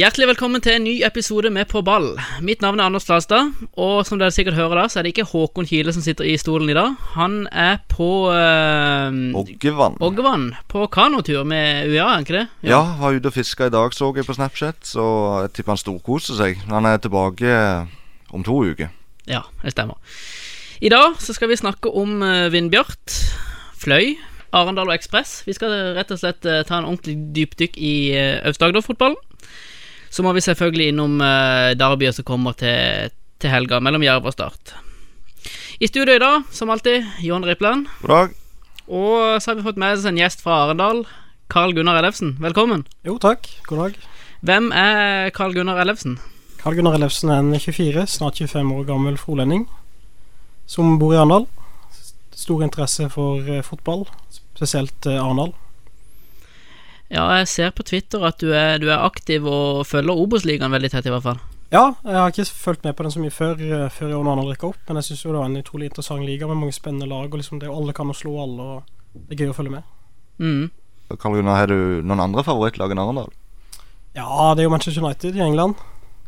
Hjertelig 0.00 0.30
velkommen 0.30 0.62
til 0.64 0.78
en 0.78 0.84
ny 0.86 0.92
episode 1.04 1.50
med 1.52 1.66
På 1.68 1.82
ball. 1.84 2.14
Mitt 2.40 2.62
navn 2.64 2.80
er 2.80 2.86
Anders 2.88 3.04
Lastad, 3.10 3.50
og 3.76 4.06
som 4.08 4.16
dere 4.16 4.32
sikkert 4.32 4.56
hører 4.56 4.78
da, 4.78 4.84
så 4.88 4.96
er 4.96 5.04
det 5.04 5.10
ikke 5.12 5.26
Håkon 5.28 5.68
Kile 5.68 5.92
som 5.92 6.00
sitter 6.00 6.24
i 6.24 6.38
stolen 6.40 6.72
i 6.72 6.76
dag. 6.78 6.94
Han 7.18 7.34
er 7.52 7.82
på 7.90 8.08
øh, 8.32 9.18
Oggevann. 9.36 9.98
Oggevann, 10.00 10.46
på 10.72 10.86
kanotur 10.88 11.44
med 11.44 11.90
UiA, 11.90 12.06
er 12.14 12.24
ikke 12.24 12.38
det? 12.38 12.46
Ja, 12.70 12.80
var 13.02 13.12
ute 13.12 13.28
og 13.28 13.36
fiska 13.36 13.68
i 13.68 13.74
dag, 13.76 13.92
så 13.92 14.08
jeg 14.16 14.24
på 14.24 14.38
Snapchat. 14.38 14.80
Så 14.88 15.04
jeg 15.42 15.52
tipper 15.58 15.76
han 15.76 15.84
storkoser 15.84 16.40
seg. 16.40 16.64
Han 16.72 16.88
er 16.88 16.96
tilbake 16.96 17.60
om 18.32 18.46
to 18.46 18.56
uker. 18.72 18.88
Ja, 19.28 19.44
det 19.60 19.76
stemmer. 19.76 20.00
I 20.80 20.88
dag 20.88 21.20
så 21.20 21.36
skal 21.36 21.52
vi 21.52 21.60
snakke 21.60 21.92
om 21.92 22.22
uh, 22.24 22.48
Vindbjart, 22.48 23.20
Fløy, 23.76 24.14
Arendal 24.56 24.88
og 24.88 24.96
Ekspress. 24.96 25.42
Vi 25.44 25.60
skal 25.60 25.92
rett 25.98 26.16
og 26.16 26.24
slett 26.24 26.46
uh, 26.48 26.62
ta 26.64 26.80
en 26.80 26.88
ordentlig 26.88 27.20
dypdykk 27.36 27.76
i 27.76 27.96
Aust-Agder-fotballen. 28.48 29.26
Så 30.10 30.24
må 30.26 30.32
vi 30.34 30.42
selvfølgelig 30.42 30.90
innom 30.90 31.20
uh, 31.22 31.70
derbyer 31.78 32.14
som 32.16 32.26
kommer 32.26 32.56
til, 32.58 33.12
til 33.38 33.52
helga, 33.52 33.78
mellom 33.80 34.02
Jerv 34.02 34.26
og 34.26 34.34
Start. 34.34 34.74
I 35.80 35.88
studio 35.88 36.18
i 36.18 36.22
dag, 36.22 36.46
som 36.52 36.70
alltid, 36.74 37.06
Jon 37.24 37.46
Rippland. 37.46 37.86
God 38.02 38.14
dag. 38.14 38.38
Og 38.90 39.38
så 39.38 39.52
har 39.52 39.60
vi 39.60 39.64
fått 39.64 39.78
med 39.78 39.94
oss 39.94 40.08
en 40.10 40.18
gjest 40.18 40.42
fra 40.42 40.64
Arendal. 40.64 41.04
Carl 41.50 41.72
Gunnar 41.74 42.00
Ellefsen, 42.02 42.34
velkommen. 42.42 42.82
Jo, 43.06 43.16
takk. 43.22 43.46
God 43.70 43.84
dag. 43.84 44.00
Hvem 44.46 44.72
er 44.74 45.30
Carl 45.36 45.54
Gunnar 45.54 45.78
Ellefsen? 45.82 46.18
Carl 46.60 46.76
Gunnar 46.76 46.98
Ellefsen 46.98 47.30
er 47.30 47.40
en 47.42 47.54
24, 47.54 48.04
snart 48.10 48.42
25 48.42 48.74
år 48.76 48.84
gammel 48.90 49.18
frolending 49.18 49.68
som 50.70 50.98
bor 51.00 51.14
i 51.14 51.18
Arendal. 51.18 51.48
Stor 52.34 52.62
interesse 52.62 53.08
for 53.12 53.42
eh, 53.42 53.62
fotball, 53.66 54.04
spesielt 54.54 55.06
eh, 55.06 55.18
Arendal. 55.18 55.54
Ja, 57.10 57.24
jeg 57.40 57.48
ser 57.50 57.72
på 57.74 57.82
Twitter 57.86 58.22
at 58.26 58.38
du 58.38 58.52
er, 58.54 58.78
du 58.78 58.86
er 58.88 59.02
aktiv 59.02 59.46
og 59.48 59.82
følger 59.88 60.14
Obos-ligaen 60.14 60.70
veldig 60.70 60.92
tett, 60.92 61.08
i 61.08 61.12
hvert 61.12 61.26
fall. 61.26 61.40
Ja, 61.70 61.92
jeg 62.02 62.16
har 62.18 62.32
ikke 62.32 62.46
fulgt 62.50 62.86
med 62.86 62.96
på 62.98 63.06
den 63.06 63.12
så 63.14 63.22
mye 63.22 63.34
før, 63.34 63.58
eh, 63.62 63.90
før 63.94 64.10
i 64.10 64.14
år 64.14 64.24
når 64.24 64.32
Arendal 64.32 64.52
rykka 64.52 64.68
opp, 64.70 64.78
men 64.88 64.98
jeg 64.98 65.08
syns 65.08 65.22
det 65.22 65.34
var 65.34 65.46
en 65.46 65.60
utrolig 65.60 65.90
interessant 65.90 66.26
liga 66.26 66.48
med 66.50 66.58
mange 66.58 66.74
spennende 66.74 67.06
lag, 67.10 67.26
og 67.30 67.38
liksom 67.38 67.60
det 67.62 67.70
alle 67.70 67.94
kan 67.94 68.10
slå 68.14 68.34
alle, 68.42 68.62
og 68.62 69.20
det 69.28 69.36
er 69.36 69.44
gøy 69.44 69.52
å 69.52 69.58
følge 69.58 69.74
med. 69.76 69.92
Mm. 70.42 70.64
Karl 71.18 71.36
Gunnar, 71.38 71.58
har 71.58 71.70
du 71.70 72.02
noen 72.06 72.22
andre 72.22 72.46
favorittlag 72.46 72.94
enn 72.94 73.02
Arendal? 73.02 73.30
Ja, 74.18 74.54
det 74.54 74.62
er 74.62 74.66
jo 74.66 74.74
Manchester 74.74 75.02
United 75.02 75.38
i 75.38 75.44
England. 75.46 75.78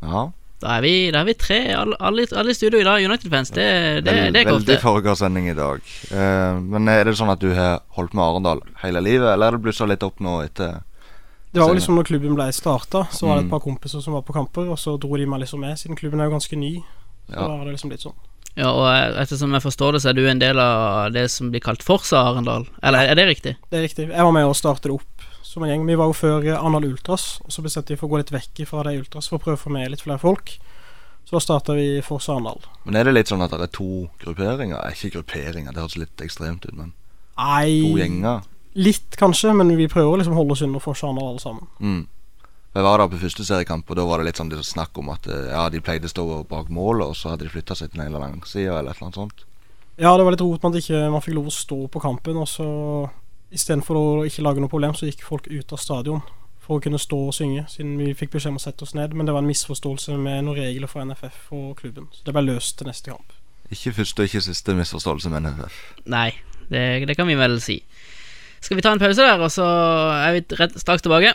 Ja. 0.02 0.28
Da 0.62 0.76
er 0.78 0.82
vi, 0.84 0.92
da 1.10 1.20
er 1.24 1.26
vi 1.26 1.34
tre, 1.34 1.56
alle, 1.74 1.96
alle, 1.98 2.24
alle 2.38 2.54
i 2.54 2.54
studio 2.54 2.78
i 2.78 2.86
dag, 2.86 3.02
United-fans. 3.02 3.50
Det, 3.50 3.64
det, 4.06 4.12
Vel- 4.14 4.30
det 4.32 4.38
er 4.38 4.44
ikke 4.46 4.54
Veldig 4.54 4.76
ofte. 4.76 4.82
forrige 4.84 5.50
i 5.50 5.54
dag. 5.58 5.80
Uh, 6.12 6.60
men 6.62 6.88
er 6.88 7.04
det 7.10 7.16
sånn 7.18 7.32
at 7.34 7.42
du 7.42 7.50
har 7.56 7.80
holdt 7.98 8.14
med 8.14 8.22
Arendal 8.24 8.62
hele 8.84 9.02
livet, 9.02 9.26
eller 9.34 9.48
er 9.50 9.58
det 9.58 9.62
blussa 9.66 9.88
litt 9.90 10.02
opp 10.06 10.20
nå 10.22 10.38
etter 10.46 10.80
Det 11.52 11.60
var 11.60 11.68
jo 11.68 11.74
liksom 11.76 11.96
når 11.98 12.06
klubben 12.08 12.34
ble 12.38 12.46
starta, 12.54 13.06
så 13.12 13.26
var 13.26 13.36
det 13.36 13.44
Mm. 13.44 13.46
et 13.48 13.50
par 13.50 13.60
kompiser 13.60 14.00
som 14.00 14.14
var 14.14 14.22
på 14.22 14.32
kamper, 14.32 14.70
og 14.72 14.78
så 14.78 14.94
dro 14.98 15.16
de 15.18 15.26
meg 15.26 15.40
liksom 15.42 15.60
med, 15.60 15.76
siden 15.76 15.96
klubben 15.98 16.20
er 16.20 16.30
jo 16.30 16.38
ganske 16.38 16.56
ny. 16.56 16.76
Så 17.28 17.34
Ja. 17.34 17.46
da 17.48 17.56
har 17.58 17.64
det 17.66 17.74
liksom 17.74 17.90
blitt 17.90 18.00
sånn. 18.06 18.14
Ja, 18.56 18.68
og 18.70 18.86
eh, 18.88 19.20
ettersom 19.22 19.52
jeg 19.52 19.62
forstår 19.62 19.92
det, 19.92 20.00
så 20.02 20.08
er 20.10 20.12
du 20.14 20.26
en 20.28 20.38
del 20.38 20.58
av 20.60 21.10
det 21.12 21.30
som 21.30 21.50
blir 21.50 21.60
kalt 21.60 21.82
Forsa 21.82 22.18
Arendal. 22.30 22.66
Eller 22.82 23.08
er 23.08 23.14
det 23.16 23.26
riktig? 23.28 23.56
Det 23.70 23.78
er 23.78 23.82
riktig. 23.88 24.08
Jeg 24.12 24.22
var 24.24 24.32
med 24.32 24.44
og 24.44 24.54
startet 24.56 24.82
det 24.82 24.92
opp 24.92 25.11
som 25.52 25.64
en 25.64 25.70
gjeng. 25.72 25.86
Vi 25.88 25.96
var 26.00 26.08
jo 26.10 26.16
før 26.16 26.46
eh, 26.46 26.56
Arendal 26.56 26.88
Ultras, 26.88 27.26
og 27.44 27.52
så 27.52 27.64
bestemte 27.64 27.92
vi 27.94 28.00
for 28.00 28.08
å 28.08 28.14
gå 28.14 28.22
litt 28.22 28.32
vekk 28.32 28.62
fra 28.70 28.84
det 28.88 28.96
Ultras 29.00 29.28
for 29.30 29.38
å 29.38 29.44
prøve 29.44 29.60
å 29.60 29.64
få 29.66 29.72
med 29.74 29.92
litt 29.92 30.04
flere 30.04 30.20
folk. 30.22 30.54
Så 31.22 31.36
da 31.36 31.42
starta 31.44 31.76
vi 31.78 32.00
Forsa 32.04 32.34
Arendal. 32.34 32.64
Men 32.86 32.98
er 32.98 33.08
det 33.08 33.14
litt 33.14 33.30
sånn 33.30 33.44
at 33.44 33.52
det 33.54 33.68
er 33.68 33.74
to 33.76 34.08
grupperinger? 34.24 34.80
Ikke 34.90 35.18
grupperinger, 35.18 35.74
det 35.74 35.84
høres 35.84 36.00
litt 36.00 36.24
ekstremt 36.24 36.66
ut, 36.66 36.74
men 36.74 36.96
Nei, 37.38 37.78
to 37.84 38.00
gjenger? 38.00 38.48
litt 38.72 39.16
kanskje, 39.20 39.52
men 39.56 39.70
vi 39.76 39.86
prøver 39.92 40.18
liksom 40.20 40.34
å 40.34 40.40
holde 40.40 40.56
oss 40.56 40.64
under 40.64 40.82
Forsa 40.82 41.06
Arendal 41.06 41.34
alle 41.34 41.44
sammen. 41.44 41.70
Mm. 41.80 42.02
Jeg 42.72 42.84
var 42.86 43.02
der 43.02 43.10
på 43.12 43.20
første 43.20 43.44
seriekamp, 43.44 43.90
og 43.90 43.98
da 43.98 44.04
var 44.08 44.20
det 44.20 44.30
litt 44.30 44.38
sånn 44.40 44.52
snakk 44.64 44.96
om 44.96 45.10
at 45.12 45.26
eh, 45.28 45.50
ja, 45.52 45.66
de 45.68 45.80
pleide 45.84 46.08
å 46.08 46.12
stå 46.12 46.24
bak 46.48 46.70
målet, 46.72 47.04
og 47.04 47.18
så 47.18 47.34
hadde 47.34 47.44
de 47.44 47.52
flytta 47.52 47.76
seg 47.76 47.92
til 47.92 48.00
den 48.00 48.16
langsida 48.16 48.78
eller 48.78 48.94
et 48.94 48.96
eller 48.96 49.10
annet 49.10 49.20
sånt. 49.20 49.44
Ja, 50.00 50.14
det 50.16 50.24
var 50.24 50.32
litt 50.32 50.40
rot 50.40 50.62
med 50.64 50.72
at 50.72 50.80
ikke 50.80 51.02
man 51.12 51.20
fikk 51.20 51.36
lov 51.36 51.50
å 51.50 51.52
stå 51.52 51.78
på 51.92 52.00
kampen, 52.00 52.38
og 52.40 52.48
så 52.48 52.68
istedenfor 53.52 53.98
å 53.98 54.06
ikke 54.28 54.44
lage 54.44 54.62
noe 54.62 54.72
problem, 54.72 54.94
så 54.96 55.08
gikk 55.08 55.24
folk 55.26 55.48
ut 55.50 55.74
av 55.74 55.80
stadion 55.80 56.22
for 56.62 56.78
å 56.78 56.82
kunne 56.82 57.00
stå 57.00 57.18
og 57.28 57.34
synge, 57.34 57.64
siden 57.72 57.96
vi 57.98 58.12
fikk 58.16 58.36
beskjed 58.36 58.54
om 58.54 58.60
å 58.60 58.62
sette 58.62 58.86
oss 58.86 58.94
ned. 58.98 59.16
Men 59.18 59.26
det 59.28 59.34
var 59.34 59.42
en 59.42 59.50
misforståelse 59.50 60.16
med 60.16 60.46
noen 60.46 60.60
regler 60.60 60.90
fra 60.90 61.04
NFF 61.08 61.50
og 61.58 61.76
klubben, 61.80 62.08
så 62.14 62.26
det 62.26 62.36
ble 62.36 62.46
løst 62.46 62.78
til 62.78 62.90
neste 62.90 63.12
kamp. 63.12 63.34
Ikke 63.72 63.94
første 63.96 64.22
og 64.22 64.30
ikke 64.30 64.44
siste 64.46 64.76
misforståelse 64.78 65.32
med 65.32 65.46
NFF. 65.48 65.78
Nei, 66.12 66.30
det, 66.70 66.84
det 67.08 67.16
kan 67.18 67.30
vi 67.30 67.38
vel 67.40 67.58
si. 67.64 67.80
Skal 68.62 68.78
vi 68.78 68.84
ta 68.84 68.92
en 68.94 69.02
pause 69.02 69.24
der, 69.24 69.42
og 69.42 69.50
så 69.50 69.66
er 70.22 70.36
vi 70.38 70.44
rett, 70.60 70.78
straks 70.78 71.02
tilbake? 71.02 71.34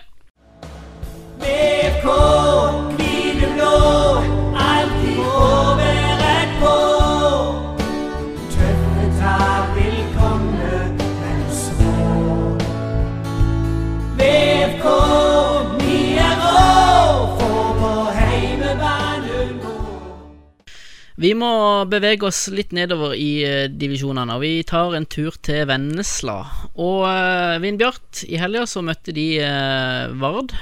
Vi 21.28 21.34
må 21.36 21.50
bevege 21.92 22.30
oss 22.30 22.46
litt 22.56 22.70
nedover 22.72 23.12
i 23.20 23.42
eh, 23.44 23.66
divisjonene, 23.68 24.38
og 24.38 24.46
vi 24.46 24.62
tar 24.64 24.94
en 24.96 25.04
tur 25.12 25.36
til 25.44 25.66
Vennesla. 25.68 26.38
Og 26.80 27.02
uh, 27.04 27.58
Vindbjart, 27.60 28.22
i 28.32 28.38
helga 28.40 28.64
så 28.70 28.80
møtte 28.86 29.12
de 29.12 29.26
uh, 29.44 30.14
Vard, 30.22 30.54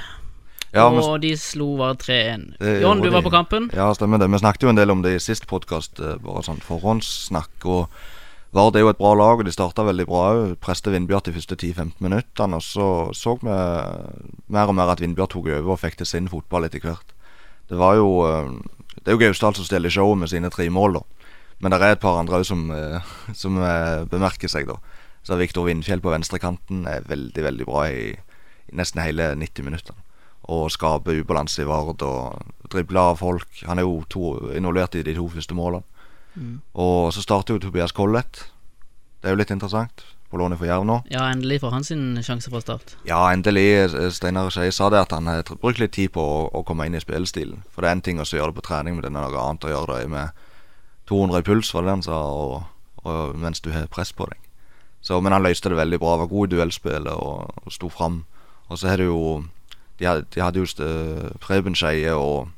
Ja, 0.74 0.88
men, 0.90 0.98
og 1.04 1.20
de 1.22 1.30
slo 1.38 1.76
Vard 1.78 2.00
3-1. 2.02 2.48
Det 2.58 2.72
Jon, 2.82 3.04
du 3.04 3.12
var 3.14 3.22
på 3.22 3.30
kampen? 3.30 3.68
ja, 3.78 3.86
stemmer 3.94 4.18
det. 4.18 4.26
Vi 4.32 4.40
snakket 4.42 4.66
jo 4.66 4.72
en 4.72 4.80
del 4.80 4.90
om 4.90 5.04
det 5.04 5.14
i 5.14 5.22
sist 5.22 5.46
podkast, 5.46 6.02
bare 6.24 6.42
sånn 6.48 6.58
forhåndssnakk. 6.66 7.68
Og 7.70 8.56
Vard 8.56 8.74
er 8.74 8.82
jo 8.82 8.90
et 8.90 8.98
bra 8.98 9.12
lag, 9.14 9.38
og 9.38 9.46
de 9.46 9.54
starta 9.54 9.86
veldig 9.86 10.08
bra 10.10 10.24
òg. 10.32 10.56
Preste 10.64 10.90
Vindbjart 10.90 11.30
de 11.30 11.36
første 11.36 11.54
10-15 11.60 12.00
minuttene. 12.02 12.58
Og 12.58 12.66
så 12.66 12.88
så 13.14 13.36
vi 13.38 13.54
mer 13.54 14.66
og 14.66 14.74
mer 14.80 14.90
at 14.96 15.04
Vindbjart 15.04 15.36
tok 15.36 15.46
over 15.46 15.76
og 15.76 15.84
fikk 15.84 16.00
til 16.02 16.10
sin 16.10 16.32
fotball 16.32 16.66
etter 16.66 16.82
hvert. 16.82 17.14
Det 17.70 17.78
var 17.78 18.00
jo 18.02 18.10
Det 19.06 19.12
er 19.12 19.14
jo 19.14 19.22
Gausdal 19.22 19.54
som 19.54 19.66
stiller 19.68 19.92
showet 19.94 20.18
med 20.18 20.32
sine 20.32 20.48
tre 20.50 20.64
mål, 20.66 20.96
da. 20.98 21.28
Men 21.62 21.70
det 21.70 21.78
er 21.78 21.92
et 21.94 22.00
par 22.02 22.18
andre 22.18 22.40
òg 22.40 22.46
som, 22.48 22.64
eh, 22.74 23.12
som 23.42 23.60
eh, 23.62 24.02
bemerker 24.10 24.50
seg, 24.50 24.66
da. 24.66 24.80
Så 25.22 25.38
Viktor 25.38 25.68
Vindfjell 25.68 26.02
på 26.02 26.10
venstrekanten 26.10 26.82
er 26.90 27.06
veldig, 27.06 27.44
veldig 27.46 27.66
bra 27.68 27.84
i, 27.86 28.10
i 28.66 28.74
nesten 28.74 29.04
hele 29.04 29.28
90 29.38 29.66
minutter. 29.68 29.94
Og 30.50 30.72
skaper 30.74 31.22
ubalanse 31.22 31.62
i 31.62 31.68
Vard 31.70 32.02
og 32.02 32.50
dribler 32.70 33.12
av 33.12 33.22
folk. 33.22 33.46
Han 33.70 33.78
er 33.78 33.86
jo 33.86 34.02
to, 34.10 34.34
involvert 34.58 34.98
i 34.98 35.06
de 35.06 35.14
to 35.14 35.28
første 35.30 35.54
målene. 35.54 35.86
Og 36.74 37.14
så 37.14 37.22
starter 37.22 37.54
jo 37.54 37.62
Tobias 37.62 37.94
Collett. 37.96 38.42
Det 39.22 39.30
er 39.30 39.34
jo 39.34 39.40
litt 39.40 39.54
interessant. 39.54 40.04
På 40.30 40.40
lånet 40.40 40.58
for 40.58 40.66
Jerv 40.66 40.84
nå. 40.88 40.96
Ja, 41.12 41.28
endelig 41.30 41.60
får 41.62 41.70
han 41.70 41.84
sin 41.86 42.06
sjanse 42.26 42.50
fra 42.50 42.60
start. 42.60 42.96
Ja, 43.06 43.20
endelig. 43.32 43.66
eh, 43.84 44.08
Steinar 44.10 44.50
Skei 44.50 44.72
sa 44.74 44.88
det 44.90 45.04
at 45.04 45.12
han 45.14 45.26
har 45.30 45.42
brukt 45.62 45.78
litt 45.78 45.92
tid 45.94 46.10
på 46.16 46.22
å, 46.22 46.40
å 46.50 46.64
komme 46.66 46.86
inn 46.88 46.96
i 46.98 47.02
spillestilen. 47.02 47.62
For 47.70 47.82
det 47.82 47.88
er 47.90 47.98
en 47.98 48.02
ting 48.08 48.18
å 48.18 48.26
gjøre 48.26 48.50
det 48.50 48.58
på 48.58 48.66
trening, 48.66 48.96
men 48.96 49.04
det 49.06 49.12
er 49.12 49.16
noe 49.18 49.44
annet 49.44 49.68
å 49.68 49.70
gjøre 49.70 50.00
det 50.00 50.10
med 50.10 50.42
200 51.06 51.38
i 51.44 51.46
puls, 51.46 51.70
var 51.74 51.84
det 51.84 51.92
det 51.92 51.94
han 51.94 52.02
sa, 52.08 52.18
og, 52.26 53.04
og 53.06 53.36
mens 53.38 53.62
du 53.62 53.70
har 53.70 53.86
press 53.86 54.10
på 54.12 54.26
deg. 54.26 54.40
Så, 55.06 55.20
men 55.22 55.30
han 55.30 55.44
løste 55.46 55.70
det 55.70 55.78
veldig 55.78 56.00
bra. 56.02 56.16
Var 56.18 56.32
god 56.32 56.48
i 56.48 56.56
duellspillet 56.56 57.12
og, 57.14 57.54
og 57.62 57.72
sto 57.72 57.86
fram. 57.92 58.24
Og 58.66 58.80
så 58.80 58.88
har 58.90 58.98
du 58.98 59.06
jo 59.06 59.20
De 60.00 60.04
hadde, 60.04 60.26
de 60.34 60.42
hadde 60.42 60.58
jo 60.60 60.88
Preben 61.40 61.76
Skeie 61.78 62.12
og, 62.12 62.50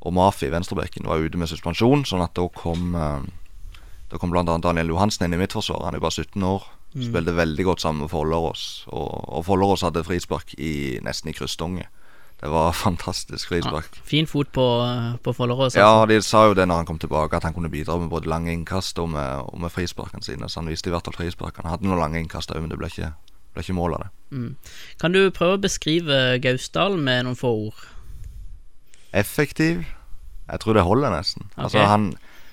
og 0.00 0.14
Mafi, 0.16 0.48
venstrebekken, 0.50 1.04
var 1.06 1.20
ute 1.22 1.38
med 1.38 1.46
suspensjon, 1.52 2.02
sånn 2.08 2.24
at 2.24 2.32
da 2.34 2.48
kom 2.56 2.96
eh, 2.98 3.20
Da 4.12 4.18
kom 4.20 4.34
annet 4.36 4.60
Daniel 4.62 4.92
Johansen 4.92 5.24
inn 5.24 5.34
i 5.34 5.40
mitt 5.40 5.54
forsvar. 5.56 5.86
Han 5.86 5.96
er 5.96 6.02
bare 6.04 6.12
17 6.20 6.42
år. 6.44 6.66
Spilte 6.92 7.32
veldig 7.32 7.64
godt 7.64 7.80
sammen 7.80 8.04
med 8.04 8.10
Follerås. 8.12 8.84
Og, 8.92 9.08
og 9.32 9.44
Follerås 9.46 9.80
hadde 9.86 10.02
frispark 10.04 10.52
i, 10.58 10.98
nesten 11.00 11.30
i 11.30 11.32
kryssstonget. 11.32 11.88
Det 12.42 12.50
var 12.52 12.72
fantastisk 12.84 13.52
Ja, 13.52 13.80
fin 14.04 14.26
fot 14.26 14.52
på, 14.52 14.66
på 15.22 15.32
Follerås. 15.32 15.76
Ja, 15.76 16.02
altså. 16.02 16.06
de 16.12 16.22
sa 16.22 16.44
jo 16.50 16.56
det 16.58 16.66
når 16.68 16.82
han 16.82 16.86
kom 16.86 16.98
tilbake, 16.98 17.36
at 17.36 17.46
han 17.48 17.54
kunne 17.54 17.70
bidra 17.70 17.96
med 17.96 18.10
både 18.10 18.28
lange 18.28 18.52
innkast 18.52 18.98
og 18.98 19.08
med, 19.14 19.46
og 19.48 19.60
med 19.60 19.72
frisparkene 19.72 20.22
sine. 20.22 20.48
Så 20.48 20.60
han 20.60 20.68
viste 20.68 20.90
i 20.90 20.92
hvert 20.92 21.08
fall 21.08 21.16
frispark. 21.16 21.62
Han 21.62 21.70
hadde 21.70 21.88
noen 21.88 22.02
lange 22.02 22.20
innkast 22.20 22.52
òg, 22.52 22.60
men 22.60 22.68
det 22.68 22.76
ble 22.82 22.90
ikke, 22.92 23.14
ble 23.54 23.64
ikke 23.64 23.78
mål 23.78 23.96
av 23.96 24.04
det. 24.04 24.10
Mm. 24.36 24.50
Kan 25.00 25.16
du 25.16 25.22
prøve 25.30 25.56
å 25.56 25.62
beskrive 25.62 26.20
Gausdal 26.44 26.98
med 27.00 27.24
noen 27.24 27.38
få 27.38 27.54
ord? 27.70 27.86
Effektiv. 29.16 29.86
Jeg 30.50 30.60
tror 30.60 30.76
det 30.76 30.84
holder 30.84 31.16
nesten. 31.16 31.48
Altså 31.56 31.86
han 31.88 32.10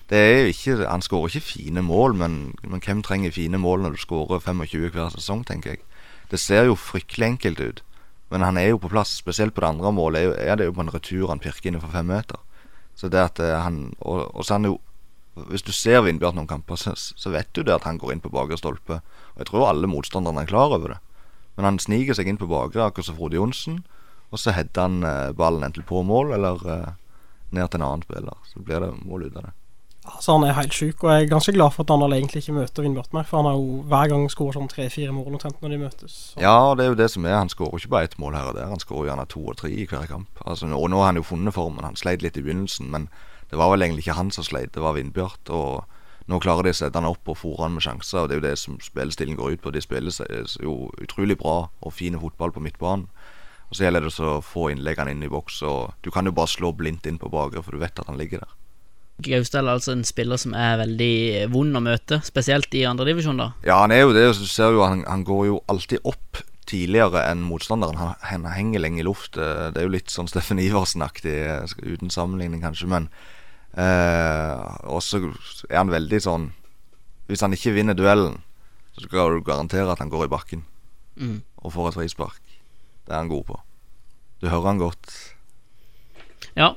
Det 0.10 0.18
er 0.18 0.40
jo 0.42 0.46
ikke, 0.50 0.90
Han 0.90 1.02
skårer 1.02 1.28
ikke 1.30 1.46
fine 1.46 1.82
mål, 1.86 2.16
men, 2.18 2.56
men 2.64 2.82
hvem 2.82 3.04
trenger 3.06 3.32
fine 3.32 3.58
mål 3.58 3.84
når 3.84 3.94
du 3.94 4.02
skårer 4.02 4.40
25 4.42 4.90
hver 4.90 5.10
sesong, 5.14 5.44
tenker 5.46 5.76
jeg. 5.76 5.84
Det 6.32 6.40
ser 6.40 6.66
jo 6.66 6.76
fryktelig 6.76 7.28
enkelt 7.28 7.60
ut, 7.60 7.84
men 8.30 8.42
han 8.42 8.58
er 8.58 8.72
jo 8.72 8.82
på 8.82 8.90
plass. 8.90 9.14
Spesielt 9.22 9.54
på 9.54 9.62
det 9.62 9.70
andre 9.70 9.92
målet 9.94 10.34
er, 10.38 10.56
det 10.56 10.66
jo 10.66 10.74
på 10.74 10.82
en 10.82 10.94
retur 10.94 11.30
han 11.30 11.42
pirker 11.42 11.70
innenfor 11.70 11.94
fem 11.94 12.10
meter. 12.10 12.42
Så 12.96 13.10
det 13.10 13.22
at 13.22 13.40
eh, 13.40 13.56
han 13.64 13.94
Og, 14.00 14.36
og 14.36 14.46
så 14.46 14.58
han 14.58 14.66
jo 14.66 14.80
Hvis 15.48 15.64
du 15.64 15.72
ser 15.72 16.02
Vindbjart 16.04 16.36
noen 16.36 16.50
kamper, 16.50 16.76
så, 16.76 16.92
så 16.96 17.30
vet 17.32 17.48
du 17.54 17.62
det 17.64 17.72
at 17.72 17.86
han 17.88 17.98
går 17.98 18.12
inn 18.12 18.20
på 18.22 18.34
bakre 18.34 18.58
stolpe. 18.58 19.00
Og 19.36 19.38
jeg 19.40 19.48
tror 19.48 19.70
alle 19.70 19.88
motstanderne 19.88 20.42
er 20.42 20.50
klar 20.50 20.74
over 20.76 20.92
det. 20.92 20.98
Men 21.56 21.66
han 21.66 21.80
sniker 21.80 22.18
seg 22.18 22.28
inn 22.28 22.38
på 22.38 22.50
bakre, 22.50 22.84
akkurat 22.84 23.08
som 23.08 23.16
Frode 23.16 23.38
Johnsen. 23.38 23.86
Og 24.34 24.42
så 24.42 24.52
header 24.52 24.84
han 24.84 25.04
eh, 25.06 25.32
ballen 25.32 25.64
enten 25.64 25.86
på 25.88 26.02
mål 26.04 26.34
eller 26.36 26.66
eh, 26.68 26.92
ned 27.56 27.72
til 27.72 27.80
en 27.80 27.88
annen 27.88 28.04
spiller. 28.04 28.36
Så 28.52 28.60
blir 28.60 28.84
det 28.84 28.92
mål 29.06 29.30
ut 29.30 29.38
av 29.38 29.48
det. 29.48 29.56
Altså 30.06 30.32
Han 30.32 30.44
er 30.48 30.56
helt 30.56 30.74
sjuk, 30.74 31.04
og 31.04 31.12
jeg 31.12 31.24
er 31.24 31.32
ganske 31.32 31.54
glad 31.54 31.74
for 31.76 31.84
at 31.84 31.92
Arendal 31.92 32.16
egentlig 32.16 32.42
ikke 32.42 32.56
møter 32.56 32.86
Vindbjart 32.86 33.14
mer. 33.14 33.26
For 33.28 33.42
han 33.42 33.50
har 33.50 33.58
jo 33.60 33.82
hver 33.92 34.12
gang 34.12 34.30
skåret 34.32 34.56
sånn 34.56 34.72
tre-fire 34.72 35.12
mål 35.14 35.36
omtrent 35.36 35.60
når 35.62 35.74
de 35.74 35.80
møtes. 35.84 36.16
Så. 36.32 36.40
Ja, 36.42 36.56
og 36.70 36.78
det 36.80 36.86
er 36.86 36.94
jo 36.94 37.00
det 37.02 37.10
som 37.12 37.28
er. 37.28 37.36
Han 37.38 37.52
skårer 37.52 37.82
ikke 37.82 37.94
bare 37.94 38.10
ett 38.10 38.20
mål 38.22 38.38
her 38.40 38.52
og 38.52 38.56
der. 38.56 38.72
Han 38.72 38.82
skårer 38.82 39.12
gjerne 39.12 39.28
to 39.30 39.44
og 39.44 39.58
tre 39.60 39.72
i 39.74 39.86
hver 39.90 40.08
kamp. 40.10 40.44
Altså, 40.46 40.72
og 40.72 40.90
nå 40.90 41.02
har 41.04 41.12
han 41.12 41.20
jo 41.20 41.28
funnet 41.28 41.56
formen. 41.56 41.86
Han 41.86 42.00
sleit 42.00 42.24
litt 42.26 42.40
i 42.40 42.46
begynnelsen, 42.46 42.90
men 42.94 43.10
det 43.52 43.60
var 43.60 43.74
vel 43.74 43.84
egentlig 43.84 44.06
ikke 44.06 44.20
han 44.20 44.32
som 44.32 44.46
sleit, 44.46 44.74
det 44.74 44.84
var 44.84 44.96
Vindbjart. 44.96 45.52
Og 45.52 46.30
nå 46.30 46.40
klarer 46.40 46.70
de 46.70 46.74
å 46.76 46.80
sette 46.80 47.00
han 47.00 47.10
opp 47.10 47.28
og 47.28 47.40
fòre 47.42 47.66
han 47.66 47.76
med 47.76 47.86
sjanser, 47.86 48.24
og 48.24 48.30
det 48.30 48.38
er 48.38 48.42
jo 48.42 48.48
det 48.48 48.56
som 48.62 48.80
spillestilen 48.84 49.38
går 49.40 49.58
ut 49.58 49.64
på. 49.66 49.74
De 49.76 49.84
spiller 49.84 50.14
seg 50.14 50.62
jo 50.64 50.94
utrolig 51.02 51.38
bra 51.42 51.58
og 51.68 51.94
fine 51.94 52.22
fotball 52.22 52.56
på 52.56 52.64
midtbanen. 52.64 53.10
Og 53.70 53.78
så 53.78 53.86
gjelder 53.86 54.08
det 54.08 54.14
å 54.26 54.40
få 54.42 54.72
innleggene 54.74 55.14
inn 55.14 55.26
i 55.26 55.30
boks, 55.30 55.62
og 55.66 55.94
du 56.06 56.10
kan 56.14 56.26
jo 56.26 56.34
bare 56.34 56.50
slå 56.50 56.72
blindt 56.74 57.06
inn 57.10 57.20
på 57.22 57.30
bakre, 57.30 57.62
for 57.62 57.76
du 57.76 57.82
vet 57.82 58.02
at 58.02 58.10
han 58.10 58.18
ligger 58.18 58.42
der. 58.42 58.56
Gausdal 59.22 59.68
er 59.68 59.76
altså 59.78 59.92
en 59.96 60.04
spiller 60.08 60.38
som 60.40 60.54
er 60.56 60.78
veldig 60.80 61.50
vond 61.52 61.76
å 61.76 61.82
møte, 61.84 62.22
spesielt 62.24 62.74
i 62.80 62.86
andredivisjon, 62.88 63.38
da. 63.42 63.50
Ja, 63.68 63.82
han 63.82 63.92
er 63.92 64.06
jo 64.06 64.14
det. 64.16 64.28
Du 64.40 64.46
ser 64.48 64.72
jo 64.76 64.86
han, 64.86 65.04
han 65.08 65.26
går 65.28 65.46
jo 65.50 65.58
alltid 65.68 66.00
opp 66.08 66.40
tidligere 66.70 67.24
enn 67.32 67.42
motstanderen. 67.44 67.98
Han, 67.98 68.14
han 68.22 68.46
henger 68.54 68.80
lenge 68.84 69.02
i 69.02 69.06
luft. 69.08 69.36
Eh, 69.38 69.72
Det 69.74 69.82
er 69.82 69.88
jo 69.88 69.96
litt 69.96 70.14
sånn 70.14 70.30
Steffen 70.30 70.62
Iversen-aktig, 70.62 71.34
eh, 71.50 71.74
uten 71.84 72.10
sammenligning 72.14 72.62
kanskje, 72.64 72.88
men 72.88 73.10
eh, 73.76 74.78
også 74.88 75.24
er 75.70 75.78
han 75.82 75.92
veldig 75.94 76.20
sånn 76.26 76.48
Hvis 77.30 77.44
han 77.46 77.54
ikke 77.54 77.76
vinner 77.76 77.94
duellen, 77.94 78.40
så 78.98 79.04
skal 79.06 79.36
du 79.36 79.44
garantere 79.46 79.92
at 79.92 80.00
han 80.02 80.10
går 80.10 80.26
i 80.26 80.32
bakken 80.34 80.64
Mm. 81.20 81.42
og 81.62 81.74
får 81.76 81.90
et 81.90 81.96
frispark. 82.00 82.40
Det 83.06 83.12
er 83.12 83.18
han 83.20 83.28
god 83.30 83.44
på. 83.46 83.58
Du 84.40 84.48
hører 84.48 84.70
han 84.70 84.78
godt. 84.80 85.10
Ja. 86.56 86.70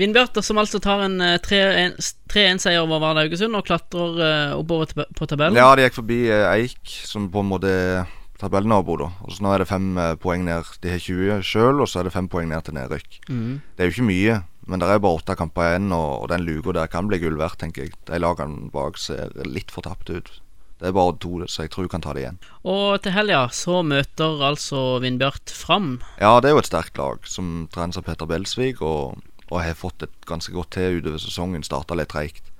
Vindbjart, 0.00 0.38
som 0.44 0.60
altså 0.60 0.80
tar 0.82 1.04
en 1.04 1.18
eh, 1.24 1.36
3-1-seier 1.44 2.80
over 2.82 3.02
Vard 3.02 3.20
Haugesund 3.20 3.58
og 3.58 3.66
klatrer 3.68 4.22
eh, 4.24 4.54
oppover 4.56 4.94
på 5.16 5.28
tabellen. 5.28 5.58
Ja, 5.58 5.74
de 5.76 5.84
gikk 5.86 6.00
forbi 6.00 6.22
eh, 6.30 6.46
Eik, 6.54 6.80
som 7.06 7.28
på 7.32 7.44
en 7.44 7.50
måte 7.52 7.70
er 7.70 8.08
tabellnabo, 8.40 8.96
da. 9.00 9.10
Og 9.26 9.34
så 9.34 9.44
nå 9.44 9.52
er 9.54 9.62
det 9.62 9.70
fem 9.70 9.90
eh, 10.00 10.14
poeng 10.20 10.46
ned. 10.48 10.68
De 10.82 10.94
har 10.94 11.02
20 11.04 11.44
sjøl, 11.46 11.82
og 11.82 11.90
så 11.90 12.00
er 12.00 12.08
det 12.08 12.14
fem 12.16 12.30
poeng 12.32 12.48
ned 12.50 12.64
til 12.66 12.76
nedrykk. 12.78 13.20
Mm. 13.28 13.58
Det 13.76 13.84
er 13.84 13.90
jo 13.90 13.96
ikke 13.96 14.10
mye, 14.10 14.36
men 14.70 14.82
det 14.82 14.88
er 14.88 15.02
bare 15.02 15.20
åtte 15.20 15.36
kamper 15.38 15.72
igjen, 15.72 15.90
og, 15.96 16.12
og 16.22 16.30
den 16.32 16.46
luka 16.46 16.76
der 16.76 16.92
kan 16.92 17.10
bli 17.10 17.20
gull 17.22 17.40
verdt, 17.40 17.60
tenker 17.62 17.86
jeg. 17.86 17.96
De 18.08 18.20
lagene 18.22 18.70
bak 18.72 19.00
ser 19.00 19.34
litt 19.48 19.74
fortapte 19.74 20.20
ut. 20.20 20.32
Det 20.80 20.88
er 20.88 20.96
bare 20.96 21.12
to, 21.20 21.34
så 21.44 21.66
jeg 21.66 21.74
tror 21.74 21.84
jeg 21.84 21.92
kan 21.92 22.04
ta 22.04 22.14
det 22.16 22.22
igjen. 22.22 22.38
Og 22.64 23.02
til 23.04 23.12
helga 23.12 23.42
så 23.52 23.82
møter 23.84 24.40
altså 24.48 24.96
Vindbjart 25.02 25.52
Fram. 25.52 25.98
Ja, 26.16 26.38
det 26.40 26.48
er 26.48 26.54
jo 26.56 26.62
et 26.62 26.70
sterkt 26.70 26.96
lag, 26.96 27.26
som 27.28 27.66
trenes 27.74 28.00
av 28.00 28.06
Peter 28.06 28.28
Belsvik, 28.30 28.80
og, 28.80 29.20
og 29.50 29.62
har 29.64 29.74
fått 29.78 30.06
et 30.06 30.26
ganske 30.26 30.52
godt 30.54 30.72
til 30.76 31.00
utover 31.00 31.18
sesongen. 31.18 31.66
Starta 31.66 31.98
litt 31.98 32.12
treigt. 32.12 32.50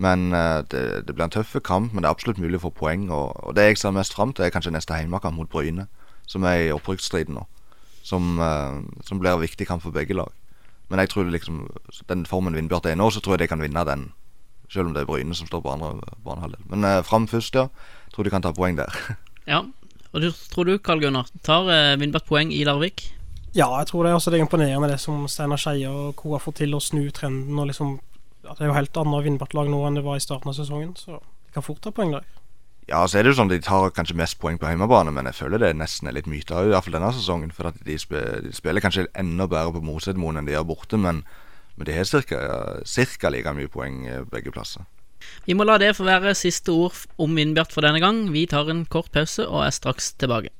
Men 0.00 0.32
eh, 0.32 0.62
det, 0.72 0.82
det 1.06 1.14
blir 1.14 1.26
en 1.26 1.32
tøff 1.34 1.52
kamp, 1.64 1.92
men 1.92 2.02
det 2.02 2.08
er 2.08 2.14
absolutt 2.16 2.40
mulig 2.40 2.56
å 2.56 2.64
få 2.64 2.72
poeng. 2.72 3.08
Og, 3.12 3.36
og 3.44 3.56
det 3.56 3.66
jeg 3.68 3.80
ser 3.82 3.92
mest 3.96 4.16
fram 4.16 4.32
til, 4.32 4.46
er 4.46 4.54
kanskje 4.54 4.72
neste 4.72 4.96
hjemmekamp 4.96 5.36
mot 5.36 5.50
Bryne, 5.52 5.86
som 6.30 6.46
er 6.48 6.64
i 6.64 6.72
opprykksstriden 6.72 7.36
nå. 7.36 7.44
Som, 8.06 8.38
eh, 8.40 8.80
som 9.04 9.20
blir 9.20 9.34
en 9.34 9.44
viktig 9.44 9.68
kamp 9.68 9.84
for 9.84 9.92
begge 9.92 10.16
lag. 10.16 10.32
Men 10.90 11.04
jeg 11.04 11.12
tror 11.12 11.28
liksom 11.30 11.66
den 12.08 12.24
formen 12.26 12.56
Vindbjart 12.56 12.88
er 12.88 12.96
i 12.96 12.98
nå, 12.98 13.10
så 13.12 13.20
tror 13.22 13.36
jeg 13.36 13.44
de 13.44 13.50
kan 13.52 13.60
vinne 13.62 13.84
den. 13.86 14.08
Selv 14.72 14.88
om 14.88 14.94
det 14.96 15.04
er 15.04 15.10
Bryne 15.10 15.36
som 15.36 15.50
står 15.50 15.62
på 15.66 15.74
andre 15.74 15.92
banehalvdel. 16.24 16.64
Men 16.72 16.86
eh, 16.88 17.02
fram 17.06 17.28
først, 17.28 17.60
ja. 17.60 17.68
Tror 18.14 18.26
de 18.26 18.32
kan 18.32 18.42
ta 18.42 18.54
poeng 18.56 18.80
der. 18.80 18.88
Ja. 19.48 19.64
Og 20.12 20.22
du, 20.22 20.28
tror 20.52 20.68
du, 20.68 20.76
Karl 20.78 21.00
Gunnar, 21.02 21.26
tar 21.42 21.66
eh, 21.72 21.96
Vindbjart 21.98 22.26
poeng 22.28 22.52
i 22.54 22.60
Larvik? 22.66 23.08
Ja, 23.54 23.66
jeg 23.80 23.88
tror 23.90 24.06
det. 24.06 24.12
Altså, 24.14 24.30
det 24.30 24.38
er 24.38 24.44
imponerende 24.46 24.88
det 24.92 25.00
som 25.02 25.24
Steinar 25.28 25.58
Skeie 25.58 25.90
og 25.90 26.14
co. 26.16 26.36
har 26.36 26.42
fått 26.42 26.60
til 26.62 26.74
å 26.76 26.82
snu 26.82 27.10
trenden. 27.10 27.58
og 27.58 27.66
liksom 27.66 27.98
ja, 28.44 28.54
Det 28.54 28.62
er 28.62 28.70
jo 28.70 28.76
helt 28.76 28.96
annet 28.96 29.24
Vindbjart-lag 29.24 29.70
nå 29.70 29.80
enn 29.86 29.98
det 29.98 30.04
var 30.04 30.16
i 30.16 30.22
starten 30.22 30.52
av 30.52 30.54
sesongen, 30.54 30.94
så 30.96 31.18
de 31.18 31.52
kan 31.54 31.66
fort 31.66 31.80
ta 31.82 31.90
poeng 31.90 32.14
der. 32.14 32.24
Ja, 32.88 33.04
så 33.06 33.18
er 33.18 33.22
det 33.22 33.30
jo 33.30 33.38
sånn 33.38 33.50
De 33.50 33.60
tar 33.62 33.92
kanskje 33.94 34.16
mest 34.18 34.38
poeng 34.42 34.58
på 34.58 34.70
hjemmebane, 34.70 35.12
men 35.14 35.26
jeg 35.26 35.38
føler 35.38 35.62
det 35.62 35.76
nesten 35.78 36.08
er 36.08 36.16
litt 36.16 36.30
myte 36.30 36.54
òg, 36.54 36.70
iallfall 36.70 36.96
denne 36.98 37.12
sesongen. 37.14 37.50
For 37.54 37.70
at 37.70 37.78
de, 37.86 37.98
spiller, 37.98 38.40
de 38.46 38.54
spiller 38.54 38.82
kanskje 38.82 39.08
enda 39.18 39.46
bedre 39.50 39.76
på 39.76 39.84
Mosedmoen 39.84 40.40
enn 40.40 40.46
de 40.46 40.54
gjør 40.54 40.70
borte, 40.70 40.98
men, 40.98 41.24
men 41.76 41.90
de 41.90 41.98
har 41.98 42.06
ca. 42.06 43.30
like 43.30 43.54
mye 43.54 43.70
poeng 43.70 44.06
eh, 44.06 44.24
begge 44.30 44.54
plasser. 44.54 44.86
Vi 45.44 45.54
må 45.54 45.66
la 45.66 45.76
det 45.78 45.96
få 45.98 46.06
være 46.06 46.34
siste 46.38 46.72
ord 46.72 46.96
om 47.20 47.34
Vindbjart 47.36 47.74
for 47.74 47.84
denne 47.84 48.00
gang. 48.00 48.30
Vi 48.32 48.46
tar 48.46 48.70
en 48.70 48.86
kort 48.86 49.10
pause 49.12 49.44
og 49.46 49.66
er 49.66 49.74
straks 49.74 50.14
tilbake. 50.14 50.54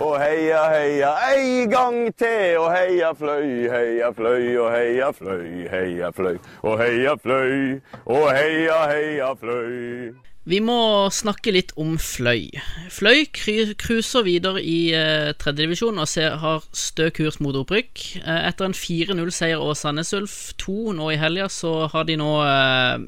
Og 0.00 0.14
heia, 0.16 0.62
heia, 0.72 1.10
ei 1.28 1.66
gang 1.68 2.06
til, 2.16 2.56
og 2.56 2.70
heia 2.72 3.10
fløy, 3.12 3.66
heia 3.68 4.08
fløy, 4.16 4.46
og 4.56 4.70
heia 4.72 5.10
fløy, 5.12 5.66
heia 5.68 6.08
fløy, 6.16 6.38
og 6.64 6.80
heia 6.80 7.12
fløy, 7.20 7.82
og 8.08 8.24
heia, 8.32 8.78
heia 8.88 9.28
fløy. 9.36 10.14
Vi 10.48 10.62
må 10.64 10.78
snakke 11.12 11.52
litt 11.52 11.74
om 11.76 11.98
Fløy. 12.00 12.48
Fløy 12.88 13.26
cruiser 13.28 14.24
videre 14.24 14.62
i 14.64 14.78
eh, 14.96 15.34
tredjedivisjon 15.36 16.00
og 16.00 16.08
ser, 16.08 16.38
har 16.40 16.64
stø 16.72 17.10
kurs 17.12 17.36
mot 17.44 17.58
opprykk. 17.60 18.06
Eh, 18.22 18.40
etter 18.48 18.70
en 18.70 18.74
4-0-seier 18.74 19.60
over 19.60 19.76
Sandnes 19.76 20.14
Ulf 20.16 20.38
2 20.64 20.96
nå 20.96 21.12
i 21.12 21.20
helga, 21.20 21.50
så 21.52 21.90
har 21.92 22.08
de 22.08 22.16
nå 22.18 22.30
eh, 22.46 23.04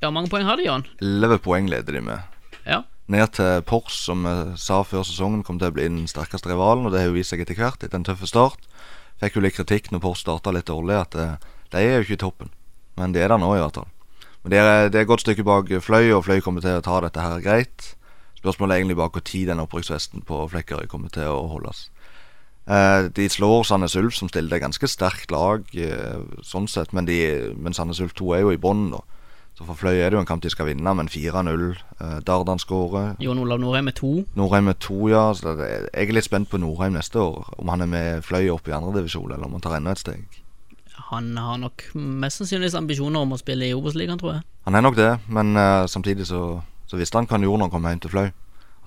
Ja, 0.00 0.14
mange 0.14 0.30
poeng 0.30 0.46
har 0.46 0.62
de, 0.62 0.70
Jan? 0.70 0.86
Elleve 1.02 1.42
poeng 1.42 1.66
leder 1.68 1.98
de 1.98 2.06
med. 2.06 2.22
Ja. 2.62 2.84
Ned 3.10 3.32
til 3.34 3.62
Pors, 3.66 3.96
som 4.06 4.22
vi 4.22 4.34
sa 4.60 4.84
før 4.86 5.02
sesongen 5.02 5.42
kom 5.46 5.58
til 5.58 5.72
å 5.72 5.74
bli 5.74 5.88
den 5.88 6.04
sterkeste 6.10 6.52
rivalen, 6.52 6.86
og 6.86 6.94
det 6.94 7.02
har 7.02 7.08
jo 7.10 7.16
vist 7.16 7.34
seg 7.34 7.42
etter 7.42 7.58
hvert, 7.58 7.82
etter 7.82 7.98
en 7.98 8.06
tøff 8.06 8.22
start. 8.28 8.68
Fikk 9.18 9.36
jo 9.36 9.42
litt 9.42 9.56
kritikk 9.56 9.90
når 9.90 10.04
Pors 10.04 10.22
starta 10.22 10.52
litt 10.54 10.70
dårlig, 10.70 10.94
at 11.00 11.16
eh, 11.18 11.48
de 11.74 11.82
er 11.82 11.98
jo 11.98 12.06
ikke 12.06 12.18
i 12.20 12.22
toppen. 12.22 12.52
Men 13.00 13.16
de 13.16 13.22
er 13.24 13.32
der 13.32 13.42
nå, 13.42 13.50
i 13.56 13.62
hvert 13.62 13.80
fall. 13.80 13.90
Men 14.44 14.54
det 14.54 14.60
er, 14.60 14.70
det 14.88 15.00
er 15.00 15.04
et 15.04 15.10
godt 15.10 15.24
stykke 15.24 15.44
bak 15.44 15.72
Fløy, 15.82 16.12
og 16.14 16.24
Fløy 16.28 16.38
kommer 16.44 16.62
til 16.64 16.78
å 16.78 16.84
ta 16.86 17.00
dette 17.02 17.24
her 17.24 17.42
greit. 17.44 17.94
Spørsmålet 18.38 18.72
er 18.76 18.84
egentlig 18.84 19.00
bare 19.00 19.20
når 19.20 19.48
den 19.50 19.64
opprykksvesten 19.66 20.22
på 20.24 20.44
Flekkerøy 20.54 20.86
kommer 20.88 21.12
til 21.12 21.28
å 21.28 21.48
holdes. 21.50 21.88
Eh, 22.70 23.10
de 23.10 23.26
slår 23.28 23.66
Sandnes 23.66 23.96
Ulf, 23.98 24.14
som 24.14 24.30
stiller 24.30 24.56
et 24.56 24.62
ganske 24.62 24.88
sterkt 24.88 25.34
lag, 25.34 25.66
eh, 25.74 26.22
sånn 26.46 26.68
sett, 26.70 26.94
men, 26.94 27.10
de, 27.10 27.18
men 27.58 27.74
Sandnes 27.74 28.00
Ulf 28.00 28.14
2 28.14 28.36
er 28.36 28.46
jo 28.46 28.54
i 28.54 28.60
bånn. 28.60 28.92
Så 29.60 29.66
for 29.68 29.76
Fløy 29.76 29.98
er 30.00 30.08
det 30.08 30.16
jo 30.16 30.20
en 30.22 30.28
kamp 30.28 30.40
de 30.40 30.48
skal 30.48 30.70
vinne, 30.70 30.92
men 30.96 31.08
4-0. 31.12 31.64
Eh, 32.00 32.20
Dardan 32.24 32.58
skårer. 32.58 33.10
Jon 33.20 33.38
Olav 33.42 33.60
Norheim 33.60 33.84
med 33.84 33.98
to. 33.98 34.24
Nordheim 34.34 34.64
med 34.70 34.78
to, 34.80 35.08
ja. 35.12 35.34
Så 35.36 35.52
det, 35.58 35.66
jeg 35.92 36.08
er 36.08 36.16
litt 36.16 36.24
spent 36.24 36.48
på 36.48 36.56
Nordheim 36.56 36.96
neste 36.96 37.20
år. 37.20 37.50
Om 37.60 37.68
han 37.68 37.84
er 37.84 37.90
med 37.92 38.24
Fløy 38.24 38.48
opp 38.54 38.70
i 38.70 38.72
andredivisjon, 38.72 39.28
eller 39.28 39.44
om 39.44 39.58
han 39.58 39.66
tar 39.66 39.76
enda 39.76 39.92
et 39.92 40.00
steg. 40.00 40.40
Han 41.10 41.36
har 41.36 41.58
nok 41.60 41.84
mest 41.92 42.40
sannsynligvis 42.40 42.78
ambisjoner 42.80 43.20
om 43.20 43.36
å 43.36 43.40
spille 43.40 43.68
i 43.68 43.76
Obos-ligaen, 43.76 44.20
tror 44.22 44.38
jeg. 44.38 44.46
Han 44.64 44.80
er 44.80 44.86
nok 44.86 44.96
det, 44.96 45.10
men 45.28 45.52
eh, 45.60 45.84
samtidig 45.92 46.30
så, 46.30 46.62
så 46.88 46.96
visste 46.96 47.20
han 47.20 47.28
hva 47.28 47.36
han 47.36 47.44
gjorde 47.44 47.60
når 47.60 47.68
han 47.68 47.74
kom 47.74 47.90
hjem 47.90 48.02
til 48.06 48.14
Fløy. 48.14 48.30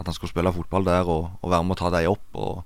At 0.01 0.09
han 0.09 0.17
skulle 0.17 0.33
spille 0.33 0.55
fotball 0.57 0.89
der 0.89 1.05
og, 1.05 1.29
og 1.37 1.53
være 1.53 1.69
med 1.69 1.77
å 1.77 1.81
ta 1.83 1.93
dem 1.93 2.09
opp. 2.15 2.25
Og 2.33 2.63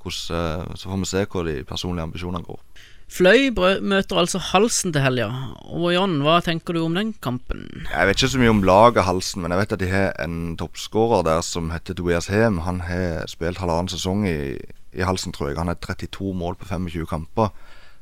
hvordan, 0.00 0.40
eh, 0.40 0.78
så 0.80 0.88
får 0.88 1.04
vi 1.04 1.10
se 1.12 1.26
hvor 1.28 1.44
de 1.44 1.58
personlige 1.68 2.08
ambisjonene 2.08 2.48
går. 2.48 2.64
Fløy 3.10 3.48
møter 3.82 4.20
altså 4.20 4.38
Halsen 4.38 4.92
til 4.94 5.02
helga. 5.02 5.26
Og 5.66 5.88
Jon, 5.90 6.20
hva 6.22 6.36
tenker 6.46 6.76
du 6.76 6.84
om 6.84 6.94
den 6.94 7.10
kampen? 7.18 7.64
Jeg 7.88 8.06
vet 8.06 8.20
ikke 8.20 8.30
så 8.30 8.42
mye 8.42 8.52
om 8.52 8.62
laget 8.62 9.02
Halsen, 9.02 9.42
men 9.42 9.50
jeg 9.50 9.60
vet 9.60 9.74
at 9.74 9.82
de 9.82 9.88
har 9.90 10.12
en 10.22 10.36
toppskårer 10.60 11.24
der 11.26 11.42
som 11.42 11.72
heter 11.74 11.98
Tobias 11.98 12.30
Hem. 12.30 12.60
Han 12.68 12.84
har 12.86 13.26
spilt 13.30 13.58
halvannen 13.58 13.90
sesong 13.90 14.22
i, 14.30 14.54
i 14.94 15.02
Halsen, 15.02 15.34
tror 15.34 15.50
jeg. 15.50 15.58
Han 15.58 15.72
har 15.72 15.80
32 15.82 16.30
mål 16.38 16.54
på 16.60 16.70
25 16.70 17.08
kamper. 17.10 17.50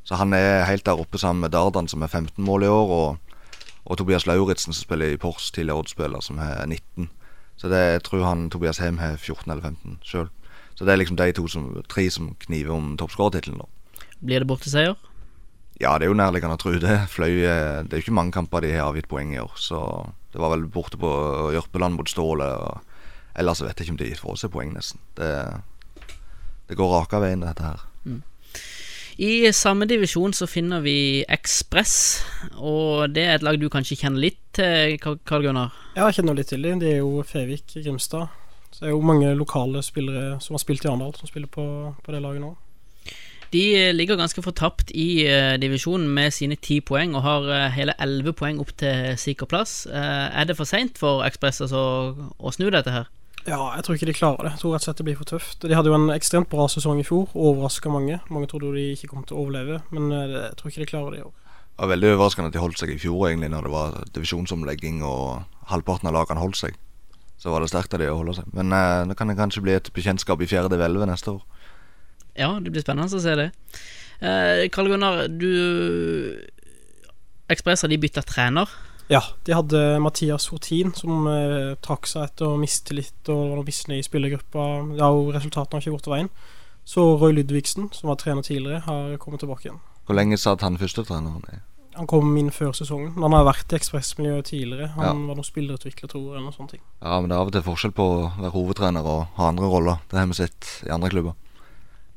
Så 0.04 0.20
han 0.20 0.36
er 0.36 0.68
helt 0.68 0.84
der 0.84 1.00
oppe 1.00 1.18
sammen 1.18 1.40
med 1.40 1.56
Dardan, 1.56 1.88
som 1.88 2.04
er 2.04 2.12
15 2.12 2.44
mål 2.44 2.68
i 2.68 2.70
år, 2.72 2.92
og, 3.00 3.40
og 3.84 3.98
Tobias 3.98 4.28
Lauritzen, 4.28 4.76
som 4.76 4.84
spiller 4.84 5.16
i 5.16 5.20
Pors, 5.20 5.50
tidligere 5.50 5.80
Odd-spiller, 5.80 6.20
som 6.20 6.38
har 6.38 6.66
19. 6.66 7.08
Så 7.56 7.72
det, 7.72 7.80
jeg 7.96 8.04
tror 8.04 8.28
han 8.28 8.50
Tobias 8.50 8.78
Hem 8.84 9.00
har 9.00 9.16
14 9.16 9.50
eller 9.50 9.62
15 9.62 9.98
sjøl. 10.04 10.28
Så 10.76 10.84
det 10.84 10.92
er 10.92 11.00
liksom 11.00 11.16
de 11.16 11.32
to 11.32 11.48
som, 11.48 11.72
tre 11.88 12.10
som 12.10 12.34
kniver 12.44 12.76
om 12.76 12.92
toppskårertittelen. 13.00 13.64
Blir 14.20 14.42
det 14.42 14.48
borteseier? 14.50 14.96
Ja, 15.78 15.94
det 15.94 16.08
er 16.08 16.10
jo 16.10 16.18
nærliggende 16.18 16.56
å 16.58 16.60
tro 16.60 16.72
det. 16.82 16.96
Fløy 17.12 17.44
eh, 17.46 17.82
Det 17.86 17.94
er 17.94 18.00
jo 18.00 18.06
ikke 18.08 18.16
mange 18.18 18.34
kamper 18.34 18.64
de 18.64 18.72
har 18.74 18.88
avgitt 18.90 19.10
poeng 19.10 19.30
i 19.36 19.42
år, 19.42 19.52
så 19.54 19.80
det 20.34 20.40
var 20.42 20.52
vel 20.56 20.66
borte 20.70 20.98
på 21.00 21.10
Jørpeland 21.54 21.98
mot 21.98 22.10
Ståle. 22.10 22.48
Og 22.48 23.38
ellers 23.38 23.62
vet 23.62 23.78
jeg 23.78 23.86
ikke 23.86 23.94
om 23.94 24.00
de 24.02 24.10
får 24.18 24.40
seg 24.42 24.52
poeng, 24.54 24.74
nesten. 24.74 25.02
Det, 25.18 25.30
det 26.68 26.78
går 26.78 26.92
raka 26.96 27.22
veien, 27.22 27.46
dette 27.46 27.64
her. 27.64 27.86
I 29.18 29.50
samme 29.50 29.86
divisjon 29.90 30.30
så 30.30 30.46
finner 30.46 30.78
vi 30.84 31.24
Ekspress, 31.26 31.94
og 32.54 33.10
det 33.10 33.24
er 33.26 33.32
et 33.34 33.42
lag 33.42 33.56
du 33.58 33.66
kanskje 33.66 33.96
kjenner 33.98 34.22
litt 34.28 34.38
til, 34.54 34.94
Karl 35.02 35.18
Karl 35.26 35.48
Gunnar? 35.48 35.74
Ja, 35.96 36.04
jeg 36.06 36.20
kjenner 36.20 36.38
litt 36.38 36.52
til 36.52 36.62
dem. 36.62 36.78
Det 36.78 36.92
er 36.92 37.00
jo 37.00 37.24
Fevik 37.26 37.74
Grimstad. 37.74 38.30
Så 38.70 38.84
det 38.84 38.92
er 38.92 38.94
jo 38.94 39.02
mange 39.02 39.32
lokale 39.34 39.82
spillere 39.82 40.36
som 40.44 40.54
har 40.54 40.62
spilt 40.62 40.86
i 40.86 40.90
Arendal, 40.90 41.16
som 41.18 41.26
spiller 41.26 41.50
på, 41.50 41.64
på 41.98 42.14
det 42.14 42.22
laget 42.22 42.44
nå. 42.44 42.52
De 43.52 43.62
eh, 43.76 43.94
ligger 43.94 44.18
ganske 44.20 44.42
fortapt 44.44 44.90
i 44.92 45.24
eh, 45.24 45.56
divisjonen 45.60 46.08
med 46.12 46.34
sine 46.36 46.58
ti 46.60 46.80
poeng, 46.84 47.14
og 47.16 47.24
har 47.24 47.48
eh, 47.48 47.68
hele 47.76 47.94
elleve 48.02 48.34
poeng 48.36 48.60
opp 48.60 48.74
til 48.80 49.16
sikker 49.16 49.48
plass. 49.48 49.86
Er 49.88 50.44
det 50.48 50.58
for 50.58 50.68
seint 50.68 51.00
for 51.00 51.24
Ekspress 51.24 51.62
altså, 51.64 51.80
å 52.36 52.52
snu 52.52 52.68
dette 52.74 52.92
her? 52.92 53.08
Ja, 53.48 53.62
jeg 53.78 53.84
tror 53.86 53.96
ikke 53.96 54.10
de 54.10 54.16
klarer 54.16 54.44
det. 54.44 54.52
Jeg 54.56 54.60
tror 54.60 54.74
rett 54.74 54.84
og 54.84 54.88
slett 54.90 55.00
det 55.00 55.06
blir 55.08 55.16
for 55.16 55.30
tøft. 55.30 55.62
De 55.64 55.76
hadde 55.76 55.88
jo 55.88 55.96
en 55.96 56.12
ekstremt 56.12 56.50
bra 56.52 56.66
sesong 56.68 57.00
i 57.00 57.06
fjor, 57.06 57.30
og 57.32 57.54
overraska 57.54 57.92
mange. 57.92 58.18
Mange 58.28 58.50
trodde 58.50 58.68
jo 58.68 58.76
de 58.76 58.90
ikke 58.92 59.08
kom 59.14 59.24
til 59.24 59.38
å 59.38 59.46
overleve, 59.46 59.80
men 59.94 60.10
jeg 60.12 60.58
tror 60.58 60.72
ikke 60.72 60.84
de 60.84 60.90
klarer 60.90 61.14
det 61.14 61.22
i 61.22 61.24
år. 61.24 61.32
Det 61.78 61.86
var 61.86 61.92
veldig 61.94 62.10
overraskende 62.10 62.50
at 62.50 62.56
de 62.58 62.60
holdt 62.60 62.80
seg 62.82 62.92
i 62.92 62.98
fjor, 63.00 63.28
egentlig, 63.30 63.52
når 63.54 63.64
det 63.64 63.72
var 63.72 63.96
divisjonsomlegging 64.16 65.00
og 65.06 65.46
halvparten 65.70 66.10
av 66.10 66.16
lagene 66.18 66.42
holdt 66.42 66.60
seg. 66.60 66.76
Så 67.38 67.52
var 67.54 67.62
det 67.62 67.70
sterkt 67.70 67.94
av 67.94 68.02
de 68.02 68.08
å 68.10 68.16
holde 68.18 68.34
seg. 68.34 68.48
Men 68.52 68.74
eh, 68.74 69.04
nå 69.06 69.14
kan 69.16 69.30
det 69.30 69.38
kanskje 69.38 69.62
bli 69.62 69.76
et 69.78 69.90
bekjentskap 69.94 70.42
i 70.42 70.48
fjerde 70.50 70.74
11 70.74 71.06
neste 71.06 71.36
år. 71.36 71.44
Ja, 72.38 72.52
det 72.62 72.70
blir 72.72 72.84
spennende 72.84 73.18
å 73.18 73.22
se 73.22 73.34
det. 73.38 73.48
Eh, 74.20 74.68
Karl 74.74 74.90
Gunnar, 74.92 75.26
du 75.28 75.50
Ekspress 77.48 77.82
har 77.82 77.88
de 77.88 77.98
bytta 77.98 78.22
trener. 78.28 78.68
Ja, 79.08 79.22
de 79.46 79.54
hadde 79.56 79.78
Mathias 80.04 80.50
Hortin, 80.52 80.90
som 80.96 81.24
eh, 81.32 81.72
trakk 81.80 82.04
seg 82.10 82.26
etter 82.26 82.58
mistillit 82.60 83.30
og 83.32 83.54
var 83.56 83.64
misnøye 83.64 84.02
i 84.02 84.04
spillergruppa. 84.04 84.66
Ja, 84.98 85.08
og 85.08 85.30
resultatene 85.32 85.78
har 85.78 85.86
ikke 85.86 85.96
gått 85.96 86.10
veien. 86.12 86.28
Så 86.88 87.04
Roy 87.20 87.32
Ludvigsen, 87.36 87.88
som 87.96 88.10
var 88.12 88.20
trener 88.20 88.44
tidligere, 88.44 88.82
har 88.84 89.16
kommet 89.22 89.40
tilbake 89.44 89.66
igjen. 89.68 89.80
Hvor 90.04 90.16
lenge 90.16 90.36
satt 90.40 90.64
han 90.64 90.76
førstetreneren? 90.80 91.40
i? 91.52 91.58
Han 91.98 92.06
kom 92.08 92.36
inn 92.38 92.52
før 92.54 92.72
sesongen. 92.76 93.14
men 93.14 93.22
Han 93.26 93.32
har 93.32 93.48
vært 93.48 93.72
i 93.72 93.76
ekspressmiljøet 93.80 94.44
tidligere. 94.52 94.92
Han 94.94 95.04
Ja. 95.04 95.12
var 95.12 95.34
noen 95.36 95.44
spillerutvikler, 95.44 96.08
tror 96.08 96.36
jeg, 96.36 96.42
eller 96.44 96.68
ting. 96.68 96.80
Ja, 97.02 97.20
men 97.20 97.28
det 97.30 97.36
er 97.36 97.40
av 97.40 97.46
og 97.48 97.52
til 97.52 97.62
forskjell 97.62 97.92
på 97.92 98.04
å 98.04 98.30
være 98.38 98.52
hovedtrener 98.52 99.04
og 99.04 99.26
ha 99.36 99.48
andre 99.48 99.64
roller. 99.66 99.98
Det 100.08 100.18
har 100.18 100.26
vi 100.26 100.34
sett 100.34 100.84
i 100.86 100.90
andre 100.90 101.10
klubber. 101.10 101.34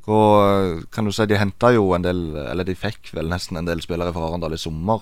Hvor, 0.05 0.81
kan 0.91 1.05
du 1.05 1.11
si 1.13 1.25
De 1.29 1.37
henta 1.37 1.69
jo 1.75 1.91
en 1.93 2.01
del, 2.05 2.21
eller 2.35 2.65
de 2.65 2.73
fikk 2.75 3.11
vel 3.13 3.29
nesten 3.29 3.57
en 3.59 3.65
del 3.67 3.81
spillere 3.83 4.13
fra 4.15 4.27
Arendal 4.31 4.53
i 4.53 4.57
sommer. 4.57 5.01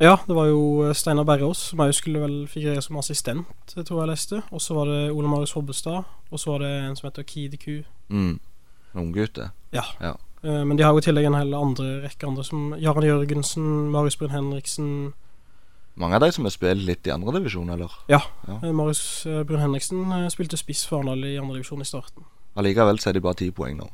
Ja, 0.00 0.16
det 0.26 0.34
var 0.34 0.46
jo 0.48 0.60
eh, 0.88 0.94
Steinar 0.96 1.24
Berrås, 1.28 1.58
som 1.70 1.82
òg 1.84 1.92
skulle 1.94 2.22
vel 2.22 2.36
figurere 2.48 2.80
som 2.82 2.96
assistent, 2.96 3.46
det 3.74 3.84
tror 3.86 4.00
jeg 4.02 4.10
leste. 4.14 4.42
Og 4.50 4.60
så 4.64 4.74
var 4.74 4.88
det 4.88 5.10
Ole 5.12 5.28
Marius 5.28 5.52
Hobbestad, 5.52 6.04
og 6.30 6.40
så 6.40 6.54
var 6.54 6.64
det 6.64 6.70
en 6.88 6.96
som 6.96 7.10
heter 7.10 7.22
Kid 7.28 7.58
Q. 7.60 7.82
Mm. 8.08 8.38
En 8.94 9.00
Unggutte. 9.04 9.50
Ja. 9.76 9.84
Ja. 10.00 10.14
Eh, 10.42 10.64
Men 10.64 10.76
de 10.76 10.82
har 10.82 10.92
jo 10.96 10.98
i 10.98 11.06
tillegg 11.06 11.26
en 11.28 11.36
hel 11.36 11.52
andre 11.54 12.00
rekke 12.06 12.26
andre, 12.26 12.44
som 12.44 12.74
Jarand 12.80 13.04
Jørgensen, 13.06 13.90
Marius 13.92 14.16
Brun 14.16 14.30
Henriksen 14.34 15.12
Mange 16.00 16.14
av 16.16 16.22
de 16.22 16.30
som 16.32 16.46
har 16.46 16.52
spilt 16.54 16.80
litt 16.86 17.06
i 17.06 17.10
andredivisjon, 17.12 17.68
eller? 17.74 17.92
Ja, 18.08 18.22
Ja. 18.48 18.56
eh, 18.64 18.72
Marius 18.72 19.26
eh, 19.26 19.42
Brun 19.44 19.60
Henriksen 19.60 20.10
eh, 20.16 20.28
spilte 20.32 20.56
spiss 20.56 20.86
for 20.88 21.02
Arendal 21.02 21.24
i 21.28 21.36
andredivisjon 21.36 21.82
i 21.82 21.84
starten. 21.84 22.24
Allikevel 22.56 22.98
så 22.98 23.10
er 23.10 23.18
de 23.18 23.20
bare 23.20 23.34
ti 23.36 23.50
poeng 23.50 23.76
nå. 23.76 23.88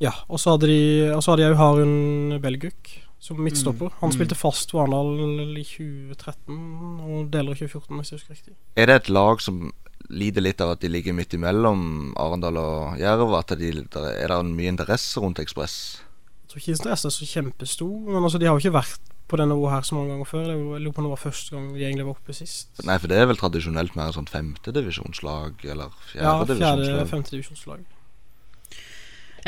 Ja, 0.00 0.12
og 0.28 0.40
så 0.40 0.54
hadde 0.54 0.66
de 0.70 1.10
Og 1.14 1.22
så 1.22 1.32
hadde 1.34 1.42
jeg 1.44 1.52
jo 1.52 1.58
Harun 1.60 2.40
Belguk 2.40 2.88
som 3.20 3.36
midtstopper. 3.36 3.90
Han 4.00 4.08
Mm. 4.08 4.14
spilte 4.16 4.34
fast 4.38 4.70
for 4.72 4.80
Arendal 4.80 5.58
i 5.60 5.62
2013 5.62 7.00
og 7.04 7.30
deler 7.30 7.52
av 7.52 7.58
2014, 7.58 7.98
hvis 8.00 8.10
jeg 8.10 8.18
husker 8.18 8.34
riktig. 8.34 8.54
Er 8.80 8.86
det 8.88 8.94
et 9.02 9.10
lag 9.12 9.40
som 9.44 9.72
lider 10.08 10.40
litt 10.40 10.60
av 10.64 10.70
at 10.72 10.80
de 10.80 10.88
ligger 10.88 11.12
midt 11.12 11.34
imellom 11.36 12.14
Arendal 12.16 12.56
og 12.56 12.98
Jerv? 12.98 13.34
At 13.38 13.52
de, 13.60 13.72
der 13.92 14.08
er 14.24 14.28
det 14.32 14.40
mye 14.56 14.72
interesse 14.72 15.20
rundt 15.20 15.38
Ekspress? 15.38 16.00
Jeg 16.00 16.48
tror 16.54 16.62
ikke 16.64 16.74
interessen 16.78 17.06
er 17.06 17.14
så 17.18 17.28
kjempestor, 17.28 18.00
men 18.08 18.22
altså, 18.24 18.38
de 18.40 18.46
har 18.48 18.56
jo 18.58 18.64
ikke 18.64 18.78
vært 18.80 18.98
på 19.28 19.36
det 19.36 19.46
nivået 19.46 19.70
her 19.70 19.82
så 19.86 19.94
mange 19.94 20.10
ganger 20.10 20.26
før. 20.26 20.46
Jeg 20.48 20.80
lurer 20.82 20.92
på 20.96 20.98
om 20.98 21.04
det 21.04 21.12
var 21.12 21.30
første 21.30 21.50
gang 21.54 21.68
de 21.76 21.84
egentlig 21.84 22.06
var 22.08 22.16
oppe 22.16 22.34
sist. 22.34 22.68
Nei, 22.82 22.96
for 22.98 23.06
det 23.06 23.18
er 23.20 23.26
vel 23.30 23.36
tradisjonelt 23.36 23.94
mer 23.94 24.08
et 24.08 24.16
sånt 24.16 24.30
femtedivisjonslag, 24.32 25.60
eller 25.64 25.92
Ja, 26.16 26.40
fjerde-femtedivisjonslag. 26.42 27.06
femtedivisjonslag. 27.12 27.84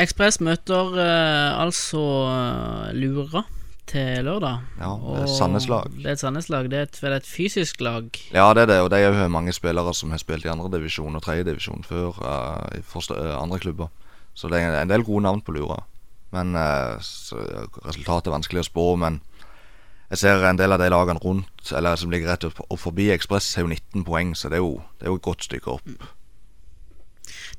Ekspress 0.00 0.40
møter 0.40 0.94
eh, 0.96 1.60
altså 1.60 2.00
eh, 2.30 2.92
Lura 2.96 3.44
til 3.92 4.24
lørdag. 4.24 4.62
Ja, 4.80 4.92
det 4.96 5.24
er 5.24 5.32
Sandnes-lag. 5.34 5.90
Det 5.92 6.06
er 6.06 6.14
et 6.14 6.22
Sandnes-lag. 6.22 6.68
Det 6.72 6.78
er 6.78 6.86
et, 6.86 7.00
vel 7.02 7.16
et 7.18 7.28
fysisk 7.28 7.82
lag. 7.84 8.08
Ja, 8.32 8.46
det 8.56 8.64
er 8.64 8.70
det, 8.70 8.78
og 8.80 8.90
det 8.92 9.00
er 9.02 9.10
jo 9.10 9.28
mange 9.28 9.52
spillere 9.52 9.92
som 9.94 10.14
har 10.14 10.22
spilt 10.22 10.46
i 10.46 10.52
andredivisjon 10.52 11.18
og 11.18 11.24
tredjedivisjon 11.26 11.84
før 11.84 12.16
uh, 12.22 12.78
i 12.78 12.80
første, 12.86 13.18
eh, 13.18 13.34
andre 13.36 13.58
klubber. 13.60 13.90
Så 14.34 14.48
det 14.48 14.62
er 14.62 14.78
en 14.80 14.88
del 14.88 15.04
gode 15.04 15.26
navn 15.26 15.42
på 15.44 15.52
Lura. 15.52 15.82
Men 16.32 16.56
så, 17.04 17.36
resultatet 17.84 18.30
er 18.30 18.32
vanskelig 18.32 18.62
å 18.62 18.68
spå. 18.70 18.84
Men 18.96 19.18
jeg 20.08 20.22
ser 20.22 20.46
en 20.48 20.56
del 20.56 20.72
av 20.72 20.80
de 20.80 20.88
lagene 20.88 21.20
rundt, 21.20 21.74
eller 21.76 22.00
som 22.00 22.08
ligger 22.12 22.32
rett 22.32 22.46
opp, 22.48 22.62
opp 22.64 22.80
forbi 22.80 23.10
Ekspress, 23.12 23.50
har 23.58 23.66
jo 23.66 23.74
19 23.74 24.06
poeng, 24.08 24.32
så 24.32 24.48
det 24.48 24.62
er 24.62 24.64
jo, 24.64 24.78
det 24.96 25.04
er 25.04 25.12
jo 25.12 25.20
et 25.20 25.26
godt 25.28 25.44
stykke 25.44 25.76
opp. 25.76 25.92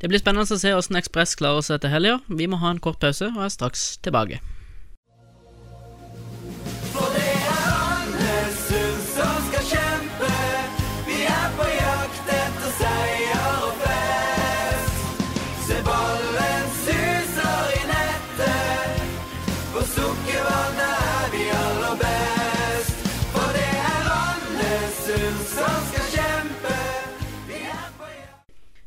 Det 0.03 0.09
blir 0.11 0.19
spennende 0.19 0.43
å 0.51 0.59
se 0.59 0.67
hvordan 0.67 0.97
Ekspress 0.99 1.37
klarer 1.39 1.63
seg 1.63 1.79
til 1.79 1.93
helga. 1.93 2.17
Vi 2.27 2.43
må 2.51 2.57
ha 2.59 2.73
en 2.73 2.81
kort 2.83 2.99
pause 2.99 3.29
og 3.29 3.45
er 3.45 3.53
straks 3.53 3.85
tilbake. 4.03 4.41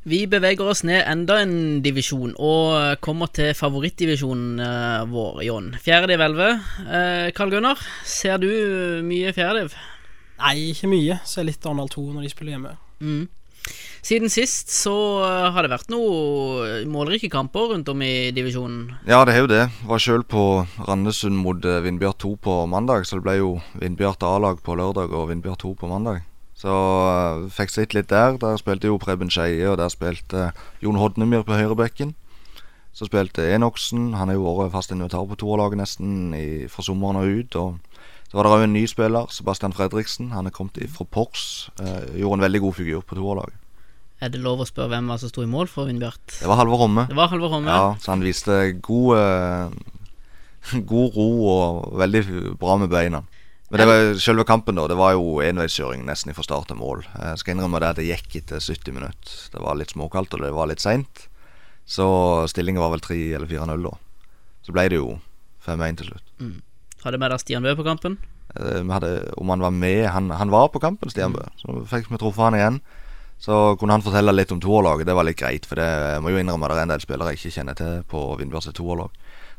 Vi 0.07 0.21
beveger 0.31 0.69
oss 0.71 0.85
ned 0.87 1.01
enda 1.03 1.41
en 1.43 1.81
divisjon, 1.83 2.37
og 2.39 3.01
kommer 3.03 3.27
til 3.35 3.51
favorittdivisjonen 3.59 4.61
eh, 4.63 5.01
vår, 5.11 5.41
Jon. 5.43 5.73
Fjerde 5.83 6.13
div 6.13 6.23
11. 6.23 6.61
Eh, 6.87 7.23
Karl 7.35 7.51
Gunnar, 7.51 7.83
ser 8.07 8.39
du 8.39 8.47
mye 9.03 9.33
fjerde 9.35 9.65
div? 9.65 9.75
Nei, 10.39 10.53
ikke 10.71 10.93
mye. 10.93 11.17
Ser 11.27 11.49
litt 11.49 11.67
Arendal 11.67 11.91
2 11.91 12.05
når 12.13 12.23
de 12.23 12.31
spiller 12.31 12.55
hjemme. 12.55 12.77
Mm. 13.03 13.25
Siden 14.07 14.31
sist 14.31 14.71
så 14.71 14.95
eh, 15.27 15.49
har 15.51 15.67
det 15.67 15.73
vært 15.75 15.91
noen 15.91 16.87
målrike 16.95 17.33
kamper 17.33 17.73
rundt 17.73 17.91
om 17.91 18.07
i 18.07 18.31
divisjonen. 18.37 18.93
Ja, 19.11 19.25
det 19.27 19.35
er 19.35 19.43
jo 19.43 19.51
det. 19.51 19.65
Var 19.91 20.07
sjøl 20.07 20.23
på 20.23 20.47
Randesund 20.87 21.35
mot 21.43 21.67
eh, 21.67 21.83
Vindbjart 21.83 22.23
2 22.23 22.37
på 22.47 22.61
mandag, 22.71 23.11
så 23.11 23.19
det 23.19 23.27
ble 23.27 23.41
jo 23.41 23.53
Vindbjart 23.83 24.23
A-lag 24.23 24.63
på 24.63 24.79
lørdag 24.79 25.11
og 25.11 25.33
Vindbjart 25.35 25.67
2 25.67 25.75
på 25.83 25.91
mandag. 25.91 26.23
Så 26.67 26.75
uh, 26.75 27.47
fikk 27.55 27.71
sett 27.71 27.95
litt 27.95 28.11
der. 28.11 28.35
Der 28.43 28.59
spilte 28.59 28.91
jo 28.91 28.99
Preben 28.99 29.31
Skeie, 29.31 29.69
og 29.71 29.79
der 29.79 29.91
spilte 29.93 30.49
Jon 30.83 30.99
Hodnemyr 30.99 31.45
på 31.47 31.55
høyrebekken. 31.55 32.17
Så 32.97 33.07
spilte 33.07 33.45
Enoksen. 33.55 34.17
Han 34.19 34.33
har 34.33 34.39
jo 34.39 34.55
vært 34.57 34.75
fast 34.75 34.91
invitar 34.91 35.29
på 35.31 35.39
toerlaget 35.39 35.79
nesten 35.79 36.33
i, 36.35 36.65
fra 36.73 36.83
sommeren 36.83 37.21
og 37.21 37.29
ut. 37.39 37.59
Og 37.61 38.01
så 38.27 38.39
var 38.39 38.49
det 38.49 38.55
òg 38.57 38.65
en 38.65 38.75
ny 38.75 38.83
spiller, 38.91 39.31
Sebastian 39.31 39.77
Fredriksen. 39.77 40.33
Han 40.35 40.51
er 40.51 40.55
kommet 40.57 40.81
fra 40.91 41.07
Pors. 41.07 41.69
Uh, 41.79 42.03
gjorde 42.19 42.41
en 42.41 42.47
veldig 42.49 42.65
god 42.67 42.77
figur 42.81 43.07
på 43.07 43.21
toerlaget. 43.21 43.63
Er 44.17 44.33
det 44.33 44.41
lov 44.41 44.65
å 44.65 44.67
spørre 44.67 44.95
hvem 44.97 45.13
var 45.13 45.21
som 45.21 45.31
sto 45.31 45.45
i 45.45 45.51
mål 45.51 45.69
for 45.71 45.87
Vindbjart? 45.87 46.39
Det 46.41 46.49
var 46.51 46.59
Halvor 46.59 46.83
Homme. 46.83 47.05
Det 47.07 47.19
var 47.19 47.31
Halvor 47.31 47.53
Homme. 47.53 47.71
Ja, 47.71 47.95
så 48.01 48.15
han 48.15 48.25
viste 48.27 48.59
god, 48.83 49.21
uh, 49.21 50.81
god 50.91 51.21
ro 51.21 51.31
og 51.53 51.99
veldig 52.03 52.27
bra 52.59 52.81
med 52.81 52.91
beina. 52.91 53.23
Men 53.71 53.83
det 53.83 53.87
var 53.91 54.21
selve 54.23 54.45
kampen, 54.47 54.77
da. 54.79 54.85
Det 54.87 54.99
var 54.99 55.17
jo 55.17 55.41
enveiskjøring 55.43 56.05
nesten 56.07 56.35
fra 56.37 56.45
start 56.47 56.69
til 56.71 56.79
mål. 56.79 57.03
Jeg 57.19 57.41
skal 57.41 57.57
innrømme 57.57 57.81
det 57.83 57.89
at 57.89 57.99
det 57.99 58.07
gikk 58.07 58.37
etter 58.43 58.63
70 58.63 58.95
minutter. 58.95 59.33
Det 59.51 59.63
var 59.63 59.79
litt 59.79 59.95
småkaldt, 59.95 60.37
og 60.39 60.45
det 60.45 60.53
var 60.55 60.71
litt 60.71 60.85
seint. 60.85 61.27
Så 61.87 62.07
stillingen 62.51 62.83
var 62.83 62.93
vel 62.95 63.03
3 63.03 63.19
eller 63.39 63.51
4-0 63.51 63.89
da. 63.89 63.93
Så 64.67 64.75
ble 64.75 64.87
det 64.91 65.01
jo 65.01 65.17
5-1 65.67 65.99
til 65.99 66.13
slutt. 66.13 66.31
Hadde 67.03 67.21
med 67.23 67.35
deg 67.35 67.43
Stian 67.43 67.67
Bø 67.67 67.75
på 67.79 67.87
kampen. 67.87 68.19
Eh, 68.55 68.87
hadde, 68.91 69.11
om 69.37 69.51
han 69.53 69.61
var 69.63 69.75
med 69.75 70.07
Han, 70.15 70.31
han 70.31 70.51
var 70.55 70.71
på 70.75 70.83
kampen, 70.83 71.11
Stian 71.11 71.35
Bø. 71.35 71.43
Så 71.63 71.83
fikk 71.91 72.11
vi 72.11 72.23
truffet 72.23 72.47
han 72.47 72.59
igjen. 72.59 72.81
Så 73.39 73.77
kunne 73.77 73.99
han 73.99 74.05
fortelle 74.05 74.33
litt 74.33 74.53
om 74.55 74.63
toerlaget. 74.63 75.07
Det 75.07 75.15
var 75.15 75.27
litt 75.29 75.39
greit, 75.39 75.67
for 75.69 75.79
det 75.79 75.87
jeg 75.87 76.23
må 76.25 76.33
jo 76.33 76.41
innrømme 76.41 76.71
det 76.71 76.79
er 76.79 76.87
en 76.87 76.95
del 76.95 77.03
spillere 77.05 77.35
jeg 77.35 77.43
ikke 77.43 77.57
kjenner 77.59 77.77
til 77.79 77.99
på 78.09 78.23
Vindbjørns 78.41 78.71
toerlag. 78.79 79.11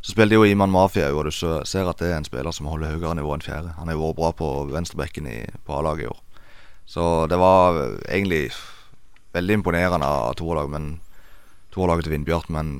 Så 0.08 0.14
spilte 0.14 0.38
jo 0.38 0.46
Iman 0.48 0.72
Mafia, 0.72 1.10
og 1.12 1.26
du 1.28 1.34
ser 1.36 1.90
at 1.92 2.00
det 2.00 2.08
er 2.08 2.22
en 2.22 2.24
spiller 2.24 2.56
som 2.56 2.70
holder 2.72 2.94
høyere 2.94 3.18
nivå 3.20 3.34
enn 3.36 3.42
fjerde. 3.44 3.74
Han 3.76 3.90
har 3.90 3.98
jo 3.98 4.06
vært 4.06 4.16
bra 4.16 4.30
på 4.40 4.52
venstrebekken 4.70 5.26
i, 5.28 5.42
på 5.68 5.74
A-laget 5.76 6.06
i 6.06 6.08
år. 6.08 6.22
Så 6.88 7.08
det 7.28 7.36
var 7.42 7.76
egentlig 8.08 8.46
veldig 9.36 9.58
imponerende 9.60 10.08
av 10.08 10.38
toerlaget, 10.40 10.72
men 10.78 10.86
toerlaget 11.76 12.08
til 12.08 12.16
Vindbjart. 12.16 12.48
Men 12.56 12.72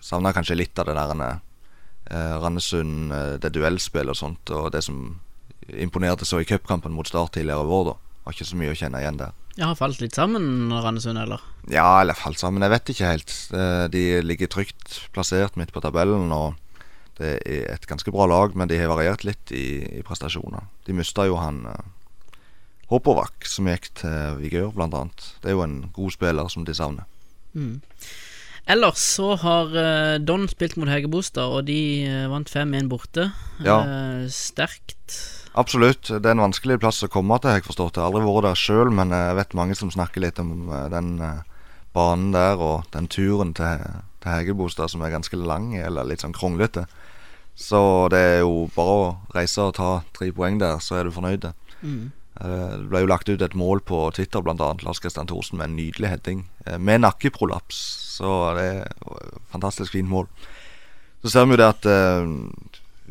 savna 0.00 0.32
kanskje 0.32 0.56
litt 0.62 0.80
av 0.80 0.88
det 0.88 0.96
der 0.96 1.20
eh, 1.20 2.40
Randesund, 2.40 3.12
eh, 3.12 3.34
det 3.44 3.52
duellspillet 3.52 4.16
og 4.16 4.20
sånt, 4.22 4.56
og 4.56 4.72
det 4.72 4.80
som 4.88 5.20
imponerte 5.68 6.24
så 6.24 6.40
i 6.40 6.48
cupkampen 6.48 6.96
mot 6.96 7.04
Start 7.04 7.36
tidligere 7.36 7.68
i 7.68 7.72
vår, 7.74 7.90
da. 7.92 7.98
Var 8.24 8.38
ikke 8.38 8.48
så 8.48 8.62
mye 8.62 8.72
å 8.72 8.80
kjenne 8.80 9.04
igjen 9.04 9.20
der. 9.20 9.36
Jeg 9.56 9.68
har 9.68 9.76
falt 9.76 10.00
litt 10.00 10.16
sammen, 10.16 10.72
Randesund, 10.72 11.20
eller? 11.20 11.42
Ja, 11.70 12.00
eller 12.00 12.16
falt 12.16 12.40
sammen, 12.40 12.64
jeg 12.64 12.72
vet 12.72 12.92
ikke 12.94 13.10
helt. 13.10 13.32
Eh, 13.52 13.86
De 13.92 14.04
ligger 14.24 14.48
trygt 14.50 15.00
plassert 15.12 15.58
midt 15.60 15.74
på 15.74 15.82
tabellen, 15.84 16.32
og 16.32 16.58
Det 17.20 17.34
er 17.44 17.66
et 17.74 17.84
ganske 17.86 18.10
bra 18.10 18.24
lag, 18.26 18.54
men 18.56 18.70
de 18.70 18.78
har 18.80 18.88
variert 18.88 19.22
litt 19.22 19.52
i, 19.52 19.84
i 19.98 20.02
prestasjoner. 20.02 20.64
De 20.88 20.94
mista 20.96 21.26
jo 21.28 21.36
han 21.36 21.60
Hopovak, 21.68 21.84
Hopovac, 22.88 23.46
som 23.48 23.68
gikk 23.68 23.90
til 24.00 24.38
Vigør, 24.40 24.72
annet. 24.80 25.28
Det 25.42 25.50
er 25.50 25.54
jo 25.56 25.62
en 25.64 25.90
god 25.92 26.10
spiller 26.16 26.48
som 26.48 26.64
de 26.64 26.74
savner. 26.74 27.04
Ellers 28.72 29.04
så 29.16 29.34
har 29.42 29.72
eh, 29.76 30.18
Don 30.22 30.46
spilt 30.48 30.76
mot 30.78 30.88
Hegebostad, 30.88 31.50
og 31.50 31.66
de 31.66 32.04
eh, 32.06 32.28
vant 32.30 32.48
5-1 32.48 32.88
borte. 32.90 33.30
Ja. 33.64 33.80
Eh, 33.82 34.26
sterkt. 34.32 35.16
Absolutt. 35.54 36.08
Det 36.08 36.24
er 36.24 36.32
en 36.32 36.46
vanskelig 36.46 36.78
plass 36.80 37.02
å 37.04 37.10
komme 37.12 37.36
til, 37.40 37.50
har 37.52 37.60
jeg 37.60 37.66
forstått. 37.66 37.98
Jeg 37.98 38.02
har 38.02 38.08
aldri 38.08 38.24
vært 38.24 38.46
der 38.46 38.60
sjøl, 38.60 38.92
men 38.94 39.12
jeg 39.12 39.36
vet 39.36 39.56
mange 39.58 39.76
som 39.76 39.90
snakker 39.92 40.24
litt 40.24 40.40
om 40.40 40.70
eh, 40.72 40.86
den 40.92 41.10
eh, 41.20 41.42
banen 41.92 42.32
der 42.32 42.62
og 42.62 42.88
den 42.94 43.08
turen 43.12 43.52
til, 43.58 43.84
til 44.24 44.32
Hegebostad 44.32 44.88
som 44.88 45.04
er 45.04 45.12
ganske 45.12 45.36
lang, 45.36 45.74
eller 45.76 46.08
litt 46.08 46.24
sånn 46.24 46.36
kronglete. 46.36 46.86
Så 47.52 48.08
det 48.08 48.22
er 48.30 48.40
jo 48.46 48.64
bare 48.72 48.96
å 48.96 49.04
reise 49.36 49.68
og 49.68 49.76
ta 49.76 49.92
tre 50.16 50.30
poeng 50.32 50.56
der, 50.62 50.80
så 50.80 50.96
er 50.96 51.04
du 51.04 51.12
fornøyd. 51.12 51.50
Mm. 51.84 52.10
Eh, 52.40 52.72
Det 52.80 52.88
ble 52.88 53.04
jo 53.04 53.12
lagt 53.12 53.28
ut 53.28 53.44
et 53.44 53.60
mål 53.60 53.84
på 53.84 54.06
Twitter, 54.16 54.40
annet 54.48 54.86
Lars 54.88 55.04
Kristian 55.04 55.28
Thorsen, 55.28 55.60
med 55.60 55.68
en 55.68 55.76
nydelig 55.76 56.14
heading. 56.14 56.46
Med 56.80 57.04
nakkeprolaps, 57.04 57.84
så 58.16 58.54
det 58.56 58.68
er 58.70 58.84
et 58.88 59.40
fantastisk 59.52 59.92
fint 59.92 60.08
mål. 60.08 60.32
Så 61.20 61.36
ser 61.36 61.44
vi 61.44 61.54
jo 61.54 61.60
det 61.60 61.68
at 61.68 61.86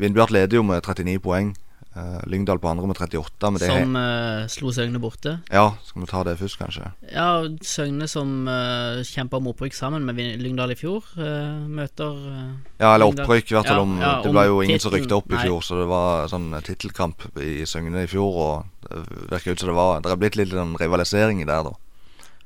Vindbjart 0.01 0.33
leder 0.33 0.57
jo 0.57 0.65
med 0.65 0.81
39 0.81 1.21
poeng. 1.21 1.53
Eh, 1.91 2.21
Lyngdal 2.31 2.59
på 2.59 2.69
andre 2.71 2.87
med 2.87 2.95
38. 2.95 3.51
Men 3.51 3.59
det 3.59 3.67
er- 3.69 3.81
Som 3.81 3.95
uh, 3.95 4.47
slo 4.47 4.71
Søgne 4.71 4.99
borte. 4.99 5.41
Ja, 5.51 5.73
skal 5.83 6.01
vi 6.01 6.07
ta 6.07 6.23
det 6.23 6.37
først, 6.39 6.57
kanskje? 6.57 6.91
Ja, 7.11 7.43
Søgne 7.61 8.07
som 8.07 8.47
uh, 8.47 9.03
kjempa 9.03 9.35
om 9.41 9.47
opprykk 9.51 9.75
sammen 9.75 10.05
med 10.07 10.15
Lyngdal 10.39 10.71
i 10.71 10.75
fjor, 10.79 11.03
uh, 11.19 11.67
møter 11.67 12.15
eh, 12.31 12.53
Ja, 12.79 12.93
eller 12.95 13.11
opprykk, 13.11 13.51
i 13.51 13.55
hvert 13.57 13.67
fall. 13.67 13.75
Ja, 13.75 13.81
om 13.81 13.99
ja, 13.99 14.21
Det 14.23 14.31
ble 14.31 14.45
jo 14.47 14.61
ingen 14.63 14.79
som 14.79 14.93
rykte 14.95 15.17
opp 15.19 15.27
i 15.31 15.35
Nei. 15.35 15.43
fjor, 15.43 15.59
så 15.67 15.81
det 15.81 15.87
var 15.91 16.31
sånn 16.31 16.47
tittelkamp 16.63 17.27
i 17.43 17.65
Søgne 17.67 18.05
i 18.05 18.07
fjor. 18.07 18.39
Og 18.39 18.65
det 18.87 19.29
virker 19.35 19.51
ut 19.51 19.59
som 19.59 19.67
det 19.73 19.75
var 19.75 19.99
Det 20.01 20.11
er 20.11 20.15
blitt 20.23 20.35
litt 20.39 20.53
en 20.53 20.77
rivalisering 20.79 21.41
i 21.41 21.45
der, 21.45 21.63
da. 21.63 21.75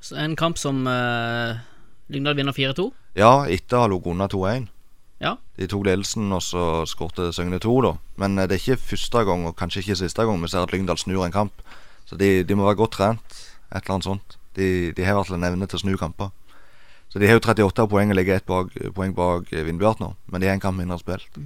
så 0.02 0.18
en 0.18 0.36
kamp 0.36 0.58
som 0.58 0.88
eh, 0.88 1.62
Lyngdal 2.10 2.36
vinner 2.36 2.54
4-2. 2.54 2.92
Ja, 3.16 3.46
etter 3.46 3.78
å 3.78 3.86
ha 3.86 3.88
ligget 3.94 4.12
unna 4.12 4.28
2-1. 4.28 4.68
Ja. 5.24 5.36
De 5.56 5.68
tok 5.72 5.86
ledelsen, 5.88 6.28
og 6.36 6.42
så 6.44 6.84
skårte 6.90 7.32
Søgne 7.34 7.60
2, 7.64 7.76
da. 7.86 7.94
Men 8.22 8.40
eh, 8.40 8.48
det 8.50 8.58
er 8.58 8.64
ikke 8.64 8.90
første 8.92 9.24
gang, 9.28 9.46
og 9.48 9.56
kanskje 9.60 9.84
ikke 9.84 10.00
siste 10.04 10.26
gang, 10.28 10.42
vi 10.42 10.52
ser 10.52 10.66
at 10.66 10.74
Lyngdal 10.76 11.00
snur 11.00 11.26
en 11.26 11.36
kamp. 11.36 11.62
Så 12.06 12.18
de, 12.20 12.44
de 12.44 12.58
må 12.58 12.68
være 12.68 12.82
godt 12.84 12.98
trent, 13.00 13.38
et 13.72 13.82
eller 13.82 13.98
annet 13.98 14.10
sånt. 14.10 14.40
De, 14.56 14.92
de 14.96 15.06
har 15.06 15.16
i 15.16 15.20
hvert 15.20 15.30
fall 15.30 15.40
en 15.40 15.48
evne 15.48 15.68
til 15.68 15.80
å 15.80 15.84
snu 15.84 15.96
kamper. 16.00 16.34
Så 17.10 17.22
de 17.22 17.30
har 17.30 17.38
jo 17.38 17.44
38 17.44 17.86
poeng 17.88 18.12
og 18.12 18.18
ligger 18.18 18.40
ett 18.40 18.50
poeng 18.96 19.14
bak 19.16 19.54
eh, 19.54 19.64
Vindbjart 19.64 20.02
nå, 20.04 20.12
men 20.32 20.42
de 20.44 20.50
har 20.50 20.58
en 20.58 20.64
kamp 20.64 20.78
mindre 20.80 21.00
spilt. 21.00 21.40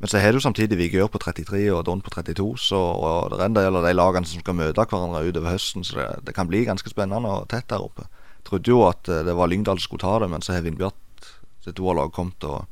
Men 0.00 0.08
så 0.08 0.20
har 0.22 0.32
du 0.32 0.40
samtidig 0.40 0.78
Vigør 0.78 1.10
på 1.12 1.20
33 1.20 1.66
og 1.74 1.82
Don 1.84 2.00
på 2.00 2.12
32, 2.14 2.46
så 2.62 2.78
og 2.78 3.34
det 3.34 3.40
er 3.40 3.50
en 3.50 3.56
del 3.58 3.76
av 3.76 3.84
de 3.84 3.92
lagene 3.92 4.28
som 4.28 4.40
skal 4.40 4.56
møte 4.56 4.86
hverandre 4.86 5.26
utover 5.26 5.52
høsten, 5.52 5.84
så 5.84 5.98
det, 5.98 6.06
det 6.28 6.34
kan 6.36 6.48
bli 6.48 6.62
ganske 6.64 6.88
spennende 6.88 7.28
og 7.28 7.50
tett 7.52 7.68
der 7.68 7.84
oppe. 7.84 8.06
Jeg 8.38 8.46
Trodde 8.48 8.72
jo 8.72 8.84
at 8.86 9.10
eh, 9.10 9.24
det 9.26 9.34
var 9.36 9.50
Lyngdal 9.50 9.82
som 9.82 9.90
skulle 9.90 10.06
ta 10.06 10.14
det, 10.22 10.30
men 10.32 10.46
så 10.46 10.54
har 10.54 10.64
Vindbjart 10.64 11.32
sitt 11.66 11.82
O-lag 11.82 12.14
kommet 12.16 12.46
og 12.48 12.64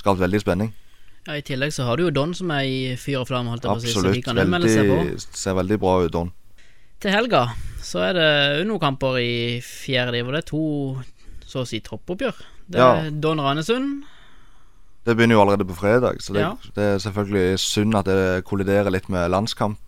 skapt 0.00 0.20
veldig 0.22 0.40
spenning. 0.42 0.72
Ja, 1.28 1.36
I 1.36 1.42
tillegg 1.44 1.72
så 1.76 1.84
har 1.84 1.96
du 2.00 2.06
jo 2.06 2.10
Don 2.16 2.32
som 2.34 2.50
er 2.54 2.64
i 2.64 2.96
fyr 2.98 3.20
og 3.20 3.28
flamme, 3.28 3.52
Absolutt. 3.60 4.24
seg 4.24 4.88
på. 4.88 4.96
Veldig, 4.96 5.18
ser 5.36 5.54
veldig 5.58 5.78
bra 5.82 5.98
ut, 6.06 6.12
Don. 6.14 6.30
Til 7.00 7.12
helga 7.14 7.42
så 7.84 8.02
er 8.08 8.16
det 8.16 8.30
Uno-kamper 8.64 9.18
i 9.20 9.60
fjerde 9.64 10.12
div, 10.16 10.28
og 10.28 10.34
det 10.36 10.42
er 10.44 10.48
to 10.50 10.62
så 11.50 11.62
å 11.64 11.68
si 11.68 11.80
toppoppgjør. 11.84 12.40
Det 12.70 12.78
er 12.80 13.04
Ja. 13.04 13.10
Don 13.10 13.40
Ranesund. 13.40 14.04
Det 15.04 15.16
begynner 15.16 15.34
jo 15.34 15.40
allerede 15.42 15.64
på 15.66 15.74
fredag, 15.76 16.20
så 16.20 16.32
det, 16.34 16.40
Ja. 16.44 16.54
det 16.76 16.84
er 16.84 16.98
selvfølgelig 16.98 17.58
synd 17.58 17.94
at 17.96 18.04
det 18.04 18.44
kolliderer 18.44 18.90
litt 18.92 19.08
med 19.08 19.30
landskamp. 19.30 19.78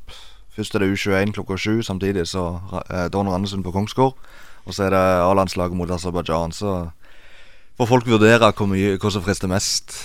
Først 0.57 0.75
er 0.75 0.78
det 0.81 0.88
U21 0.92 1.33
klokka 1.33 1.57
sju, 1.57 1.83
samtidig 1.83 2.26
så 2.28 2.61
eh, 2.90 3.09
Don 3.09 3.28
Randesund 3.28 3.62
på 3.64 3.73
Kongsgård. 3.73 4.14
Og 4.66 4.73
så 4.75 4.85
er 4.87 4.90
det 4.90 4.99
A-landslaget 4.99 5.75
mot 5.76 5.89
Aserbajdsjan, 5.91 6.52
så 6.52 6.93
får 7.82 7.90
folk 7.90 8.06
vurdere 8.06 8.52
hvor 8.54 8.68
mye 8.71 8.95
hva 9.00 9.10
som 9.10 9.23
frister 9.25 9.50
mest. 9.50 9.97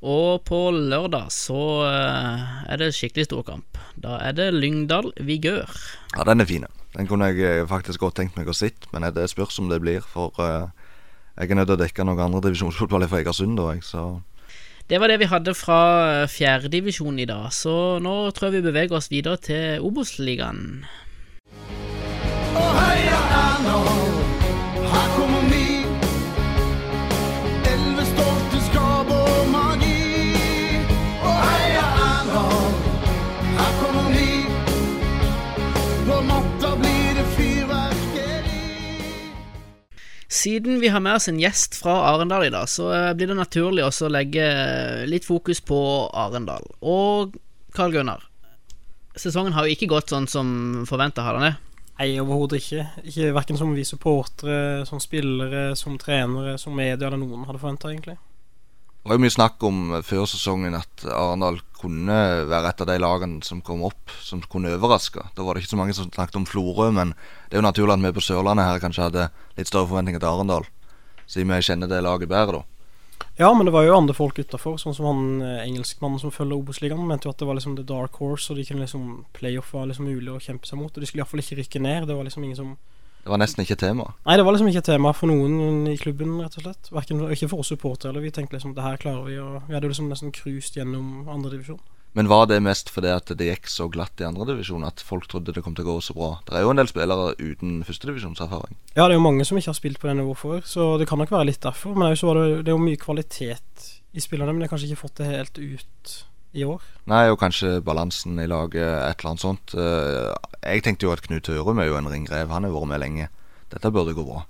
Og 0.00 0.40
på 0.48 0.58
lørdag 0.74 1.28
så 1.30 1.60
eh, 1.86 2.44
er 2.72 2.80
det 2.80 2.94
skikkelig 2.96 3.28
storkamp. 3.28 3.78
Da 4.00 4.16
er 4.24 4.34
det 4.34 4.48
Lyngdal 4.56 5.12
Vigør. 5.20 5.70
Ja, 6.16 6.24
den 6.26 6.40
er 6.42 6.48
fin. 6.48 6.64
Den 6.96 7.06
kunne 7.06 7.28
jeg 7.30 7.44
eh, 7.44 7.68
faktisk 7.68 8.02
godt 8.02 8.16
tenkt 8.18 8.38
meg 8.40 8.48
å 8.48 8.56
sitte, 8.56 8.88
men 8.94 9.06
det 9.14 9.28
spørs 9.30 9.60
om 9.62 9.68
det 9.70 9.78
blir. 9.84 10.02
For 10.02 10.34
eh, 10.42 10.72
jeg 11.36 11.52
er 11.52 11.60
nødt 11.60 11.70
til 11.70 11.76
å 11.76 11.82
dekke 11.84 12.08
noe 12.08 12.42
divisjonsfotball 12.48 13.06
fra 13.12 13.20
Egersund, 13.22 13.60
da, 13.60 13.70
jeg, 13.76 13.84
så 13.86 14.22
Det 14.90 14.98
var 14.98 15.12
det 15.12 15.20
vi 15.20 15.30
hadde 15.30 15.54
fra 15.54 16.26
fjerdedivisjon 16.26 17.20
i 17.22 17.28
dag, 17.28 17.52
så 17.54 18.00
nå 18.02 18.32
tror 18.34 18.50
jeg 18.50 18.58
vi 18.58 18.66
beveger 18.72 18.98
oss 18.98 19.12
videre 19.12 19.38
til 19.38 19.84
Obos-ligaen. 19.86 20.88
Oh, 22.50 22.74
heia 22.80 24.19
Siden 40.40 40.80
vi 40.80 40.88
har 40.88 41.02
med 41.04 41.18
oss 41.18 41.28
en 41.28 41.40
gjest 41.40 41.74
fra 41.76 41.98
Arendal 42.08 42.46
i 42.46 42.52
dag, 42.54 42.68
så 42.68 42.86
eh, 42.96 43.12
blir 43.12 43.28
det 43.28 43.36
naturlig 43.36 43.82
også 43.84 44.06
å 44.08 44.12
legge 44.14 44.44
eh, 44.46 45.02
litt 45.10 45.26
fokus 45.28 45.60
på 45.60 45.80
Arendal. 46.16 46.64
Og 46.80 47.34
Karl 47.76 47.92
Gunnar, 47.92 48.22
sesongen 49.20 49.52
har 49.52 49.68
jo 49.68 49.74
ikke 49.74 49.90
gått 49.90 50.14
sånn 50.14 50.30
som 50.30 50.48
forventa, 50.88 51.26
har 51.26 51.36
den 51.36 51.50
det? 51.50 51.52
Nei, 52.00 52.08
overhodet 52.22 52.62
ikke. 52.62 52.86
ikke 53.04 53.34
Verken 53.36 53.60
som 53.60 53.74
vi 53.76 53.84
supportere, 53.84 54.86
som 54.88 55.02
spillere, 55.02 55.74
som 55.76 56.00
trenere, 56.00 56.56
som 56.62 56.72
media 56.72 57.10
eller 57.10 57.20
noen 57.20 57.44
hadde 57.44 57.60
forventa, 57.60 57.92
egentlig. 57.92 58.16
Det 59.00 59.08
var 59.08 59.16
jo 59.16 59.24
mye 59.24 59.32
snakk 59.32 59.62
om 59.64 59.76
eh, 59.96 60.02
før 60.04 60.26
sesongen 60.28 60.76
at 60.76 61.04
Arendal 61.08 61.62
kunne 61.80 62.16
være 62.50 62.68
et 62.68 62.82
av 62.84 62.88
de 62.90 62.98
lagene 63.00 63.40
som 63.46 63.62
kom 63.64 63.80
opp, 63.88 64.12
som 64.20 64.42
kunne 64.52 64.74
overraske. 64.76 65.22
Da 65.36 65.46
var 65.46 65.56
det 65.56 65.64
ikke 65.64 65.72
så 65.72 65.78
mange 65.80 65.96
som 65.96 66.10
snakket 66.10 66.36
om 66.36 66.44
Florø, 66.48 66.90
men 66.92 67.14
det 67.48 67.56
er 67.56 67.62
jo 67.62 67.68
naturlig 67.68 67.96
at 67.96 68.04
vi 68.04 68.18
på 68.18 68.26
Sørlandet 68.26 68.68
her 68.68 68.82
kanskje 68.82 69.06
hadde 69.06 69.30
litt 69.56 69.70
større 69.70 69.88
forventninger 69.88 70.20
til 70.20 70.28
Arendal. 70.28 70.68
Siden 71.30 71.54
vi 71.54 71.64
kjenner 71.64 71.88
det 71.88 72.02
laget 72.04 72.28
bedre, 72.28 72.60
da. 72.60 72.66
Ja, 73.40 73.54
men 73.54 73.64
det 73.64 73.72
var 73.72 73.86
jo 73.86 73.96
andre 73.96 74.12
folk 74.16 74.36
utafor, 74.36 74.76
sånn 74.76 74.92
som 74.96 75.06
han 75.08 75.20
eh, 75.40 75.62
engelskmannen 75.64 76.20
som 76.20 76.32
følger 76.34 76.60
Obos-ligaen. 76.60 77.06
Mente 77.08 77.28
jo 77.28 77.32
at 77.32 77.40
det 77.40 77.48
var 77.48 77.56
liksom 77.56 77.78
the 77.78 77.86
dark 77.88 78.20
horse, 78.20 78.50
og 78.52 78.60
de 78.60 78.66
kunne 78.68 78.84
liksom 78.84 79.24
playoff 79.36 79.72
var 79.72 79.88
liksom 79.88 80.10
mulig 80.10 80.34
å 80.34 80.40
kjempe 80.44 80.68
seg 80.68 80.80
mot. 80.80 80.92
Og 80.92 81.00
de 81.00 81.08
skulle 81.08 81.24
iallfall 81.24 81.40
ikke 81.40 81.62
rykke 81.62 81.80
ned. 81.86 82.08
Det 82.10 82.16
var 82.18 82.28
liksom 82.28 82.44
ingen 82.44 82.58
som 82.58 82.74
Det 83.20 83.28
var 83.28 83.40
nesten 83.42 83.64
ikke 83.64 83.78
tema. 83.80 84.10
Nei, 84.24 84.38
det 84.40 84.44
var 84.46 84.56
liksom 84.56 84.70
ikke 84.70 84.86
tema 84.86 85.12
for 85.16 85.30
noen 85.30 85.84
i 85.90 85.96
klubben, 86.00 86.38
rett 86.40 86.56
og 86.56 86.64
slett. 86.64 86.90
Hverken, 86.94 87.22
ikke 87.34 87.50
for 87.52 87.62
oss 87.62 87.70
supportere. 87.72 88.22
Vi 88.24 88.32
tenkte 88.34 88.56
liksom 88.56 88.72
det 88.76 88.84
her 88.84 89.00
klarer 89.00 89.26
vi, 89.28 89.36
og 89.42 89.68
vi 89.68 89.76
hadde 89.76 89.88
jo 89.88 89.92
liksom 89.92 90.08
nesten 90.12 90.32
cruised 90.34 90.78
gjennom 90.78 91.28
andredivisjon. 91.28 91.82
Men 92.18 92.26
var 92.26 92.48
det 92.50 92.58
mest 92.64 92.88
fordi 92.90 93.12
at 93.14 93.30
det 93.38 93.46
gikk 93.46 93.68
så 93.70 93.86
glatt 93.92 94.18
i 94.18 94.26
andredivisjon 94.26 94.82
at 94.86 95.02
folk 95.06 95.28
trodde 95.30 95.54
det 95.54 95.62
kom 95.62 95.76
til 95.78 95.86
å 95.86 95.92
gå 95.92 96.00
så 96.02 96.16
bra? 96.16 96.30
Det 96.48 96.56
er 96.58 96.64
jo 96.64 96.72
en 96.72 96.80
del 96.80 96.90
spillere 96.90 97.36
uten 97.38 97.84
førstedivisjonserfaring. 97.86 98.74
Ja, 98.96 99.04
det 99.04 99.12
er 99.12 99.18
jo 99.20 99.26
mange 99.28 99.46
som 99.46 99.60
ikke 99.60 99.70
har 99.70 99.78
spilt 99.78 100.00
på 100.02 100.10
det 100.10 100.16
nivået 100.18 100.40
før, 100.40 100.64
så 100.66 100.88
det 100.98 101.06
kan 101.10 101.22
nok 101.22 101.30
være 101.30 101.52
litt 101.52 101.62
derfor. 101.62 101.94
Men 101.94 102.16
så 102.18 102.32
var 102.32 102.40
det, 102.40 102.64
det 102.64 102.72
er 102.72 102.78
jo 102.78 102.82
mye 102.82 102.98
kvalitet 102.98 103.86
i 104.10 104.24
spillerne, 104.24 104.56
men 104.56 104.64
de 104.64 104.66
har 104.66 104.72
kanskje 104.72 104.90
ikke 104.90 105.04
fått 105.04 105.20
det 105.22 105.30
helt 105.30 105.60
ut 105.62 106.16
i 106.52 106.64
år. 106.66 106.82
Nei, 107.10 107.24
og 107.30 107.38
kanskje 107.40 107.76
balansen 107.84 108.38
i 108.42 108.46
laget, 108.50 108.82
et 108.82 109.20
eller 109.20 109.30
annet 109.32 109.44
sånt. 109.44 109.74
Eh, 109.74 110.30
Jeg 110.66 110.82
tenkte 110.84 111.06
jo 111.06 111.12
at 111.14 111.22
Knut 111.24 111.46
Hørum 111.48 111.78
er 111.80 111.88
jo 111.88 111.96
en 111.96 112.08
ringrev. 112.10 112.50
Han 112.52 112.64
har 112.66 112.74
vært 112.74 112.90
med 112.90 113.00
lenge. 113.00 113.28
Dette 113.70 113.92
burde 113.94 114.14
gå 114.16 114.24
bra. 114.26 114.42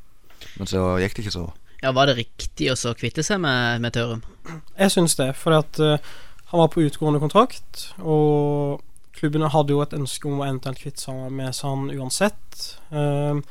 Men 0.59 0.67
så 0.67 0.97
gikk 1.03 1.15
det 1.17 1.25
ikke 1.27 1.37
så. 1.37 1.47
Ja, 1.83 1.93
Var 1.97 2.11
det 2.11 2.17
riktig 2.19 2.71
å 2.73 2.77
så 2.77 2.95
kvitte 2.99 3.23
seg 3.25 3.41
med, 3.41 3.81
med 3.81 3.95
Tørum? 3.95 4.23
Jeg 4.79 4.93
syns 4.93 5.15
det, 5.17 5.31
for 5.37 5.57
at 5.61 5.79
eh, 5.81 5.99
han 6.51 6.61
var 6.65 6.69
på 6.73 6.83
utgående 6.83 7.21
kontrakt, 7.23 7.93
og 8.03 8.81
klubbene 9.15 9.51
hadde 9.53 9.75
jo 9.77 9.83
et 9.85 9.95
ønske 9.95 10.27
om 10.29 10.41
å 10.41 10.47
eventuelt 10.49 10.81
kvitte 10.81 11.05
seg 11.05 11.29
med 11.31 11.55
han 11.63 11.91
uansett. 11.95 12.65
Um, 12.91 13.45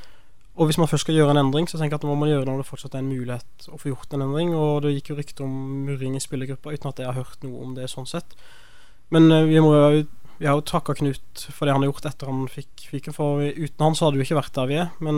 og 0.60 0.68
hvis 0.68 0.78
man 0.82 0.90
først 0.92 1.06
skal 1.06 1.16
gjøre 1.16 1.32
en 1.32 1.40
endring, 1.40 1.70
så 1.72 1.78
tenker 1.80 1.96
jeg 1.96 2.02
at 2.02 2.06
nå 2.06 2.12
må 2.12 2.26
man 2.26 2.32
gjøre 2.34 2.44
det 2.44 2.52
når 2.52 2.64
det 2.66 2.68
fortsatt 2.68 2.96
er 2.98 3.00
en 3.00 3.12
mulighet 3.14 3.68
å 3.72 3.78
få 3.80 3.94
gjort 3.94 4.16
en 4.16 4.26
endring. 4.26 4.50
Og 4.58 4.82
det 4.84 4.92
gikk 4.98 5.14
jo 5.14 5.16
rykter 5.16 5.46
om 5.46 5.54
murring 5.88 6.18
i 6.18 6.24
spillergruppa, 6.24 6.74
uten 6.76 6.90
at 6.92 7.00
jeg 7.00 7.08
har 7.08 7.16
hørt 7.16 7.46
noe 7.46 7.62
om 7.64 7.78
det 7.78 7.88
sånn 7.88 8.10
sett. 8.10 8.36
Men 9.16 9.32
eh, 9.32 9.48
vi 9.48 9.62
må 9.64 9.72
jo 9.72 10.02
vi 10.40 10.48
har 10.48 10.56
jo 10.56 10.64
takka 10.64 10.96
Knut 10.96 11.42
for 11.52 11.68
det 11.68 11.74
han 11.76 11.84
har 11.84 11.90
gjort 11.90 12.06
etter 12.08 12.30
han 12.32 12.46
fikk 12.52 12.86
fyken. 12.92 13.16
For 13.16 13.44
uten 13.44 13.84
han 13.84 13.96
så 13.96 14.08
hadde 14.08 14.20
vi 14.20 14.28
ikke 14.28 14.40
vært 14.40 14.56
der 14.56 14.70
vi 14.70 14.78
er. 14.84 14.92
Men 15.04 15.18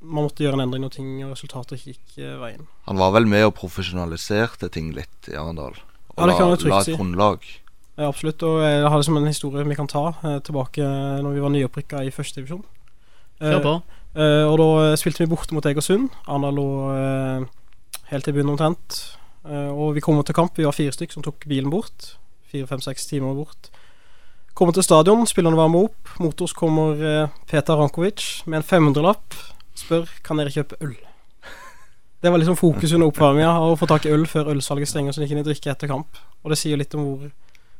man 0.00 0.26
måtte 0.26 0.42
gjøre 0.42 0.58
en 0.58 0.64
endring 0.64 0.82
når 0.86 0.94
ting 0.96 1.12
og 1.22 1.34
resultater 1.34 1.78
ikke 1.78 1.94
gikk 1.94 2.16
eh, 2.18 2.38
veien. 2.40 2.66
Han 2.88 2.98
var 3.02 3.14
vel 3.14 3.28
med 3.30 3.46
og 3.46 3.54
profesjonaliserte 3.58 4.70
ting 4.74 4.90
litt 4.96 5.30
i 5.30 5.36
Arendal. 5.38 5.78
Og 6.14 6.22
Ja, 6.22 6.30
det 6.30 6.38
kan 6.38 6.50
la, 6.50 6.58
trygt 6.58 6.74
la 6.74 6.82
et 6.82 6.98
grunnlag. 6.98 7.46
Ja, 8.00 8.08
absolutt. 8.08 8.42
Og 8.46 8.62
jeg 8.64 8.82
har 8.86 8.96
det 8.96 9.06
som 9.06 9.18
en 9.20 9.30
historie 9.30 9.66
vi 9.66 9.78
kan 9.78 9.90
ta 9.90 10.04
eh, 10.18 10.38
tilbake 10.46 10.90
når 11.22 11.36
vi 11.36 11.44
var 11.44 11.54
nyopprykka 11.54 12.02
i 12.06 12.14
første 12.14 12.40
divisjon. 12.40 12.66
Kjør 13.40 13.64
på. 13.64 13.74
Eh, 13.78 13.99
og 14.18 14.56
da 14.58 14.66
spilte 14.98 15.22
vi 15.22 15.30
borte 15.30 15.54
mot 15.54 15.66
Egersund. 15.66 16.08
Arendal 16.26 16.56
lå 16.58 16.68
eh, 16.96 17.48
helt 18.10 18.28
i 18.28 18.34
bunnen 18.34 18.54
omtrent. 18.56 19.00
Eh, 19.46 19.70
og 19.70 19.94
vi 19.96 20.02
kommer 20.04 20.26
til 20.26 20.36
kamp. 20.36 20.58
Vi 20.58 20.66
var 20.66 20.76
fire 20.76 20.94
stykk 20.94 21.14
som 21.14 21.24
tok 21.24 21.46
bilen 21.48 21.70
bort. 21.72 22.14
Fire, 22.50 22.66
fem, 22.66 22.82
seks 22.84 23.06
timer 23.10 23.36
bort. 23.38 23.70
Kommer 24.54 24.74
til 24.76 24.84
stadion, 24.84 25.26
spillerne 25.30 25.58
varmer 25.58 25.88
opp. 25.88 26.16
Mot 26.20 26.42
oss 26.44 26.56
kommer 26.56 26.98
eh, 26.98 27.36
Peter 27.50 27.78
Rankovic 27.78 28.42
med 28.50 28.60
en 28.60 28.66
500-lapp. 28.66 29.38
Spør 29.78 30.10
kan 30.26 30.40
dere 30.40 30.52
kjøpe 30.52 30.80
øl. 30.84 30.96
Det 32.20 32.32
var 32.32 32.42
liksom 32.42 32.58
fokus 32.58 32.92
under 32.96 33.08
oppvarminga, 33.08 33.54
å 33.64 33.78
få 33.80 33.88
tak 33.88 34.04
i 34.04 34.12
øl 34.12 34.26
før 34.28 34.50
ølsalget 34.52 34.90
stenger, 34.90 35.14
så 35.14 35.22
de 35.22 35.30
kunne 35.30 35.46
drikke 35.46 35.70
etter 35.72 35.88
kamp. 35.88 36.18
Og 36.42 36.52
det 36.52 36.58
sier 36.60 36.76
litt 36.76 36.92
om 36.98 37.06
hvor, 37.06 37.30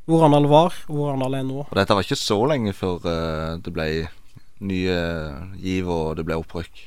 hvor 0.08 0.24
Arendal 0.24 0.48
var, 0.48 0.78
og 0.88 0.94
hvor 0.94 1.10
Arendal 1.10 1.36
er 1.36 1.44
nå. 1.44 1.66
Og 1.66 1.76
dette 1.76 1.98
var 1.98 2.06
ikke 2.06 2.16
så 2.22 2.38
lenge 2.48 2.72
før 2.78 3.10
eh, 3.10 3.58
det 3.60 3.74
ble 3.74 3.90
nye 4.60 4.96
giv 5.60 5.90
og 5.90 6.16
det 6.18 6.26
ble 6.28 6.38
opprykk. 6.40 6.86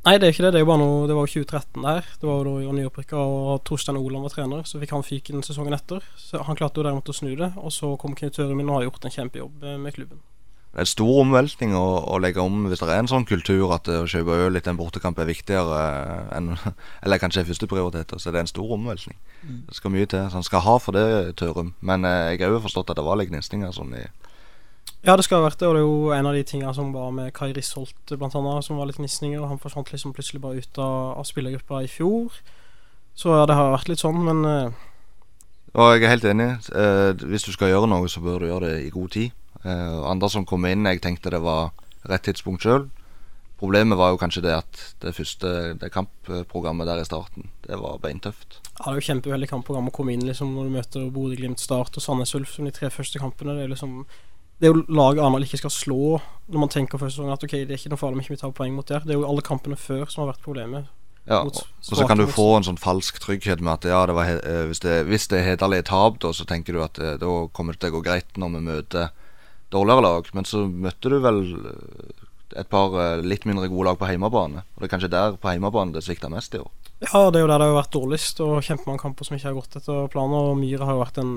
Nei, 0.00 0.14
det 0.16 0.30
er 0.30 0.32
ikke 0.32 0.46
det. 0.46 0.54
Det, 0.54 0.60
er 0.60 0.64
jo 0.64 0.70
bare 0.70 0.80
noe, 0.80 1.00
det 1.08 1.16
var 1.16 1.26
jo 1.28 1.42
2013 1.44 1.84
der. 1.84 2.06
Det 2.22 2.24
var 2.24 2.38
jo 2.38 2.44
da 2.46 2.52
vi 2.56 2.68
var 2.70 2.76
nyopprykka, 2.78 3.20
og 3.20 3.64
Torstein 3.68 3.98
Oland 4.00 4.24
var 4.24 4.32
trener. 4.32 4.64
Så 4.64 4.80
fikk 4.80 4.94
han 4.96 5.04
fyken 5.04 5.44
sesongen 5.44 5.76
etter. 5.76 6.06
Så 6.16 6.40
Han 6.46 6.56
klarte 6.56 6.80
jo 6.80 6.86
derimot 6.86 7.12
å 7.12 7.16
snu 7.16 7.34
det. 7.36 7.50
Og 7.60 7.74
så 7.76 7.92
kom 8.00 8.16
Knut 8.16 8.32
Tørum 8.32 8.62
inn 8.62 8.72
og 8.72 8.78
har 8.78 8.88
gjort 8.88 9.04
en 9.04 9.16
kjempejobb 9.18 9.66
eh, 9.68 9.76
med 9.82 9.98
klubben. 9.98 10.22
Det 10.70 10.78
er 10.78 10.86
en 10.86 10.88
stor 10.88 11.16
omveltning 11.24 11.72
å, 11.74 11.86
å 12.14 12.18
legge 12.22 12.38
om 12.40 12.68
hvis 12.70 12.78
det 12.78 12.92
er 12.94 13.00
en 13.02 13.10
sånn 13.10 13.24
kultur 13.26 13.72
at 13.74 13.88
eh, 13.90 14.04
å 14.04 14.08
kjøpe 14.08 14.36
øl 14.46 14.56
etter 14.56 14.70
en 14.70 14.78
bortekamp 14.78 15.18
er 15.18 15.26
viktigere 15.26 15.80
eh, 15.82 16.28
enn 16.38 16.52
Eller 17.04 17.18
kanskje 17.18 17.44
førsteprioritet. 17.48 18.14
Så 18.16 18.30
det 18.30 18.38
er 18.38 18.46
en 18.46 18.52
stor 18.52 18.76
omveltning. 18.78 19.18
Det 19.42 19.76
skal 19.76 19.92
mye 19.92 20.08
til. 20.08 20.30
Så 20.30 20.38
han 20.38 20.46
skal 20.46 20.62
ha 20.64 20.78
for 20.78 20.96
det, 20.96 21.34
Tørum. 21.42 21.74
Men 21.84 22.06
eh, 22.06 22.36
jeg 22.36 22.46
har 22.46 22.54
jo 22.54 22.62
forstått 22.64 22.94
at 22.94 23.02
det 23.02 23.04
var 23.04 23.18
litt 23.18 23.34
gnisninger 23.34 23.74
sånn 23.74 23.98
i 23.98 24.06
Ja, 25.00 25.14
det 25.16 25.24
skal 25.24 25.40
ha 25.40 25.46
vært 25.46 25.62
det, 25.62 25.68
og 25.68 25.76
det 25.76 25.80
er 25.80 25.86
jo 25.86 26.12
en 26.12 26.28
av 26.28 26.36
de 26.36 26.42
tingene 26.44 26.74
som 26.76 26.90
var 26.92 27.08
med 27.16 27.32
Kai 27.32 27.54
Risholt 27.56 28.12
blant 28.20 28.34
annet, 28.36 28.66
som 28.66 28.76
var 28.76 28.90
litt 28.90 28.98
gnisninger. 29.00 29.46
Han 29.48 29.60
forsvant 29.62 29.88
liksom 29.94 30.12
plutselig 30.12 30.42
bare 30.44 30.60
ut 30.60 30.80
av, 30.80 31.16
av 31.22 31.28
spillergruppa 31.28 31.80
i 31.86 31.88
fjor. 31.88 32.36
Så 33.16 33.32
ja, 33.32 33.46
det 33.48 33.56
har 33.56 33.72
vært 33.72 33.88
litt 33.88 34.02
sånn, 34.04 34.20
men 34.26 34.44
uh, 34.44 34.86
Og 35.72 35.94
jeg 35.94 36.04
er 36.04 36.12
helt 36.12 36.28
enig. 36.28 36.50
Uh, 36.68 37.16
hvis 37.32 37.48
du 37.48 37.52
skal 37.56 37.72
gjøre 37.72 37.88
noe, 37.88 38.12
så 38.12 38.20
bør 38.24 38.44
du 38.44 38.50
gjøre 38.50 38.74
det 38.74 38.86
i 38.86 38.92
god 38.92 39.16
tid. 39.16 39.36
Uh, 39.64 40.04
andre 40.10 40.28
som 40.32 40.44
kom 40.48 40.68
inn, 40.68 40.88
jeg 40.88 41.00
tenkte 41.04 41.32
det 41.32 41.40
var 41.44 41.72
rett 42.08 42.28
tidspunkt 42.28 42.68
sjøl. 42.68 42.90
Problemet 43.60 43.96
var 44.00 44.12
jo 44.12 44.20
kanskje 44.20 44.44
det 44.44 44.52
at 44.56 44.80
det 45.00 45.12
første 45.16 45.50
det 45.80 45.90
kampprogrammet 45.92 46.88
der 46.88 47.00
i 47.00 47.08
starten, 47.08 47.50
det 47.66 47.76
var 47.76 48.00
beintøft. 48.00 48.60
ja, 48.78 48.84
det 48.86 48.92
er 48.94 49.00
jo 49.00 49.08
kjempeuheldig 49.10 49.48
kampprogram 49.50 49.88
å 49.88 49.92
komme 49.92 50.14
inn 50.14 50.24
liksom 50.24 50.54
når 50.56 50.68
du 50.68 50.76
møter 50.76 51.10
Bodø-Glimt, 51.12 51.60
Start 51.60 51.96
og 51.96 52.04
Sandnes 52.04 52.32
Ulf 52.36 52.54
som 52.54 52.64
de 52.64 52.72
tre 52.72 52.88
første 52.88 53.20
kampene. 53.20 53.58
Det 53.58 53.66
er 53.66 53.74
liksom 53.74 53.98
det 54.60 54.68
er 54.68 54.74
jo 54.74 54.84
laget 54.92 55.22
Arendal 55.24 55.46
ikke 55.46 55.62
skal 55.62 55.72
slå 55.72 56.20
når 56.50 56.64
man 56.64 56.72
tenker 56.72 57.00
første 57.00 57.16
sesongen 57.16 57.32
at 57.32 57.44
ok, 57.46 57.52
det 57.64 57.74
er 57.74 57.78
ikke 57.78 57.92
noe 57.92 58.00
farlig 58.00 58.18
om 58.18 58.24
ikke 58.24 58.34
vi 58.34 58.40
tar 58.40 58.54
poeng 58.56 58.74
mot 58.74 58.88
der. 58.88 59.04
Det 59.06 59.14
er 59.14 59.20
jo 59.20 59.28
alle 59.28 59.44
kampene 59.46 59.78
før 59.78 60.08
som 60.10 60.24
har 60.24 60.32
vært 60.32 60.42
problemet. 60.44 60.88
Ja, 61.30 61.44
og 61.44 61.60
og 61.60 61.98
så 61.98 62.06
kan 62.08 62.18
du 62.18 62.26
få 62.26 62.46
en 62.56 62.66
sånn 62.66 62.80
falsk 62.80 63.20
trygghet 63.22 63.60
med 63.62 63.76
at 63.76 63.86
ja, 63.92 64.00
det 64.08 64.16
var 64.16 64.30
eh, 64.34 64.64
hvis, 64.66 64.82
det, 64.82 64.96
hvis 65.06 65.28
det 65.30 65.38
er 65.38 65.46
hederlige 65.52 65.86
tap, 65.90 66.18
da, 66.22 66.32
så 66.34 66.46
tenker 66.48 66.74
du 66.74 66.82
at 66.82 66.98
det, 66.98 67.18
da 67.22 67.34
kommer 67.54 67.76
det 67.76 67.84
til 67.84 67.92
å 67.92 67.98
gå 67.98 68.02
greit 68.08 68.40
når 68.40 68.56
vi 68.56 68.62
møter 68.66 69.12
dårligere 69.70 70.04
lag. 70.08 70.30
Men 70.36 70.48
så 70.48 70.64
møtte 70.66 71.12
du 71.12 71.18
vel 71.22 71.40
eh, 71.70 72.26
et 72.60 72.70
par 72.72 72.96
eh, 72.98 73.22
litt 73.22 73.46
mindre 73.48 73.70
gode 73.70 73.92
lag 73.92 74.00
på 74.00 74.10
heimebane. 74.10 74.64
Og 74.74 74.82
det 74.82 74.90
er 74.90 74.94
kanskje 74.96 75.12
der 75.14 75.38
på 75.40 75.52
heimebane 75.52 75.94
det 75.94 76.04
svikta 76.04 76.32
mest 76.32 76.56
i 76.58 76.62
år. 76.64 76.70
Ja, 77.06 77.28
det 77.30 77.40
er 77.40 77.46
jo 77.46 77.52
der 77.52 77.62
det 77.62 77.68
har 77.70 77.78
vært 77.78 77.94
dårligst, 77.96 78.42
og 78.44 78.58
kjempemange 78.66 79.04
kamper 79.04 79.28
som 79.28 79.38
ikke 79.38 79.52
har 79.52 79.58
gått 79.60 79.78
etter 79.78 80.10
planen. 80.12 80.36
Og 80.50 80.58
Myra 80.58 80.88
har 80.88 80.98
jo 80.98 81.04
vært 81.04 81.22
en 81.22 81.34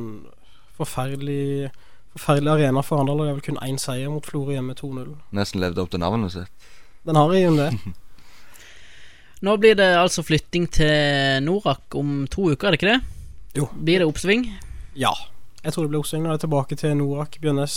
forferdelig 0.80 1.70
Forferdelig 2.14 2.52
arena 2.54 2.84
for 2.86 3.00
Arendal, 3.00 3.20
og 3.20 3.26
det 3.26 3.32
er 3.32 3.38
vel 3.40 3.46
kun 3.48 3.60
én 3.66 3.80
seier 3.82 4.12
mot 4.14 4.26
Florø 4.26 4.54
hjemme 4.54 4.76
2-0. 4.78 5.10
Nesten 5.34 5.62
levde 5.64 5.82
opp 5.82 5.90
til 5.94 6.02
navnet 6.04 6.36
sitt. 6.36 6.70
Den 7.08 7.18
har 7.20 7.34
jeg 7.34 7.48
jo 7.48 7.56
det. 7.58 7.72
Nå 9.44 9.58
blir 9.60 9.76
det 9.76 9.90
altså 10.00 10.24
flytting 10.24 10.70
til 10.72 11.42
Norak 11.44 11.98
om 12.00 12.24
to 12.32 12.52
uker, 12.54 12.70
er 12.70 12.76
det 12.76 12.80
ikke 12.80 12.92
det? 12.94 13.02
Jo. 13.60 13.68
Blir 13.74 14.00
det 14.00 14.08
oppsving? 14.08 14.46
Ja. 14.96 15.12
Jeg 15.64 15.74
tror 15.74 15.86
det 15.86 15.92
blir 15.92 16.04
oppsving 16.04 16.24
når 16.24 16.36
det 16.36 16.38
er 16.38 16.46
tilbake 16.46 16.78
til 16.80 16.96
Norak, 17.00 17.36
Bjørnes, 17.44 17.76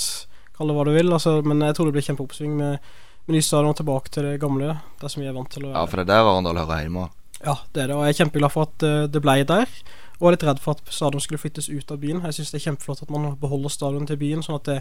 kall 0.56 0.70
det 0.70 0.76
hva 0.76 0.86
du 0.86 0.92
vil. 0.94 1.10
Altså, 1.16 1.38
men 1.42 1.64
jeg 1.66 1.76
tror 1.78 1.88
det 1.88 1.96
blir 1.96 2.06
kjempeoppsving 2.06 2.54
med, 2.60 2.86
med 3.26 3.38
ny 3.38 3.42
stadion 3.42 3.72
og 3.72 3.80
tilbake 3.80 4.12
til 4.14 4.28
det 4.28 4.38
gamle. 4.42 4.76
Det 5.00 5.10
som 5.10 5.24
vi 5.24 5.28
er 5.30 5.36
vant 5.36 5.50
til 5.52 5.66
å 5.66 5.72
Ja, 5.74 5.84
for 5.88 5.98
det 5.98 6.06
er 6.06 6.12
der 6.12 6.30
Arendal 6.30 6.60
hører 6.62 6.84
hjemme. 6.84 7.08
Ja, 7.40 7.56
det 7.74 7.82
er 7.82 7.90
det, 7.90 7.96
og 7.96 8.06
jeg 8.06 8.14
er 8.14 8.20
kjempeglad 8.22 8.52
for 8.54 8.68
at 8.70 8.86
eh, 8.86 9.08
det 9.12 9.22
ble 9.24 9.36
der. 9.48 9.74
Og 10.20 10.28
er 10.28 10.36
litt 10.36 10.46
redd 10.48 10.62
for 10.62 10.76
at 10.76 10.94
stadion 10.94 11.20
skulle 11.20 11.42
flyttes 11.42 11.68
ut 11.68 11.90
av 11.92 12.00
byen. 12.00 12.22
Jeg 12.24 12.38
syns 12.38 12.54
det 12.54 12.60
er 12.60 12.70
kjempeflott 12.70 13.04
at 13.04 13.12
man 13.12 13.34
beholder 13.40 13.72
stadion 13.72 14.08
til 14.08 14.20
byen, 14.20 14.44
sånn 14.44 14.60
at 14.60 14.70
det 14.70 14.80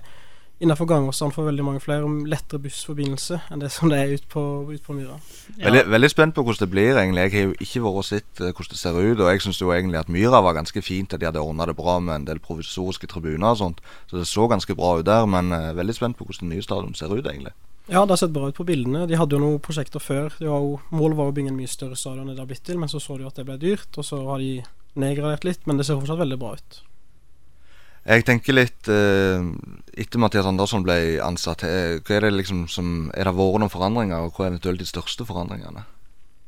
innenfor 0.63 0.87
gangavstand 0.87 1.33
for 1.35 1.49
veldig 1.49 1.63
mange 1.67 1.81
flere 1.83 2.05
om 2.07 2.21
lettere 2.31 2.61
bussforbindelse 2.63 3.41
enn 3.51 3.59
det 3.59 3.71
som 3.75 3.91
det 3.91 3.97
er 3.99 4.13
ut 4.15 4.27
på, 4.31 4.41
ut 4.69 4.83
på 4.85 4.95
Myra. 4.95 5.17
Ja. 5.57 5.65
Veldig, 5.65 5.81
veldig 5.91 6.09
spent 6.13 6.35
på 6.35 6.45
hvordan 6.45 6.63
det 6.63 6.71
blir. 6.71 6.99
egentlig 7.01 7.25
Jeg 7.25 7.33
har 7.33 7.45
jo 7.49 7.55
ikke 7.59 7.83
vært 7.83 7.99
og 7.99 8.07
sett 8.07 8.39
eh, 8.41 8.53
hvordan 8.53 8.71
det 8.71 8.79
ser 8.79 8.99
ut. 9.01 9.19
Og 9.19 9.31
jeg 9.31 9.43
syns 9.43 9.61
jo 9.61 9.73
egentlig 9.75 9.99
at 9.99 10.11
Myra 10.11 10.41
var 10.45 10.55
ganske 10.55 10.81
fint, 10.81 11.13
at 11.13 11.19
de 11.19 11.27
hadde 11.27 11.43
ordna 11.43 11.67
det 11.67 11.75
bra 11.75 11.99
med 11.99 12.15
en 12.15 12.27
del 12.29 12.39
provisoriske 12.39 13.11
tribuner 13.11 13.51
og 13.51 13.59
sånt. 13.59 13.83
Så 14.07 14.21
det 14.21 14.29
så 14.31 14.47
ganske 14.47 14.75
bra 14.75 14.95
ut 14.99 15.05
der. 15.05 15.27
Men 15.27 15.51
uh, 15.51 15.75
veldig 15.75 15.97
spent 15.97 16.17
på 16.17 16.27
hvordan 16.27 16.47
den 16.47 16.55
nye 16.55 16.63
stadion 16.63 16.95
ser 16.95 17.11
ut, 17.11 17.27
egentlig. 17.27 17.51
Ja, 17.91 18.05
det 18.05 18.15
har 18.15 18.23
sett 18.23 18.33
bra 18.33 18.47
ut 18.47 18.57
på 18.57 18.65
bildene. 18.65 19.03
De 19.05 19.19
hadde 19.19 19.35
jo 19.35 19.43
noen 19.43 19.59
prosjekter 19.61 19.99
før. 19.99 20.31
Var 20.39 20.47
jo, 20.47 20.79
målet 20.95 21.19
var 21.19 21.29
å 21.29 21.35
bygge 21.35 21.51
en 21.51 21.59
mye 21.59 21.69
større 21.69 21.99
stadion 21.99 22.29
enn 22.29 22.33
det 22.33 22.41
har 22.41 22.49
blitt 22.49 22.63
til, 22.65 22.79
men 22.81 22.89
så 22.89 23.03
så 23.03 23.19
de 23.19 23.27
at 23.27 23.35
det 23.37 23.45
ble 23.45 23.59
dyrt, 23.61 23.91
og 23.99 24.07
så 24.07 24.23
har 24.31 24.41
de 24.41 24.63
nedgradert 24.99 25.47
litt, 25.47 25.63
men 25.65 25.79
det 25.79 25.87
ser 25.87 25.99
fortsatt 25.99 26.21
veldig 26.21 26.37
bra 26.41 26.55
ut. 26.57 26.81
Jeg 28.05 28.21
tenker 28.27 28.53
litt 28.53 28.87
eh, 28.93 29.41
Etter 29.97 30.21
Mathias 30.21 30.45
Andersson 30.45 30.83
ble 30.85 31.17
ansatt, 31.25 31.63
eh, 31.65 31.97
hva 32.05 32.19
er 32.19 32.27
det 32.27 32.35
liksom 32.35 32.67
som 32.69 33.09
Er 33.17 33.25
det 33.25 33.33
vært 33.33 33.63
noen 33.63 33.73
forandringer, 33.73 34.27
og 34.27 34.35
hva 34.35 34.45
er 34.45 34.53
eventuelt 34.53 34.83
de 34.83 34.85
største 34.85 35.25
forandringene? 35.25 35.87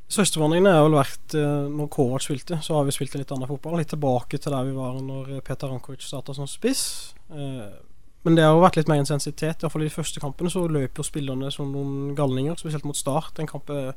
Største 0.08 0.40
forandringene 0.40 0.72
har 0.72 0.86
vel 0.86 1.00
vært 1.00 1.34
eh, 1.36 1.66
når 1.74 1.90
Kovac 1.92 2.24
spilte, 2.24 2.62
så 2.64 2.78
har 2.78 2.86
vi 2.88 2.94
spilt 2.96 3.16
en 3.16 3.24
litt 3.24 3.34
annen 3.36 3.50
fotball. 3.50 3.76
Litt 3.82 3.92
tilbake 3.92 4.40
til 4.40 4.54
der 4.54 4.70
vi 4.70 4.76
var 4.78 5.02
når 5.04 5.34
eh, 5.36 5.44
Peter 5.44 5.68
Rankovic 5.68 6.06
starta 6.06 6.36
som 6.38 6.48
spiss. 6.48 6.86
Eh, 7.34 7.66
men 8.24 8.38
det 8.38 8.46
har 8.46 8.56
jo 8.56 8.64
vært 8.64 8.80
litt 8.80 8.88
mer 8.92 9.02
intensitet. 9.02 9.66
Iallfall 9.66 9.84
i 9.84 9.90
de 9.90 9.98
første 9.98 10.24
kampene 10.24 10.52
så 10.54 10.64
løp 10.72 11.00
jo 11.00 11.06
spillerne 11.06 11.52
som 11.52 11.74
noen 11.74 12.16
galninger, 12.16 12.56
spesielt 12.60 12.88
mot 12.88 12.98
Start. 12.98 13.42
En 13.44 13.52
kamp 13.52 13.68
eh, 13.74 13.92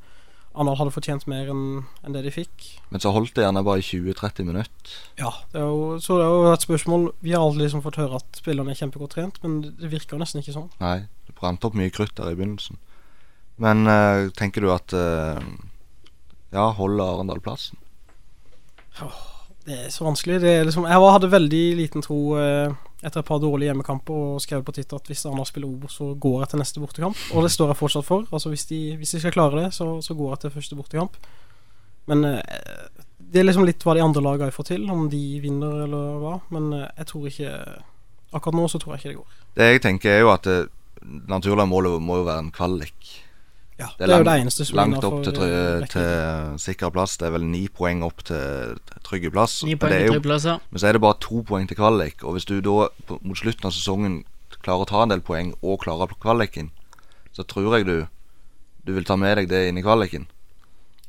Arendal 0.51 0.79
hadde 0.81 0.93
fortjent 0.95 1.27
mer 1.31 1.47
enn 1.53 1.65
en 2.03 2.15
det 2.17 2.25
de 2.27 2.33
fikk. 2.35 2.65
Men 2.91 3.03
så 3.03 3.13
holdt 3.15 3.37
det 3.37 3.45
gjerne 3.45 3.63
bare 3.67 3.79
i 3.79 3.87
20-30 3.87 4.49
minutter. 4.49 4.95
Ja, 5.21 5.31
det 5.53 5.61
er 5.63 5.69
jo, 5.69 5.99
så 6.03 6.17
det 6.19 6.25
er 6.27 6.33
jo 6.35 6.51
et 6.51 6.65
spørsmål 6.67 7.05
Vi 7.23 7.35
har 7.37 7.45
aldri 7.45 7.63
liksom 7.69 7.85
fått 7.85 8.01
høre 8.03 8.19
at 8.19 8.41
spillerne 8.41 8.75
er 8.75 8.81
kjempegodt 8.81 9.15
trent, 9.15 9.39
men 9.45 9.61
det 9.79 9.93
virker 9.93 10.17
jo 10.17 10.23
nesten 10.25 10.43
ikke 10.43 10.57
sånn. 10.57 10.71
Nei, 10.83 10.97
det 11.29 11.37
brant 11.39 11.67
opp 11.69 11.79
mye 11.79 11.95
krutt 11.95 12.17
der 12.19 12.33
i 12.33 12.39
begynnelsen. 12.39 12.81
Men 13.63 13.87
eh, 13.93 14.27
tenker 14.35 14.65
du 14.65 14.73
at 14.75 14.95
eh, 14.97 15.39
Ja, 16.51 16.71
holder 16.75 17.05
Arendal 17.15 17.43
plassen? 17.45 17.79
Åh, 19.05 19.23
Det 19.69 19.77
er 19.87 19.91
så 19.95 20.07
vanskelig. 20.09 20.41
Det 20.43 20.51
er 20.51 20.65
liksom, 20.67 20.89
jeg 20.89 21.13
hadde 21.15 21.31
veldig 21.31 21.65
liten 21.79 22.03
tro 22.03 22.19
eh, 22.41 22.75
etter 23.01 23.23
et 23.23 23.27
par 23.27 23.41
dårlige 23.41 23.71
hjemmekamper 23.71 24.17
og 24.35 24.41
skrev 24.45 24.65
på 24.65 24.75
Twitter 24.77 25.01
at 25.01 25.07
hvis 25.09 25.25
Arendal 25.25 25.49
spiller 25.49 25.71
Obos, 25.71 25.97
så 25.97 26.13
går 26.21 26.43
jeg 26.43 26.53
til 26.53 26.61
neste 26.61 26.83
bortekamp. 26.83 27.21
Og 27.35 27.47
det 27.47 27.53
står 27.55 27.73
jeg 27.73 27.81
fortsatt 27.81 28.09
for. 28.09 28.27
Altså 28.31 28.53
Hvis 28.53 28.67
de, 28.69 28.81
hvis 29.01 29.15
de 29.17 29.21
skal 29.23 29.33
klare 29.37 29.63
det, 29.63 29.69
så, 29.75 29.93
så 30.05 30.17
går 30.19 30.35
jeg 30.35 30.43
til 30.45 30.55
første 30.59 30.77
bortekamp. 30.77 31.17
Men 32.11 32.25
eh, 32.25 32.43
det 33.19 33.41
er 33.41 33.47
liksom 33.49 33.65
litt 33.69 33.85
hva 33.87 33.95
de 33.97 34.05
andre 34.05 34.25
lagene 34.25 34.55
får 34.55 34.69
til, 34.73 34.85
om 34.93 35.09
de 35.13 35.23
vinner 35.41 35.87
eller 35.87 36.21
hva. 36.21 36.35
Men 36.53 36.73
eh, 36.77 36.91
jeg 37.01 37.11
tror 37.13 37.31
ikke 37.33 37.55
Akkurat 38.31 38.55
nå 38.55 38.69
så 38.71 38.79
tror 38.79 38.93
jeg 38.95 39.01
ikke 39.01 39.09
det 39.11 39.17
går. 39.19 39.39
Det 39.59 39.67
jeg 39.67 39.81
tenker, 39.83 40.13
er 40.15 40.21
jo 40.23 40.29
at 40.31 40.45
det 40.47 40.59
naturlige 41.27 41.67
målet 41.67 41.97
må 41.99 42.21
jo 42.21 42.27
være 42.29 42.45
en 42.45 42.53
kvalik. 42.55 43.09
Ja, 43.81 43.89
Det 43.97 44.07
det 44.07 44.09
er 44.09 44.13
er, 44.13 44.19
jo 44.19 44.25
langt- 44.25 44.29
det 44.31 44.41
eneste 44.45 44.65
som 44.69 44.77
er 44.77 44.81
Langt 44.83 45.05
opp 45.09 45.23
til, 45.25 45.87
til 45.95 46.59
sikker 46.61 46.91
plass. 46.95 47.17
Det 47.17 47.27
er 47.29 47.33
vel 47.37 47.47
ni 47.49 47.63
poeng 47.69 48.03
opp 48.05 48.23
til 48.29 48.77
trygge 49.07 49.31
plass. 49.33 49.63
Ni 49.65 49.75
poeng 49.81 49.95
det 49.95 50.03
er 50.11 50.21
til 50.21 50.49
ja. 50.51 50.59
Men 50.71 50.79
så 50.83 50.89
er 50.91 50.93
det 50.99 51.01
bare 51.01 51.19
to 51.21 51.43
poeng 51.49 51.69
til 51.71 51.79
kvalik. 51.81 52.23
Og 52.25 52.37
hvis 52.37 52.45
du 52.45 52.61
da 52.61 52.89
mot 53.23 53.39
slutten 53.41 53.67
av 53.71 53.73
sesongen 53.73 54.21
klarer 54.61 54.85
å 54.85 54.91
ta 54.91 55.03
en 55.07 55.15
del 55.15 55.23
poeng 55.25 55.55
og 55.63 55.81
klarer 55.87 56.13
kvaliken, 56.21 56.71
så 57.33 57.43
tror 57.49 57.79
jeg 57.79 57.87
du 57.87 58.07
du 58.87 58.95
vil 58.97 59.05
ta 59.05 59.17
med 59.17 59.37
deg 59.37 59.49
det 59.49 59.69
inn 59.69 59.79
i 59.79 59.83
kvaliken. 59.85 60.27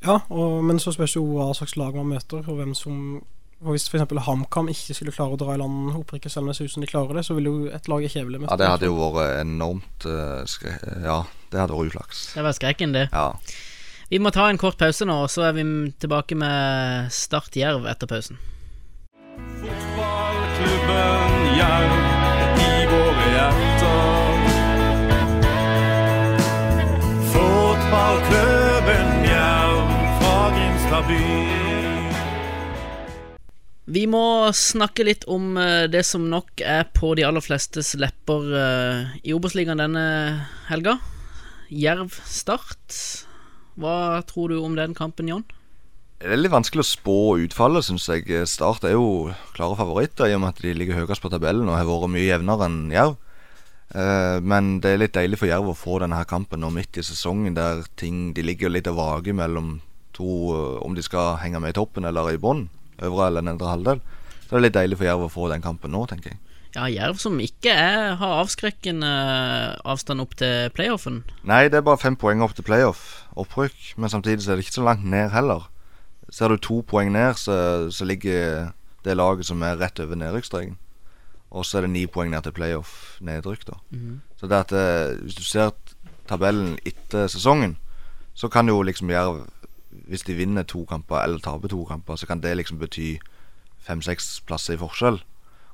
Ja, 0.04 0.20
og, 0.30 0.64
men 0.64 0.80
så 0.82 0.92
spørs 0.92 1.16
jo 1.16 1.24
hva 1.38 1.52
slags 1.56 1.76
lag 1.80 1.96
man 1.96 2.10
møter, 2.12 2.42
og 2.48 2.58
hvem 2.60 2.74
som 2.76 3.22
og 3.62 3.76
Hvis 3.76 3.84
f.eks. 3.94 4.10
HamKam 4.26 4.72
ikke 4.74 4.96
skulle 4.98 5.12
klare 5.14 5.36
å 5.36 5.38
dra 5.38 5.54
i 5.54 5.60
land 5.62 5.92
opprykket, 5.94 6.32
selv 6.34 6.48
om 6.48 6.50
det 6.50 6.56
ser 6.58 6.66
ut 6.66 6.72
som 6.74 6.82
de 6.82 6.88
klarer 6.90 7.14
det, 7.20 7.26
så 7.28 7.36
ville 7.38 7.52
jo 7.52 7.68
et 7.70 7.88
lag 7.92 8.02
i 8.02 8.10
Kjevle 8.10 8.40
møtt 8.42 8.50
Ja, 8.50 8.58
det 8.58 8.70
hadde 8.72 8.88
jo 8.90 8.96
vært 8.98 9.36
enormt 9.44 10.08
uh, 10.10 10.42
skre 10.50 10.72
Ja, 11.06 11.20
det 11.52 11.60
hadde 11.60 11.76
vært 11.76 11.92
uflaks. 11.92 12.24
Det 12.36 12.44
var 12.46 12.56
skrekken, 12.58 12.96
det. 12.96 13.10
Ja. 13.12 13.36
Vi 14.12 14.20
må 14.20 14.32
ta 14.36 14.50
en 14.52 14.60
kort 14.60 14.76
pause 14.80 15.06
nå, 15.08 15.16
og 15.24 15.30
så 15.32 15.46
er 15.48 15.54
vi 15.56 15.64
tilbake 16.04 16.36
med 16.36 17.12
Start 17.16 17.56
Jerv 17.56 17.86
etter 17.88 18.08
pausen. 18.12 18.40
Fotballklubben 19.62 21.32
Jerv 21.56 21.94
i 22.60 22.74
våre 22.92 23.26
hjerter. 23.36 24.36
Fotballklubben 27.32 29.10
Jerv 29.30 29.96
fra 30.20 30.36
Grimstad 30.58 31.04
by. 31.08 31.24
Vi 33.92 34.04
må 34.08 34.52
snakke 34.56 35.04
litt 35.08 35.24
om 35.28 35.58
eh, 35.60 35.88
det 35.92 36.04
som 36.08 36.30
nok 36.32 36.62
er 36.64 36.84
på 36.96 37.16
de 37.16 37.24
aller 37.28 37.44
flestes 37.44 37.96
lepper 38.00 38.54
eh, 38.60 39.16
i 39.24 39.34
Obos-ligaen 39.36 39.80
denne 39.84 40.06
helga. 40.68 41.00
Jerv 41.72 42.18
Start. 42.28 42.96
Hva 43.80 44.20
tror 44.28 44.52
du 44.52 44.58
om 44.60 44.76
den 44.76 44.92
kampen, 44.98 45.30
Jon? 45.32 45.46
Det 46.20 46.36
er 46.36 46.42
litt 46.42 46.54
vanskelig 46.54 46.84
å 46.84 46.90
spå 46.90 47.18
utfallet, 47.46 47.88
syns 47.88 48.10
jeg. 48.12 48.28
Start 48.46 48.84
er 48.86 48.98
jo 48.98 49.32
klare 49.56 49.78
favoritter, 49.80 50.28
i 50.28 50.36
og 50.36 50.44
med 50.44 50.52
at 50.52 50.60
de 50.62 50.74
ligger 50.76 51.00
høyest 51.00 51.24
på 51.24 51.32
tabellen 51.32 51.70
og 51.72 51.78
har 51.80 51.88
vært 51.88 52.12
mye 52.12 52.28
jevnere 52.28 52.68
enn 52.68 52.82
Jerv. 52.94 53.16
Eh, 53.96 54.38
men 54.44 54.76
det 54.84 54.92
er 54.92 55.02
litt 55.02 55.16
deilig 55.16 55.40
for 55.40 55.50
Jerv 55.50 55.72
å 55.72 55.78
få 55.80 56.02
denne 56.04 56.20
kampen 56.28 56.62
nå 56.64 56.70
midt 56.76 57.00
i 57.00 57.04
sesongen, 57.04 57.56
der 57.56 57.82
ting 58.00 58.32
De 58.36 58.44
ligger 58.44 58.72
litt 58.72 58.88
vager 58.88 59.36
mellom 59.36 59.80
to 60.16 60.28
eh, 60.52 60.78
om 60.84 60.96
de 60.96 61.04
skal 61.08 61.40
henge 61.42 61.64
med 61.64 61.72
i 61.72 61.80
toppen 61.80 62.06
eller 62.08 62.36
i 62.36 62.40
bånn. 62.40 62.68
Øvre 63.00 63.32
eller 63.32 63.48
nedre 63.48 63.72
halvdel. 63.72 64.04
Så 64.44 64.52
det 64.52 64.60
er 64.60 64.68
litt 64.68 64.80
deilig 64.80 65.00
for 65.00 65.08
Jerv 65.08 65.28
å 65.28 65.34
få 65.40 65.48
den 65.56 65.64
kampen 65.64 65.96
nå, 65.96 66.04
tenker 66.12 66.36
jeg. 66.36 66.44
Ja, 66.72 66.86
Jerv 66.88 67.18
som 67.20 67.40
ikke 67.44 67.74
er, 67.76 68.14
har 68.16 68.38
avskrekkende 68.40 69.08
avstand 69.84 70.24
opp 70.24 70.38
til 70.40 70.70
playoffen. 70.72 71.24
Nei, 71.44 71.66
det 71.68 71.82
er 71.82 71.88
bare 71.88 72.00
fem 72.00 72.16
poeng 72.16 72.44
opp 72.46 72.56
til 72.56 72.64
playoff, 72.64 73.26
opprykk. 73.36 73.98
Men 74.00 74.14
samtidig 74.14 74.46
så 74.46 74.54
er 74.54 74.60
det 74.60 74.66
ikke 74.66 74.78
så 74.80 74.86
langt 74.88 75.04
ned 75.04 75.34
heller. 75.36 75.68
Ser 76.32 76.48
du 76.48 76.56
to 76.56 76.80
poeng 76.88 77.12
ned, 77.12 77.36
så, 77.36 77.92
så 77.92 78.08
ligger 78.08 78.72
det 79.04 79.18
laget 79.18 79.50
som 79.50 79.62
er 79.68 79.82
rett 79.82 80.00
over 80.00 80.16
nedrykksstreken. 80.16 80.78
Og 81.52 81.66
så 81.68 81.78
er 81.78 81.82
det 81.88 81.92
ni 81.92 82.06
poeng 82.08 82.32
ned 82.32 82.46
til 82.48 82.56
playoff, 82.56 83.18
nedrykk, 83.20 83.66
da. 83.68 83.80
Så 84.40 84.48
det 84.48 84.62
at 84.64 84.72
eh, 84.72 85.18
hvis 85.20 85.36
du 85.36 85.44
ser 85.44 85.74
tabellen 86.30 86.78
etter 86.88 87.28
sesongen, 87.28 87.76
så 88.34 88.48
kan 88.48 88.68
jo 88.72 88.82
liksom 88.82 89.10
Jerv 89.12 89.48
Hvis 90.08 90.24
de 90.24 90.34
vinner 90.34 90.64
to 90.64 90.86
kamper 90.86 91.20
eller 91.20 91.40
taper 91.40 91.68
to 91.68 91.84
kamper, 91.84 92.16
så 92.16 92.26
kan 92.28 92.40
det 92.40 92.56
liksom 92.58 92.80
bety 92.80 93.18
fem-seks 93.84 94.42
plasser 94.48 94.74
i 94.74 94.78
forskjell. 94.80 95.20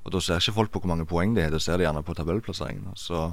Og 0.08 0.14
da 0.16 0.24
ser 0.24 0.40
ikke 0.40 0.56
folk 0.56 0.72
på 0.72 0.80
hvor 0.80 0.94
mange 0.94 1.06
poeng 1.08 1.36
de 1.36 1.44
har, 1.44 1.52
da 1.52 1.60
ser 1.60 1.78
de 1.78 1.84
gjerne 1.84 2.04
på 2.08 2.16
tabellplasseringen. 2.16 2.96
Så, 2.96 3.26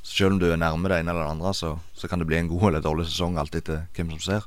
så 0.00 0.16
selv 0.16 0.34
om 0.34 0.40
du 0.40 0.48
er 0.48 0.56
nærme 0.60 0.88
det 0.88 1.02
ene 1.02 1.12
eller 1.12 1.26
det 1.26 1.34
andre, 1.36 1.52
så, 1.52 1.74
så 1.92 2.08
kan 2.08 2.22
det 2.22 2.28
bli 2.30 2.40
en 2.40 2.48
god 2.48 2.70
eller 2.70 2.84
dårlig 2.86 3.10
sesong, 3.10 3.36
alt 3.38 3.54
etter 3.60 3.84
hvem 3.92 4.14
som 4.16 4.24
ser. 4.24 4.46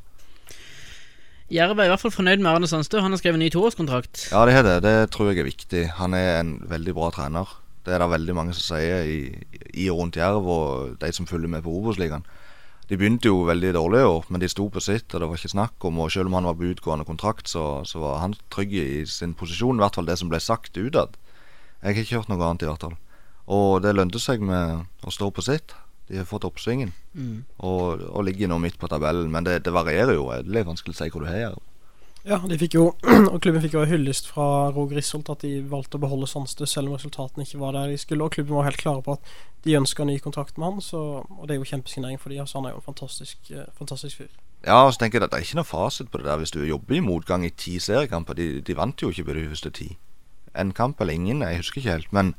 Jerv 1.53 1.77
er 1.79 1.87
i 1.87 1.91
hvert 1.93 2.01
fall 2.01 2.11
fornøyd 2.11 2.41
med 2.41 2.49
Arne 2.49 2.67
Sandstø. 2.67 2.99
Han 2.99 3.13
har 3.13 3.21
skrevet 3.21 3.39
ny 3.39 3.47
toårskontrakt. 3.53 4.25
Ja, 4.33 4.41
det 4.49 4.57
er 4.57 4.65
det. 4.65 4.73
Det 4.83 4.95
tror 5.13 5.29
jeg 5.29 5.39
er 5.39 5.47
viktig. 5.47 5.83
Han 6.01 6.17
er 6.17 6.41
en 6.41 6.57
veldig 6.67 6.97
bra 6.97 7.07
trener. 7.15 7.53
Det 7.85 7.93
er 7.95 8.03
det 8.03 8.09
veldig 8.11 8.35
mange 8.35 8.55
som 8.57 8.65
sier 8.75 9.07
i, 9.07 9.21
i 9.71 9.85
og 9.93 10.01
rundt 10.01 10.17
Jerv, 10.19 10.49
og 10.49 10.97
de 10.99 11.11
som 11.15 11.29
følger 11.29 11.47
med 11.53 11.63
på 11.63 11.71
Obos-ligaen. 11.71 12.25
De 12.89 12.97
begynte 12.99 13.29
jo 13.29 13.45
veldig 13.47 13.71
dårlig 13.75 14.01
i 14.01 14.09
år, 14.09 14.27
men 14.31 14.43
de 14.43 14.49
sto 14.51 14.65
på 14.71 14.83
sitt, 14.83 15.07
og 15.13 15.21
det 15.21 15.29
var 15.29 15.39
ikke 15.39 15.53
snakk 15.53 15.87
om 15.87 15.99
Og 15.99 16.11
selv 16.11 16.27
om 16.27 16.35
han 16.39 16.49
var 16.49 16.57
på 16.59 16.67
utgående 16.73 17.07
kontrakt, 17.07 17.47
så, 17.47 17.83
så 17.87 17.99
var 17.99 18.19
han 18.25 18.35
trygg 18.51 18.73
i 18.73 19.05
sin 19.05 19.35
posisjon. 19.35 19.79
I 19.79 19.85
hvert 19.85 19.95
fall 19.95 20.07
det 20.07 20.17
som 20.19 20.31
ble 20.31 20.39
sagt 20.43 20.75
utad. 20.75 21.15
Jeg 21.81 21.93
har 21.93 22.03
ikke 22.03 22.21
hørt 22.21 22.31
noe 22.31 22.43
annet, 22.43 22.65
i 22.65 22.69
hvert 22.69 22.85
fall. 22.87 22.97
Og 23.47 23.81
det 23.83 23.95
lønte 23.95 24.19
seg 24.19 24.43
med 24.43 24.87
å 25.07 25.13
stå 25.13 25.29
på 25.31 25.45
sitt. 25.45 25.75
De 26.07 26.19
har 26.21 26.27
fått 26.27 26.45
oppsvingen 26.47 26.93
og, 27.59 27.99
og 27.99 28.21
ligger 28.23 28.47
nå 28.47 28.57
midt 28.63 28.77
på 28.79 28.87
tabellen. 28.91 29.31
Men 29.31 29.47
det, 29.47 29.61
det 29.65 29.73
varierer 29.75 30.15
jo. 30.15 30.29
Det 30.31 30.61
er 30.61 30.67
vanskelig 30.67 30.95
å 30.95 30.99
si 31.01 31.09
hvor 31.11 31.25
du 31.25 31.31
har. 31.31 31.57
Ja, 32.27 32.41
de 32.43 32.57
fikk 32.59 32.75
jo, 32.75 32.89
og 33.31 33.37
klubben 33.43 33.63
fikk 33.63 33.77
jo 33.77 33.85
hyllest 33.87 34.27
fra 34.33 34.69
Roger 34.75 34.99
Risholt 34.99 35.29
at 35.31 35.45
de 35.45 35.61
valgte 35.71 35.95
å 35.95 36.03
beholde 36.03 36.27
Sandstø 36.27 36.67
selv 36.67 36.91
om 36.91 36.97
resultatene 36.97 37.45
ikke 37.47 37.61
var 37.61 37.75
der 37.77 37.93
de 37.93 37.99
skulle. 38.01 38.25
Og 38.25 38.35
klubben 38.35 38.57
var 38.57 38.67
helt 38.67 38.81
klare 38.81 39.03
på 39.05 39.15
at 39.15 39.31
de 39.63 39.77
ønska 39.79 40.03
ny 40.07 40.17
kontrakt 40.23 40.59
med 40.59 40.67
han, 40.67 40.83
så, 40.83 41.03
og 41.23 41.47
det 41.47 41.55
er 41.55 41.61
jo 41.61 41.69
kjempesignering 41.69 42.19
for 42.19 42.33
de, 42.33 42.41
altså 42.43 42.59
Han 42.59 42.67
er 42.67 42.75
jo 42.75 42.81
en 42.81 42.87
fantastisk, 42.87 43.51
eh, 43.51 43.69
fantastisk 43.79 44.23
fyr. 44.23 44.33
Ja, 44.65 44.81
og 44.83 44.91
så 44.93 45.03
tenker 45.03 45.19
jeg 45.19 45.27
at 45.27 45.31
Det 45.31 45.39
er 45.39 45.47
ikke 45.47 45.59
noe 45.61 45.69
fasit 45.69 46.11
på 46.11 46.19
det 46.19 46.27
der 46.27 46.39
hvis 46.41 46.51
du 46.51 46.59
jobber 46.65 46.97
i 46.97 47.03
motgang 47.05 47.45
i 47.45 47.53
ti 47.55 47.77
seriekamper. 47.79 48.35
De, 48.35 48.47
de 48.61 48.75
vant 48.75 49.01
jo 49.01 49.11
ikke 49.13 49.29
på 49.29 49.37
de 49.37 49.47
første 49.53 49.71
ti. 49.79 49.89
En 50.57 50.73
kamp 50.73 51.01
eller 51.01 51.13
ingen, 51.13 51.43
jeg 51.45 51.61
husker 51.61 51.81
ikke 51.81 51.95
helt. 51.95 52.11
Men 52.15 52.33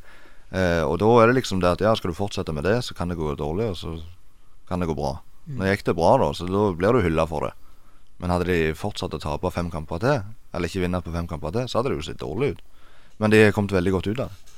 eh, 0.51 0.83
Og 0.83 0.99
da 1.03 1.09
er 1.23 1.31
det 1.31 1.39
liksom 1.41 1.63
det 1.63 1.77
at 1.77 1.85
ja, 1.85 1.95
skal 1.97 2.13
du 2.13 2.19
fortsette 2.19 2.55
med 2.57 2.67
det, 2.69 2.81
så 2.85 2.97
kan 2.99 3.09
det 3.09 3.19
gå 3.21 3.35
dårlig, 3.39 3.71
og 3.73 3.77
så 3.79 3.97
kan 4.69 4.81
det 4.83 4.91
gå 4.91 4.97
bra. 4.99 5.19
Nå 5.49 5.65
gikk 5.71 5.87
det 5.87 5.97
bra, 5.97 6.17
da, 6.21 6.33
så 6.37 6.45
da 6.45 6.67
blir 6.77 6.93
du 6.93 7.01
hylla 7.07 7.25
for 7.29 7.47
det. 7.47 7.55
Men 8.21 8.35
hadde 8.35 8.51
de 8.51 8.75
fortsatt 8.77 9.15
å 9.15 9.23
tape 9.23 9.51
fem 9.55 9.71
kamper 9.73 10.03
til, 10.03 10.21
eller 10.53 10.69
ikke 10.69 10.83
vinne 10.83 11.01
på 11.05 11.15
fem 11.15 11.29
kamper 11.31 11.55
til, 11.55 11.71
så 11.71 11.79
hadde 11.79 11.95
det 11.95 12.01
jo 12.01 12.07
sett 12.11 12.21
dårlig 12.21 12.53
ut. 12.53 12.61
Men 13.23 13.33
de 13.33 13.47
har 13.47 13.55
kommet 13.57 13.73
veldig 13.73 13.95
godt 13.95 14.11
ut 14.11 14.21
av 14.27 14.29
det. 14.29 14.49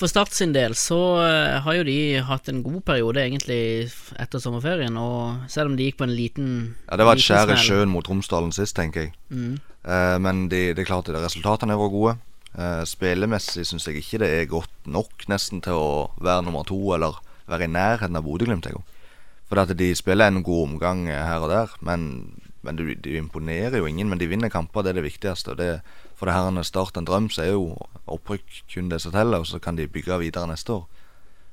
For 0.00 0.08
Start 0.08 0.32
sin 0.32 0.54
del 0.56 0.72
så 0.80 0.96
eh, 1.20 1.58
har 1.60 1.74
jo 1.76 1.82
de 1.84 1.96
hatt 2.24 2.46
en 2.48 2.62
god 2.64 2.80
periode 2.88 3.20
egentlig 3.20 3.90
etter 4.16 4.40
sommerferien, 4.40 4.94
og 4.96 5.50
selv 5.52 5.72
om 5.72 5.76
de 5.76 5.90
gikk 5.90 5.98
på 6.00 6.06
en 6.06 6.14
liten 6.16 6.46
Ja, 6.86 6.96
Det 6.96 7.04
var 7.08 7.18
et 7.18 7.24
skjær 7.24 7.52
i 7.52 7.58
sjøen 7.60 7.92
mot 7.92 8.08
Romsdalen 8.08 8.54
sist, 8.56 8.78
tenker 8.78 9.08
jeg. 9.08 9.12
Mm. 9.28 9.58
Eh, 9.84 10.16
men 10.24 10.46
de, 10.48 10.70
det 10.72 10.86
er 10.86 10.88
klart 10.88 11.10
at 11.12 11.20
resultatene 11.20 11.76
var 11.76 11.92
gode. 11.92 12.16
Eh, 12.58 12.82
spillemessig 12.82 13.62
syns 13.68 13.86
jeg 13.86 14.00
ikke 14.00 14.18
det 14.24 14.30
er 14.34 14.48
godt 14.50 14.88
nok 14.90 15.26
nesten 15.30 15.60
til 15.62 15.78
å 15.78 15.90
være 16.18 16.42
nummer 16.48 16.66
to 16.66 16.78
eller 16.96 17.20
være 17.50 17.68
i 17.68 17.70
nærheten 17.70 18.18
av 18.18 18.26
Bodø-Glimt. 18.26 18.66
For 19.50 19.62
at 19.62 19.70
de 19.78 19.90
spiller 19.94 20.30
en 20.30 20.42
god 20.46 20.62
omgang 20.68 21.06
eh, 21.08 21.22
her 21.26 21.46
og 21.46 21.50
der, 21.52 21.74
men, 21.86 22.42
men 22.66 22.78
de, 22.78 22.94
de 22.94 23.16
imponerer 23.18 23.78
jo 23.78 23.86
ingen. 23.86 24.10
Men 24.10 24.18
de 24.18 24.30
vinner 24.30 24.50
kamper, 24.50 24.82
det 24.82 24.94
er 24.94 25.00
det 25.00 25.06
viktigste. 25.06 25.54
Og 25.54 25.62
det, 25.62 25.70
for 26.18 26.26
det 26.26 26.34
her 26.34 26.62
Start 26.66 26.98
en 26.98 27.06
drøm, 27.06 27.30
så 27.30 27.46
er 27.46 27.54
jo 27.54 27.76
opprykk 28.10 28.64
kun 28.74 28.90
det 28.90 29.00
som 29.02 29.14
teller, 29.14 29.38
og 29.42 29.46
så 29.46 29.62
kan 29.62 29.78
de 29.78 29.88
bygge 29.88 30.18
videre 30.18 30.50
neste 30.50 30.80
år. 30.80 30.86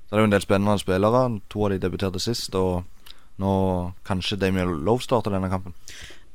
Så 0.07 0.15
det 0.15 0.17
er 0.17 0.23
jo 0.23 0.29
en 0.31 0.37
del 0.37 0.45
spennende 0.45 0.79
spillere. 0.79 1.23
To 1.49 1.65
av 1.65 1.73
de 1.73 1.81
debuterte 1.83 2.19
sist, 2.19 2.55
og 2.55 2.85
nå 3.37 3.53
kanskje 4.07 4.39
Damien 4.41 4.79
Love 4.85 5.05
starter 5.05 5.33
denne 5.33 5.49
kampen. 5.51 5.75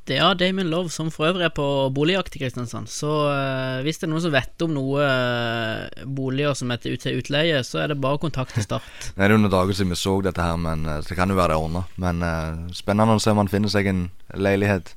Det 0.03 0.17
er 0.19 0.33
Damien 0.35 0.67
Love, 0.67 0.89
som 0.91 1.07
for 1.15 1.29
øvrig 1.29 1.45
er 1.47 1.51
på 1.55 1.65
boligjakt 1.95 2.33
i 2.35 2.39
Kristiansand. 2.41 2.89
Så 2.91 3.07
eh, 3.31 3.77
hvis 3.85 4.01
det 4.01 4.09
er 4.09 4.11
noen 4.11 4.23
som 4.25 4.33
vet 4.35 4.65
om 4.65 4.73
noe 4.75 5.05
eh, 5.05 6.03
boliger 6.03 6.57
som 6.59 6.73
er 6.75 6.81
til 6.83 6.97
ut- 6.97 7.07
utleie, 7.21 7.61
så 7.63 7.79
er 7.85 7.93
det 7.93 8.01
bare 8.03 8.19
å 8.19 8.23
kontakte 8.25 8.59
Start. 8.65 8.83
Det 9.15 9.23
er 9.23 9.31
noen 9.31 9.47
dager 9.53 9.71
siden 9.77 9.93
vi 9.95 9.99
så 10.01 10.17
dette 10.25 10.43
her, 10.43 10.59
men 10.59 10.83
eh, 10.91 10.99
det 11.07 11.15
kan 11.15 11.31
jo 11.31 11.37
være 11.39 11.55
det 11.55 11.61
ordna. 11.63 11.85
Men 12.03 12.19
eh, 12.27 12.59
spennende 12.75 13.15
å 13.15 13.23
se 13.23 13.31
om 13.31 13.39
han 13.45 13.51
finner 13.53 13.71
seg 13.71 13.87
en 13.93 14.03
leilighet. 14.35 14.91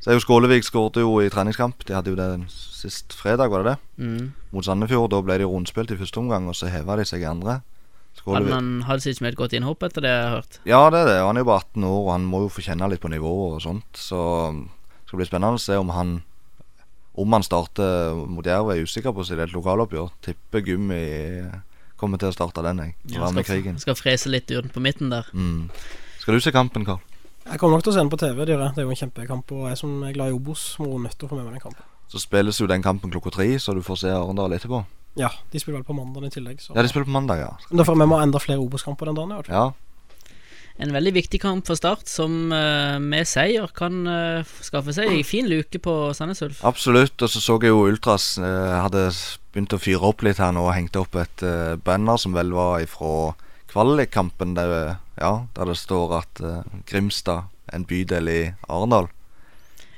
Så 0.00 0.12
er 0.12 0.16
jo 0.16 0.24
Skålevik 0.24 0.64
skårte 0.64 1.02
jo 1.04 1.12
i 1.20 1.28
treningskamp. 1.32 1.84
De 1.84 1.96
hadde 1.98 2.12
jo 2.14 2.16
det 2.16 2.30
sist 2.52 3.12
fredag, 3.18 3.50
var 3.52 3.64
det 3.66 3.74
det? 3.74 3.78
Mm. 4.00 4.26
Mot 4.56 4.64
Sandefjord. 4.64 5.10
Da 5.12 5.20
ble 5.26 5.36
de 5.42 5.48
rundspilt 5.50 5.92
i 5.92 6.00
første 6.00 6.20
omgang, 6.22 6.48
og 6.48 6.56
så 6.56 6.70
heva 6.72 6.96
de 7.00 7.04
seg 7.08 7.24
i 7.24 7.28
andre. 7.28 7.58
Hadde 8.16 8.40
Skålevik. 8.40 8.54
han 8.54 8.70
hadde 8.88 9.04
sikkert 9.04 9.18
som 9.18 9.26
et 9.28 9.36
godt 9.38 9.52
innhopp 9.54 9.82
etter 9.86 10.02
det 10.02 10.10
jeg 10.10 10.22
har 10.24 10.34
hørt. 10.36 10.58
Ja, 10.66 10.80
det 10.90 11.00
er 11.02 11.06
det. 11.10 11.18
Han 11.22 11.36
er 11.36 11.44
jo 11.44 11.50
bare 11.50 11.62
18 11.62 11.84
år, 11.84 12.00
og 12.00 12.10
han 12.12 12.24
må 12.26 12.40
jo 12.42 12.48
få 12.50 12.64
kjenne 12.64 12.88
litt 12.90 13.02
på 13.02 13.10
nivået 13.12 13.58
og 13.58 13.62
sånt. 13.62 14.00
Så 14.00 14.18
det 14.56 15.06
skal 15.10 15.20
bli 15.20 15.28
spennende 15.28 15.60
å 15.60 15.62
se 15.62 15.76
om 15.78 15.92
han 15.94 16.22
Om 17.16 17.32
han 17.32 17.42
starter 17.46 18.12
mot 18.28 18.44
Jerv, 18.44 18.68
er 18.74 18.82
usikker 18.84 19.14
på 19.16 19.24
sitt 19.24 19.40
lokaloppgjør. 19.54 20.10
Tipper 20.20 20.60
Gummi 20.60 20.98
kommer 21.96 22.20
til 22.20 22.28
å 22.28 22.34
starte 22.34 22.60
den, 22.60 22.82
jeg. 22.82 22.94
Ja, 23.14 23.30
med 23.30 23.46
skal, 23.46 23.62
krigen. 23.62 23.78
skal 23.80 23.96
frese 23.96 24.28
litt 24.28 24.50
uten 24.52 24.68
på 24.68 24.82
midten 24.84 25.08
der. 25.08 25.24
Mm. 25.32 25.70
Skal 26.20 26.36
du 26.36 26.44
se 26.44 26.52
kampen, 26.52 26.84
Karl? 26.84 27.00
Jeg 27.46 27.60
kommer 27.62 27.78
nok 27.78 27.86
til 27.86 27.94
å 27.94 27.96
se 27.96 28.02
den 28.02 28.12
på 28.12 28.18
TV, 28.20 28.44
det. 28.44 28.58
Det 28.58 28.82
er 28.82 28.84
jo 28.84 28.92
en 28.92 29.00
kjempekamp, 29.00 29.52
og 29.54 29.68
jeg 29.70 29.78
som 29.80 30.02
er 30.04 30.12
glad 30.12 30.28
i 30.28 30.36
Obos, 30.36 30.66
må 30.82 30.98
nødt 30.98 31.16
til 31.16 31.24
å 31.24 31.30
få 31.30 31.38
med 31.38 31.46
meg 31.46 31.56
den 31.56 31.64
kampen. 31.64 31.88
Så 32.12 32.20
spilles 32.20 32.60
jo 32.60 32.68
den 32.68 32.84
kampen 32.84 33.10
klokka 33.14 33.32
tre, 33.38 33.48
så 33.62 33.72
du 33.72 33.80
får 33.86 34.02
se 34.02 34.12
Arendal 34.12 34.52
etterpå. 34.58 34.82
Ja, 35.16 35.30
de 35.52 35.60
spiller 35.60 35.80
vel 35.80 35.88
på 35.88 35.96
mandag 35.96 36.28
i 36.28 36.34
tillegg, 36.34 36.60
så 36.60 36.74
Ja, 36.76 36.82
de 36.84 36.90
spiller 36.92 37.08
på 37.08 37.14
mandag, 37.14 37.40
ja. 37.40 37.50
Da 37.72 37.84
får 37.88 37.96
vi 37.96 38.06
med 38.06 38.22
enda 38.26 38.40
flere 38.42 38.60
Obos-kamper 38.60 39.08
den 39.08 39.16
dagen. 39.16 39.32
i 39.32 39.38
hvert 39.40 39.50
fall. 39.50 39.56
Ja, 39.56 39.72
En 40.78 40.92
veldig 40.92 41.14
viktig 41.16 41.38
kamp 41.40 41.64
for 41.66 41.74
Start, 41.74 42.04
som 42.04 42.52
uh, 42.52 42.98
med 43.00 43.24
seier 43.24 43.70
kan 43.72 44.02
uh, 44.04 44.44
skaffe 44.60 44.92
seg 44.92 45.08
en 45.08 45.24
fin 45.24 45.48
luke 45.48 45.80
på 45.80 46.12
Sandnes 46.12 46.42
Ulf. 46.44 46.60
absolutt. 46.68 47.16
Og 47.22 47.30
så 47.32 47.40
så 47.40 47.56
jeg 47.62 47.72
jo 47.72 47.86
Ultras 47.88 48.36
uh, 48.36 48.82
hadde 48.82 49.08
begynt 49.54 49.72
å 49.72 49.80
fyre 49.80 50.04
opp 50.04 50.20
litt 50.20 50.36
her 50.36 50.52
nå 50.52 50.66
og 50.66 50.74
hengte 50.76 51.00
opp 51.00 51.16
et 51.16 51.42
uh, 51.48 51.80
banner 51.80 52.20
som 52.20 52.36
vel 52.36 52.52
var 52.52 52.84
ifra 52.84 53.32
kvalikkampen, 53.72 54.52
der, 54.52 54.98
ja, 55.16 55.46
der 55.56 55.64
det 55.64 55.78
står 55.80 56.12
at 56.20 56.44
Grimstad, 56.86 57.48
en 57.72 57.88
bydel 57.88 58.28
i 58.28 58.40
Arendal 58.68 59.08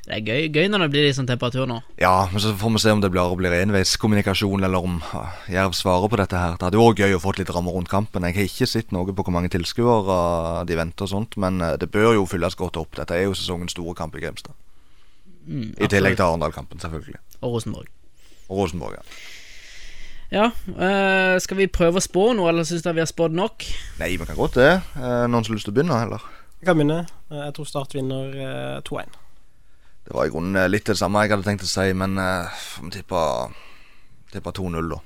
Det 0.09 0.17
er 0.17 0.25
gøy, 0.25 0.47
gøy 0.49 0.71
når 0.73 0.87
det 0.87 0.93
blir 0.95 1.03
liksom 1.05 1.27
temperatur 1.29 1.67
nå. 1.69 1.83
Ja, 2.01 2.31
men 2.33 2.41
så 2.41 2.55
får 2.57 2.71
vi 2.73 2.81
se 2.81 2.93
om 2.97 3.03
det 3.05 3.11
blir, 3.13 3.33
blir 3.37 3.53
enveiskommunikasjon, 3.59 4.63
eller 4.65 4.87
om 4.87 4.95
Jerv 5.53 5.75
svarer 5.77 6.09
på 6.09 6.17
dette 6.17 6.39
her. 6.41 6.55
Det 6.57 6.65
hadde 6.65 6.79
jo 6.81 6.87
òg 6.89 7.03
gøy 7.05 7.13
å 7.13 7.21
få 7.21 7.35
litt 7.37 7.53
rammer 7.53 7.77
rundt 7.77 7.91
kampen. 7.93 8.25
Jeg 8.25 8.39
har 8.39 8.49
ikke 8.49 8.69
sett 8.73 8.95
noe 8.97 9.13
på 9.13 9.27
hvor 9.27 9.37
mange 9.37 9.53
tilskuere 9.53 10.17
de 10.65 10.79
venter 10.81 11.05
og 11.05 11.13
sånt, 11.13 11.37
men 11.37 11.61
eh, 11.61 11.77
det 11.77 11.91
bør 11.93 12.15
jo 12.17 12.25
fylles 12.31 12.57
godt 12.57 12.81
opp. 12.81 12.97
Dette 12.97 13.19
er 13.19 13.27
jo 13.27 13.37
sesongens 13.37 13.77
store 13.77 13.93
kamp 14.01 14.17
i 14.17 14.25
Grimstad. 14.25 14.57
Mm, 15.45 15.77
I 15.77 15.93
tillegg 15.93 16.17
til 16.17 16.25
Arendal-kampen, 16.25 16.81
selvfølgelig. 16.81 17.21
Og 17.43 17.59
Rosenborg. 17.59 17.93
Og 18.49 18.63
Rosenborg, 18.63 18.97
ja. 18.97 19.07
Ja, 20.33 20.51
eh, 20.73 21.37
skal 21.45 21.61
vi 21.61 21.69
prøve 21.69 22.01
å 22.01 22.09
spå 22.09 22.31
noe, 22.33 22.49
eller 22.49 22.65
syns 22.65 22.81
dere 22.85 22.97
vi 22.97 23.05
har 23.05 23.13
spådd 23.13 23.37
nok? 23.37 23.69
Nei, 24.01 24.15
vi 24.17 24.25
kan 24.25 24.41
godt 24.41 24.57
det. 24.57 24.73
Eh, 24.97 25.29
noen 25.29 25.45
som 25.45 25.53
har 25.53 25.61
lyst 25.61 25.69
til 25.69 25.77
å 25.77 25.79
begynne, 25.83 26.01
heller? 26.01 26.25
Jeg 26.63 26.73
kan 26.73 26.81
begynne. 26.81 27.03
Jeg 27.29 27.57
tror 27.61 27.69
Start 27.69 28.01
vinner 28.01 28.33
eh, 28.33 28.77
2-1. 28.89 29.19
Det 30.09 30.15
var 30.15 30.27
i 30.27 30.31
grunnen 30.33 30.57
eh, 30.57 30.71
litt 30.73 30.87
det 30.89 30.95
samme 30.97 31.21
jeg 31.21 31.35
hadde 31.35 31.45
tenkt 31.45 31.67
å 31.67 31.69
si, 31.69 31.91
men 31.93 32.15
uh, 32.17 32.49
vi 32.81 32.95
tipper 32.95 33.51
tipper 34.33 34.55
2-0, 34.57 34.87
da. 34.89 35.01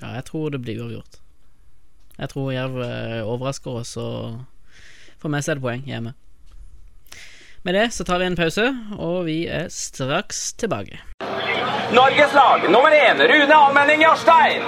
Ja, 0.00 0.08
jeg 0.16 0.24
tror 0.26 0.48
det 0.50 0.58
blir 0.64 0.80
uavgjort. 0.82 1.20
Jeg 2.16 2.30
tror 2.32 2.48
Jerv 2.50 2.80
eh, 2.82 3.20
overrasker 3.22 3.76
oss, 3.78 3.92
og 3.94 4.40
for 5.22 5.30
meg 5.30 5.46
seg 5.46 5.60
det 5.60 5.62
poeng 5.62 5.84
hjemme. 5.86 6.16
Med 7.62 7.78
det 7.78 7.84
så 7.94 8.02
tar 8.08 8.18
vi 8.18 8.26
en 8.26 8.38
pause, 8.38 8.64
og 8.98 9.20
vi 9.28 9.36
er 9.46 9.70
straks 9.70 10.40
tilbake. 10.58 10.98
Norges 11.94 12.34
lag 12.34 12.66
nummer 12.74 12.90
én 12.90 13.22
Rune 13.30 13.58
Almenning 13.58 14.02
Jarstein. 14.02 14.66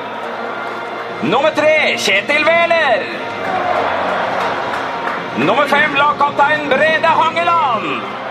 Nummer 1.26 1.50
tre 1.58 1.96
Kjetil 2.06 2.46
Wæler. 2.46 3.02
Nummer 5.42 5.66
fem 5.74 5.98
lagkaptein 5.98 6.70
Brede 6.70 7.16
Hangeland. 7.18 8.25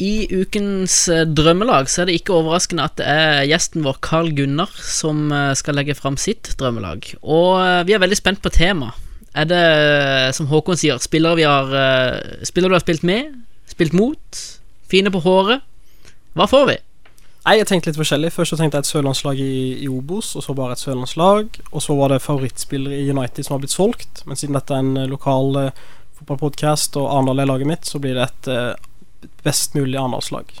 I 0.00 0.24
ukens 0.32 0.94
eh, 1.12 1.26
drømmelag 1.28 1.90
så 1.92 2.02
er 2.02 2.08
det 2.08 2.16
ikke 2.20 2.38
overraskende 2.38 2.86
at 2.88 2.96
det 2.96 3.06
er 3.10 3.44
gjesten 3.50 3.84
vår 3.84 3.98
Carl 4.04 4.30
Gunnar 4.36 4.72
som 4.80 5.28
eh, 5.28 5.52
skal 5.58 5.76
legge 5.76 5.96
fram 5.98 6.16
sitt 6.20 6.54
drømmelag. 6.60 7.12
Og 7.20 7.60
eh, 7.60 7.82
vi 7.88 7.96
er 7.96 8.02
veldig 8.02 8.18
spent 8.18 8.40
på 8.40 8.52
tema. 8.54 8.94
Er 9.36 9.46
det, 9.50 9.60
eh, 9.60 10.30
som 10.34 10.48
Håkon 10.50 10.80
sier, 10.80 10.98
spillere 11.04 11.38
vi 11.38 11.46
har 11.46 11.74
eh, 11.76 12.46
Spillere 12.48 12.72
du 12.72 12.78
har 12.78 12.86
spilt 12.86 13.04
med, 13.06 13.34
spilt 13.68 13.92
mot, 13.94 14.44
fine 14.90 15.12
på 15.12 15.20
håret? 15.26 15.66
Hva 16.38 16.48
får 16.48 16.66
vi? 16.70 16.80
Nei, 17.40 17.56
jeg 17.56 17.68
tenkte 17.70 17.90
litt 17.90 17.98
forskjellig. 17.98 18.32
Først 18.34 18.52
så 18.52 18.58
tenkte 18.60 18.78
jeg 18.78 18.84
et 18.84 18.90
sørlandslag 18.90 19.38
i, 19.40 19.54
i 19.84 19.88
Obos, 19.88 20.34
og 20.36 20.44
så 20.44 20.54
bare 20.56 20.76
et 20.76 20.82
sørlandslag. 20.82 21.56
Og 21.72 21.82
så 21.82 21.96
var 21.96 22.12
det 22.12 22.20
favorittspillere 22.24 22.98
i 23.00 23.08
United 23.10 23.46
som 23.46 23.56
har 23.56 23.62
blitt 23.62 23.74
solgt. 23.74 24.20
Men 24.28 24.38
siden 24.38 24.58
dette 24.58 24.76
er 24.76 24.84
en 24.84 25.00
eh, 25.00 25.08
lokal 25.10 25.56
uh, 25.56 25.88
fotballpodkast, 26.20 26.98
og 27.00 27.08
Arendal 27.08 27.40
er 27.40 27.48
laget 27.48 27.70
mitt, 27.70 27.88
så 27.88 28.00
blir 28.02 28.18
det 28.18 28.26
et 28.28 28.50
eh, 28.52 28.74
best 29.44 29.76
mulig 29.78 29.98
Arendalslag. 29.98 30.52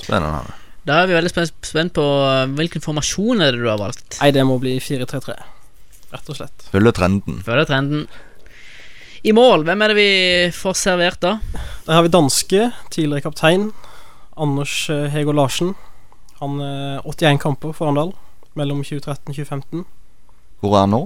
Spennende. 0.00 0.58
Da 0.88 0.98
er 0.98 1.10
vi 1.10 1.14
veldig 1.14 1.30
spent, 1.30 1.92
på 1.94 2.04
eh, 2.26 2.50
hvilken 2.58 2.82
formasjon 2.82 3.44
er 3.44 3.54
det 3.54 3.62
du 3.62 3.68
har 3.70 3.78
valgt. 3.78 4.18
Nei, 4.18 4.32
det 4.34 4.42
må 4.48 4.58
bli 4.62 4.74
4-3-3. 4.82 5.36
Rett 6.12 6.32
og 6.32 6.38
slett. 6.38 6.66
Følger 6.72 6.96
trenden. 6.96 7.38
Følger 7.46 7.68
trenden. 7.70 8.06
I 9.22 9.30
mål, 9.36 9.62
hvem 9.68 9.84
er 9.84 9.92
det 9.92 9.98
vi 10.00 10.10
får 10.56 10.74
servert 10.80 11.22
da? 11.22 11.36
Der 11.86 11.94
har 11.94 12.02
vi 12.02 12.10
danske, 12.10 12.72
tidligere 12.90 13.28
kaptein, 13.28 13.70
Anders 14.34 14.74
eh, 14.90 15.06
Hego 15.14 15.34
Larsen. 15.36 15.76
Han 16.40 16.58
er 16.64 17.06
81 17.06 17.38
kamper 17.44 17.76
for 17.76 17.86
Arendal 17.86 18.10
mellom 18.58 18.82
2013 18.82 19.30
og 19.30 19.36
2015. 19.38 19.84
Hvor 20.62 20.74
er 20.74 20.84
han 20.88 20.94
nå? 20.96 21.04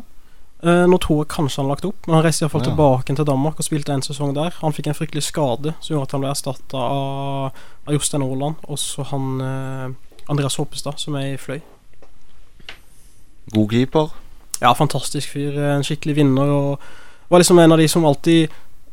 Eh, 0.62 0.86
nå 0.88 0.96
tror 0.98 1.18
jeg 1.24 1.28
kanskje 1.28 1.60
han 1.60 1.66
har 1.68 1.74
lagt 1.76 1.84
opp, 1.84 2.06
men 2.06 2.14
han 2.16 2.24
reiste 2.24 2.44
iallfall 2.44 2.62
Ja. 2.64 2.70
tilbake 2.70 3.14
til 3.16 3.24
Danmark 3.28 3.58
og 3.60 3.64
spilte 3.64 3.92
en 3.92 4.02
sesong 4.02 4.34
der. 4.34 4.54
Han 4.62 4.72
fikk 4.72 4.86
en 4.88 4.94
fryktelig 4.94 5.22
skade 5.22 5.74
som 5.80 5.94
gjorde 5.94 6.02
at 6.08 6.12
han 6.12 6.20
ble 6.20 6.30
erstatta 6.30 6.76
av, 6.78 7.52
av 7.86 7.92
Jostein 7.94 8.22
Aaland 8.24 8.54
og 8.66 8.78
så 8.78 9.04
han 9.04 9.40
uh, 9.40 9.90
Andreas 10.28 10.56
Hoppestad, 10.56 10.98
som 10.98 11.14
er 11.14 11.34
i 11.34 11.36
Fløy. 11.36 11.60
God 13.52 13.70
keeper. 13.70 14.08
Ja, 14.60 14.72
fantastisk 14.74 15.28
fyr. 15.34 15.58
eh, 15.58 15.74
En 15.76 15.84
skikkelig 15.84 16.16
vinner. 16.16 16.42
Og 16.50 16.78
var 17.28 17.38
liksom 17.38 17.58
en 17.58 17.72
av 17.72 17.78
de 17.78 17.88
som 17.88 18.04
alltid 18.04 18.48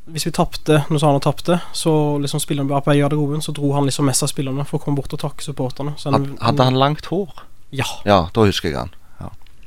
Hvis 0.06 0.26
vi 0.26 0.32
tapte, 0.32 0.84
når 0.90 1.00
han 1.00 1.20
tapte, 1.22 1.62
så 1.72 2.20
liksom 2.20 2.40
spillerne 2.44 2.68
ble 2.68 2.82
på 2.84 2.92
i 2.92 3.00
garderoben, 3.00 3.40
så 3.42 3.54
dro 3.56 3.72
han 3.72 3.86
liksom 3.86 4.04
mest 4.06 4.22
av 4.24 4.28
spillerne 4.28 4.66
for 4.68 4.78
å 4.78 4.84
komme 4.84 4.98
bort 4.98 5.14
og 5.14 5.20
takke 5.22 5.42
supporterne. 5.42 5.94
Hadde 6.42 6.64
han 6.64 6.76
langt 6.76 7.06
hår? 7.06 7.30
Ja. 7.72 7.86
Ja, 8.04 8.28
da 8.36 8.44
husker 8.44 8.68
jeg 8.68 8.76
han. 8.78 8.92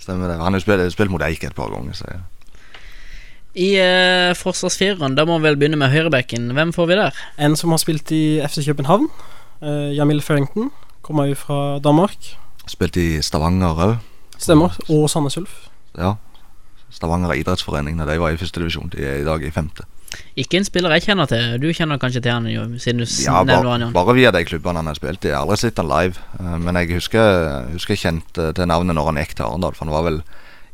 Stemmer 0.07 0.31
det. 0.31 0.39
Han 0.39 0.55
har 0.55 0.61
jo 0.61 0.63
spilt, 0.63 0.93
spilt 0.95 1.11
mot 1.11 1.23
Eik 1.27 1.43
et 1.43 1.55
par 1.57 1.73
ganger. 1.75 1.97
Så 1.99 2.07
ja. 2.07 2.23
I 3.57 3.71
eh, 3.81 4.37
forsvarsfireren, 4.37 5.17
da 5.17 5.25
må 5.27 5.41
vi 5.41 5.49
vel 5.49 5.57
begynne 5.59 5.81
med 5.81 5.91
høyrebekken. 5.91 6.53
Hvem 6.55 6.75
får 6.77 6.91
vi 6.91 6.99
der? 7.01 7.23
En 7.43 7.57
som 7.59 7.73
har 7.75 7.81
spilt 7.83 8.13
i 8.15 8.39
FC 8.45 8.63
København, 8.69 9.09
eh, 9.65 9.97
Jamil 9.97 10.23
Farrington, 10.23 10.71
kommer 11.03 11.27
jo 11.27 11.39
fra 11.41 11.59
Danmark. 11.83 12.37
Spilt 12.71 12.99
i 13.01 13.09
Stavanger 13.25 13.75
òg. 13.75 13.97
Stemmer. 14.39 14.77
Og 14.93 15.09
Sandnes 15.11 15.39
Ulf. 15.41 15.57
Ja. 15.99 16.15
Stavanger 16.93 17.35
idrettsforening, 17.35 17.99
da 17.99 18.07
de 18.07 18.21
var 18.21 18.31
i 18.31 18.39
første 18.39 18.61
divisjon. 18.61 18.93
De 18.93 19.03
er 19.03 19.23
i 19.23 19.27
dag 19.27 19.43
i 19.43 19.51
femte. 19.51 19.89
Ikke 20.39 20.57
en 20.61 20.65
spiller 20.65 20.93
jeg 20.97 21.03
kjenner 21.09 21.27
til. 21.29 21.59
Du 21.61 21.67
kjenner 21.75 21.99
kanskje 21.99 22.23
til 22.23 22.33
han, 22.33 22.47
jo, 22.49 22.63
siden 22.79 23.03
du 23.03 23.07
Ja, 23.25 23.43
nevner 23.45 23.71
han, 23.73 23.81
Jan. 23.87 23.93
bare 23.93 24.15
via 24.15 24.31
de 24.33 24.45
klubbene 24.45 24.77
han 24.81 24.87
har 24.87 24.95
spilt 24.99 25.25
i. 25.25 25.29
Jeg 25.33 25.37
har 25.37 25.43
aldri 25.47 25.57
sett 25.57 25.77
han 25.83 25.89
live. 25.89 26.17
eh, 26.41 26.57
Men 26.63 26.75
jeg 26.77 26.95
husker, 26.95 27.67
husker 27.73 27.95
jeg 27.97 28.03
kjente 28.05 28.53
til 28.55 28.67
navnet 28.71 28.95
når 28.97 29.07
han 29.11 29.17
gikk 29.23 29.35
til 29.37 29.45
Arendal. 29.49 29.75
For 29.75 29.85
han 29.85 29.93
var 29.95 30.03
vel 30.07 30.23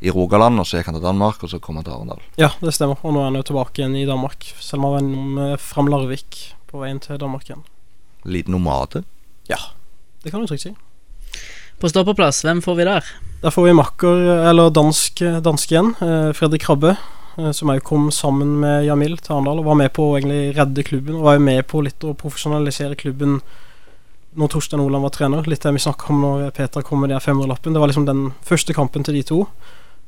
i 0.03 0.09
Rogaland, 0.11 0.59
og 0.59 0.65
så 0.67 0.77
gikk 0.77 0.85
han 0.91 0.95
til 0.99 1.03
Danmark, 1.07 1.43
og 1.43 1.49
så 1.49 1.59
kom 1.59 1.75
han 1.79 1.83
til 1.85 1.93
Arendal. 1.93 2.19
Ja, 2.37 2.49
det 2.61 2.73
stemmer. 2.75 2.97
Og 3.03 3.13
nå 3.13 3.19
er 3.21 3.29
han 3.31 3.35
jo 3.39 3.43
tilbake 3.43 3.79
igjen 3.81 3.95
i 3.95 4.05
Danmark. 4.05 4.43
Selv 4.59 4.79
om 4.83 4.85
han 4.85 4.93
var 4.93 4.99
innom 5.07 5.57
Fram 5.59 5.87
Larvik 5.87 6.53
på 6.71 6.79
veien 6.83 6.99
til 6.99 7.17
Danmark 7.17 7.43
igjen. 7.49 7.63
Liten 8.25 8.51
nomade. 8.51 9.03
Ja, 9.49 9.57
det 10.23 10.31
kan 10.31 10.39
du 10.41 10.47
trygt 10.47 10.61
si. 10.63 10.75
På 11.79 11.89
stoppeplass, 11.89 12.43
hvem 12.45 12.61
får 12.63 12.75
vi 12.77 12.83
der? 12.87 13.03
Der 13.41 13.51
får 13.51 13.65
vi 13.65 13.73
makker, 13.75 14.21
eller 14.49 14.69
dansk, 14.71 15.19
dansk 15.43 15.71
igjen, 15.73 15.95
eh, 15.99 16.31
Fredrik 16.37 16.61
Krabbe. 16.63 16.93
Eh, 17.37 17.51
Som 17.51 17.71
òg 17.73 17.83
kom 17.85 18.09
sammen 18.11 18.55
med 18.61 18.87
Jamil 18.87 19.17
til 19.19 19.35
Arendal 19.35 19.61
og 19.61 19.69
var 19.71 19.79
med 19.79 19.93
på 19.95 20.07
å 20.09 20.17
egentlig 20.17 20.55
redde 20.57 20.87
klubben. 20.87 21.19
Og 21.19 21.27
var 21.27 21.37
jo 21.37 21.45
med 21.45 21.61
på 21.67 21.83
litt 21.85 22.03
å 22.03 22.15
profesjonalisere 22.17 22.99
klubben 22.99 23.39
når 24.33 24.49
Torstein 24.49 24.81
Oland 24.81 25.05
var 25.05 25.13
trener. 25.13 25.45
Litt 25.49 25.63
det 25.65 25.73
vi 25.75 25.83
snakka 25.83 26.09
om 26.13 26.23
når 26.23 26.51
Peter 26.57 26.85
kom 26.85 27.03
med 27.03 27.13
de 27.13 27.21
500-lappen. 27.21 27.73
Det 27.73 27.81
var 27.81 27.91
liksom 27.91 28.09
den 28.09 28.27
første 28.45 28.73
kampen 28.73 29.05
til 29.05 29.19
de 29.19 29.23
to. 29.29 29.43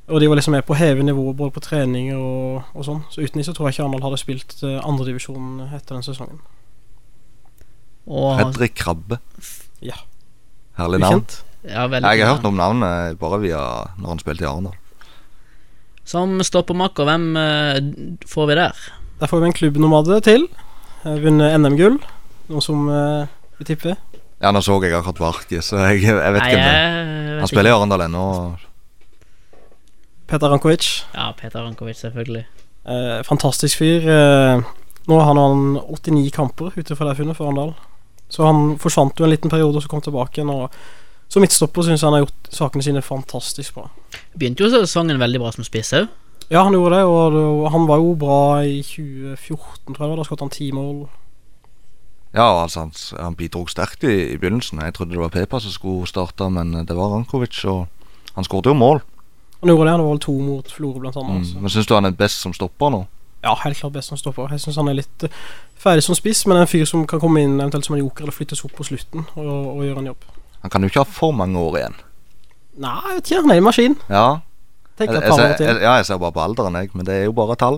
Og 0.08 0.22
de 0.22 0.28
var 0.30 0.38
liksom 0.38 0.54
med 0.54 0.66
på 0.66 0.76
å 0.76 0.78
heve 0.78 1.06
nivået 1.06 1.38
både 1.38 1.54
på 1.56 1.64
trening 1.66 2.12
og, 2.14 2.66
og 2.78 2.86
sånn. 2.86 3.02
Så 3.10 3.24
uten 3.26 3.42
de 3.42 3.46
så 3.48 3.56
tror 3.58 3.70
jeg 3.70 3.78
ikke 3.78 3.88
Arendal 3.88 4.06
hadde 4.06 4.22
spilt 4.22 4.60
uh, 4.62 4.78
andredivisjon 4.86 5.64
etter 5.72 5.98
den 5.98 6.06
sesongen. 6.06 6.44
Og, 8.06 8.36
Fredrik 8.38 8.76
Krabbe. 8.78 9.18
Ja. 9.82 9.98
Herlig 10.78 11.02
navn. 11.02 11.26
Ja, 11.66 11.88
Jeg 11.90 12.22
har 12.22 12.36
hørt 12.36 12.46
om 12.46 12.58
navnet 12.60 13.18
bare 13.18 13.40
via 13.42 13.62
når 13.98 14.12
han 14.12 14.22
spilte 14.22 14.46
i 14.46 14.50
Arendal. 14.50 14.78
Som 16.06 16.38
stoppermakker, 16.46 17.08
hvem 17.08 17.32
eh, 17.42 17.80
får 18.30 18.52
vi 18.52 18.58
der? 18.60 18.84
Der 19.22 19.32
får 19.32 19.42
vi 19.42 19.50
en 19.50 19.58
klubbnomade 19.58 20.20
til. 20.26 20.46
Eh, 21.04 21.18
Vunnet 21.24 21.58
NM-gull. 21.58 21.98
Noe 22.52 22.62
som 22.62 22.86
uh, 22.92 23.26
vi 23.58 23.66
tipper. 23.72 23.96
Ja, 24.44 24.52
nå 24.54 24.62
så 24.62 24.76
jeg 24.84 24.94
akkurat 24.94 25.22
Varki, 25.24 25.62
så 25.66 25.80
jeg, 25.88 26.04
jeg 26.06 26.14
vet 26.14 26.44
Nei, 26.44 26.50
ikke 26.52 26.60
om 26.60 26.66
det 26.68 26.76
jeg 26.76 27.40
Han 27.40 27.50
spiller 27.50 27.72
i 27.72 27.74
Arendal 27.74 28.04
ennå. 28.06 28.26
Peter 30.30 30.52
Rankovic. 30.52 30.90
Ja, 31.16 31.32
Peter 31.40 31.64
Rankovic, 31.64 31.98
selvfølgelig. 32.04 32.44
Eh, 32.86 33.24
fantastisk 33.26 33.82
fyr. 33.82 34.06
Eh, 34.06 34.62
nå 35.10 35.20
har 35.22 35.34
han 35.34 35.80
89 35.82 36.30
kamper 36.36 36.76
ute 36.76 36.98
fra 36.98 37.10
det 37.10 37.18
funnet 37.18 37.38
for 37.38 37.50
Arendal. 37.50 37.74
Så 38.30 38.46
han 38.46 38.76
forsvant 38.82 39.18
jo 39.18 39.26
en 39.26 39.34
liten 39.34 39.54
periode 39.54 39.80
og 39.80 39.86
så 39.86 39.90
kom 39.90 40.04
tilbake 40.06 40.42
igjen. 40.42 40.54
Og 40.54 40.70
som 41.30 41.42
midtstopper 41.42 41.84
syns 41.84 42.02
han 42.06 42.14
har 42.14 42.24
gjort 42.26 42.50
sakene 42.54 42.84
sine 42.86 43.02
fantastisk 43.02 43.74
bra. 43.76 43.90
Begynte 44.38 44.64
jo 44.64 44.70
sesongen 44.72 45.20
veldig 45.20 45.40
bra 45.42 45.52
som 45.52 45.64
spiss 45.68 45.94
òg. 45.98 46.08
Ja, 46.52 46.62
han 46.64 46.74
gjorde 46.78 46.96
det, 47.00 47.06
og 47.10 47.72
han 47.74 47.88
var 47.90 47.98
jo 47.98 48.12
bra 48.22 48.62
i 48.64 48.82
2014, 48.86 49.96
tror 49.96 50.10
jeg. 50.12 50.18
Da 50.20 50.24
skåret 50.28 50.44
han 50.46 50.54
ti 50.54 50.68
mål. 50.72 51.08
Ja, 52.36 52.46
altså 52.62 52.80
han, 52.84 52.92
han 53.18 53.36
bidro 53.40 53.64
sterkt 53.72 54.04
i, 54.04 54.34
i 54.34 54.38
begynnelsen. 54.38 54.82
Jeg 54.84 54.94
trodde 54.94 55.16
det 55.16 55.22
var 55.24 55.32
Pepa 55.34 55.60
som 55.64 55.72
skulle 55.74 56.08
starte, 56.08 56.50
men 56.52 56.74
det 56.86 56.96
var 56.98 57.14
Rankovic, 57.16 57.64
og 57.66 57.88
han 58.36 58.44
skåret 58.46 58.66
jo 58.70 58.74
mål. 58.78 59.02
Han 59.62 59.72
gjorde 59.72 59.88
det, 59.88 59.92
han 59.96 60.04
var 60.04 60.12
vel 60.12 60.20
to 60.26 60.36
mot 60.44 60.72
Florø, 60.72 61.00
blant 61.00 61.18
annet. 61.18 61.42
Mm. 61.42 61.46
så- 61.46 61.60
Men 61.62 61.70
syns 61.70 61.88
du 61.88 61.94
han 61.96 62.06
er 62.06 62.12
best 62.12 62.42
som 62.42 62.54
stopper 62.54 62.90
nå? 62.92 63.06
Ja, 63.44 63.56
helt 63.64 63.78
klart 63.78 63.94
best 63.94 64.10
som 64.10 64.18
stopper. 64.18 64.50
Jeg 64.52 64.60
syns 64.60 64.76
han 64.76 64.88
er 64.90 64.94
litt 65.00 65.24
eh, 65.24 65.30
ferdig 65.78 66.04
som 66.04 66.16
spiss, 66.16 66.46
men 66.48 66.58
en 66.58 66.68
fyr 66.68 66.86
som 66.86 67.08
kan 67.08 67.20
komme 67.20 67.42
inn 67.42 67.60
eventuelt 67.60 67.86
som 67.86 67.96
en 67.96 68.02
joker 68.04 68.24
eller 68.24 68.34
flyttes 68.34 68.66
opp 68.66 68.74
på 68.76 68.84
slutten 68.84 69.26
og, 69.36 69.78
og 69.78 69.84
gjøre 69.86 70.00
en 70.04 70.06
jobb. 70.12 70.24
Han 70.66 70.74
kan 70.74 70.82
jo 70.82 70.90
ikke 70.90 71.04
ha 71.04 71.06
for 71.06 71.36
mange 71.38 71.62
år 71.62 71.76
igjen. 71.78 71.96
Nei, 72.82 72.98
jeg 73.06 73.20
vet 73.20 73.28
ikke. 73.30 73.42
Han 73.46 73.52
er 73.54 73.60
en 73.62 73.66
maskin. 73.68 73.96
Ja, 74.10 74.28
Jeg, 74.98 75.10
jeg, 75.12 75.22
jeg, 75.28 75.56
ser, 75.60 75.80
ja, 75.84 75.92
jeg 76.00 76.06
ser 76.08 76.18
bare 76.18 76.34
på 76.34 76.42
alderen, 76.42 76.78
jeg, 76.80 76.90
men 76.96 77.06
det 77.06 77.18
er 77.20 77.26
jo 77.28 77.34
bare 77.38 77.58
tall. 77.60 77.78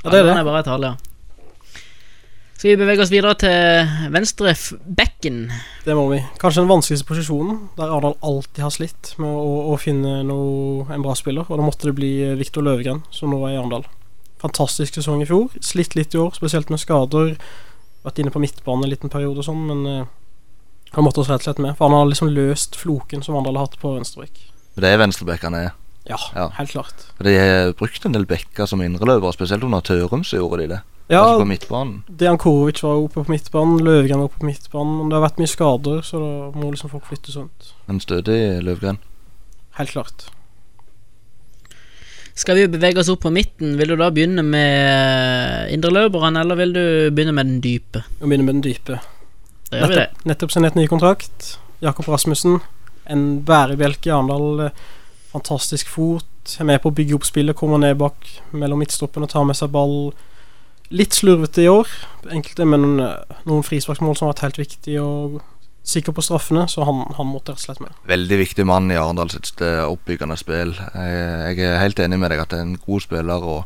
Ja, 0.00 0.10
det 0.10 0.20
er 0.22 0.28
det. 0.30 0.36
Er 0.38 0.46
bare 0.46 0.62
tall, 0.64 0.86
ja. 0.86 0.92
Skal 2.56 2.70
vi 2.70 2.78
bevege 2.78 3.02
oss 3.02 3.10
videre 3.10 3.34
til 3.42 3.88
venstre 4.14 4.52
bekken? 4.86 5.40
Det 5.82 5.96
må 5.98 6.04
vi. 6.12 6.20
Kanskje 6.38 6.62
den 6.62 6.70
vanskeligste 6.70 7.08
posisjonen, 7.08 7.58
der 7.76 7.90
Arendal 7.90 8.14
alltid 8.22 8.62
har 8.62 8.70
slitt 8.72 9.12
med 9.18 9.28
å, 9.34 9.56
å 9.74 9.76
finne 9.82 10.20
noe, 10.28 10.86
en 10.94 11.02
bra 11.02 11.16
spiller. 11.18 11.44
Og 11.50 11.58
da 11.58 11.66
måtte 11.66 11.90
det 11.90 11.96
bli 11.98 12.12
eh, 12.22 12.36
Viktor 12.38 12.62
Løvgren, 12.64 13.02
som 13.12 13.34
nå 13.34 13.42
er 13.48 13.56
i 13.56 13.58
Arendal. 13.58 13.84
Fantastisk 14.46 14.94
sesong 14.96 15.26
i 15.26 15.28
fjor. 15.28 15.50
Slitt 15.60 15.98
litt 15.98 16.14
i 16.14 16.22
år, 16.22 16.32
spesielt 16.38 16.70
med 16.70 16.80
skader. 16.80 17.34
Vært 18.06 18.22
inne 18.22 18.30
på 18.32 18.40
midtbane 18.46 18.86
en 18.86 18.94
liten 18.94 19.10
periode 19.10 19.42
og 19.42 19.48
sånn, 19.50 19.66
men 19.68 19.82
eh, 19.90 20.06
han 20.92 21.04
måtte 21.04 21.20
oss 21.22 21.28
rett 21.30 21.40
og 21.42 21.46
slett 21.48 21.58
med. 21.64 21.76
For 21.76 21.88
han 21.88 21.96
har 21.98 22.06
liksom 22.10 22.30
løst 22.34 22.76
floken 22.76 23.22
som 23.24 23.34
Vandal 23.34 23.56
har 23.56 23.66
hatt 23.66 23.78
på 23.80 23.94
venstrebekk. 23.96 24.40
Det 24.76 24.88
er 24.88 24.98
venstreback 25.00 25.42
han 25.48 25.54
er. 25.54 25.70
Ja, 26.08 26.16
Ja. 26.34 26.48
helt 26.58 26.70
klart. 26.70 27.04
For 27.16 27.24
De 27.24 27.34
har 27.38 27.72
brukt 27.78 28.04
en 28.04 28.12
del 28.12 28.24
bekker 28.26 28.66
som 28.66 28.80
indreløpere, 28.82 29.32
spesielt 29.32 29.62
under 29.62 29.80
Tørum 29.80 30.24
så 30.24 30.36
gjorde 30.40 30.58
de 30.62 30.66
det. 30.74 30.80
Ja, 31.10 31.22
Altså 31.22 31.40
på 31.44 31.48
midtbanen. 31.48 32.02
Dejan 32.08 32.38
Korovic 32.38 32.82
var 32.82 32.96
oppe 32.96 33.22
på 33.24 33.30
midtbanen, 33.30 33.78
Løvgren 33.84 34.18
var 34.18 34.24
oppe 34.30 34.38
på 34.40 34.46
midtbanen. 34.48 34.98
Men 34.98 35.08
det 35.10 35.18
har 35.20 35.28
vært 35.28 35.38
mye 35.38 35.50
skader, 35.52 36.02
så 36.02 36.18
da 36.22 36.58
må 36.58 36.70
liksom 36.72 36.90
folk 36.90 37.04
flyttes 37.06 37.36
rundt. 37.36 37.72
En 37.88 38.00
stødig 38.00 38.62
Løvgren. 38.62 38.98
Helt 39.78 39.90
klart. 39.90 40.26
Skal 42.34 42.56
vi 42.56 42.66
bevege 42.72 42.98
oss 43.02 43.10
opp 43.12 43.20
på 43.26 43.30
midten, 43.32 43.76
vil 43.76 43.88
du 43.92 43.96
da 43.96 44.08
begynne 44.10 44.42
med 44.42 45.68
indreløperne, 45.74 46.40
eller 46.40 46.56
vil 46.56 46.72
du 46.72 46.84
begynne 47.12 47.34
med 47.36 47.46
den 47.46 47.60
dype? 47.60 48.04
Vi 48.20 48.26
begynner 48.26 48.44
med 48.48 48.54
den 48.54 48.62
dype. 48.72 49.00
Da 49.72 49.80
gjør 49.80 49.88
vi 49.88 49.96
det. 49.96 50.06
Nettopp, 50.10 50.26
nettopp 50.30 50.52
signert 50.54 50.76
ny 50.78 50.84
kontrakt. 50.90 51.54
Jakob 51.82 52.06
Rasmussen. 52.12 52.60
En 53.10 53.24
bærebjelke 53.48 54.10
i 54.10 54.12
Arendal. 54.14 54.66
eh, 54.68 54.82
Fantastisk 55.32 55.88
fot. 55.88 56.28
Er 56.60 56.66
med 56.68 56.82
på 56.82 56.90
å 56.90 56.94
bygge 56.94 57.14
opp 57.16 57.24
spillet. 57.24 57.56
Kommer 57.56 57.78
ned 57.80 57.96
bak 57.98 58.14
mellom 58.52 58.82
midtstoppen 58.82 59.24
og 59.24 59.30
tar 59.32 59.46
med 59.48 59.56
seg 59.56 59.70
ball. 59.72 60.12
Litt 60.92 61.16
slurvete 61.16 61.62
i 61.64 61.70
år, 61.72 61.88
enkelte, 62.36 62.66
men 62.68 63.00
eh, 63.00 63.38
noen 63.48 63.64
frisparksmål 63.64 64.18
som 64.18 64.26
har 64.28 64.34
vært 64.34 64.44
helt 64.50 64.60
viktig. 64.60 64.98
Og 65.00 65.40
sikker 65.88 66.12
på 66.14 66.22
straffene, 66.22 66.66
så 66.70 66.84
han, 66.86 67.00
han 67.16 67.26
måtte 67.32 67.54
rett 67.54 67.62
og 67.62 67.64
slett 67.64 67.80
med. 67.82 67.94
Veldig 68.06 68.36
viktig 68.38 68.66
mann 68.68 68.92
i 68.92 68.98
Arendal 69.00 69.32
sitt 69.32 69.58
eh, 69.64 69.80
oppbyggende 69.88 70.36
spill. 70.38 70.76
Jeg, 70.76 71.56
jeg 71.56 71.64
er 71.72 71.80
helt 71.80 71.98
enig 72.04 72.20
med 72.22 72.30
deg 72.30 72.44
at 72.44 72.52
det 72.52 72.60
er 72.60 72.66
en 72.68 72.76
god 72.84 73.02
spiller. 73.08 73.42
Og 73.56 73.64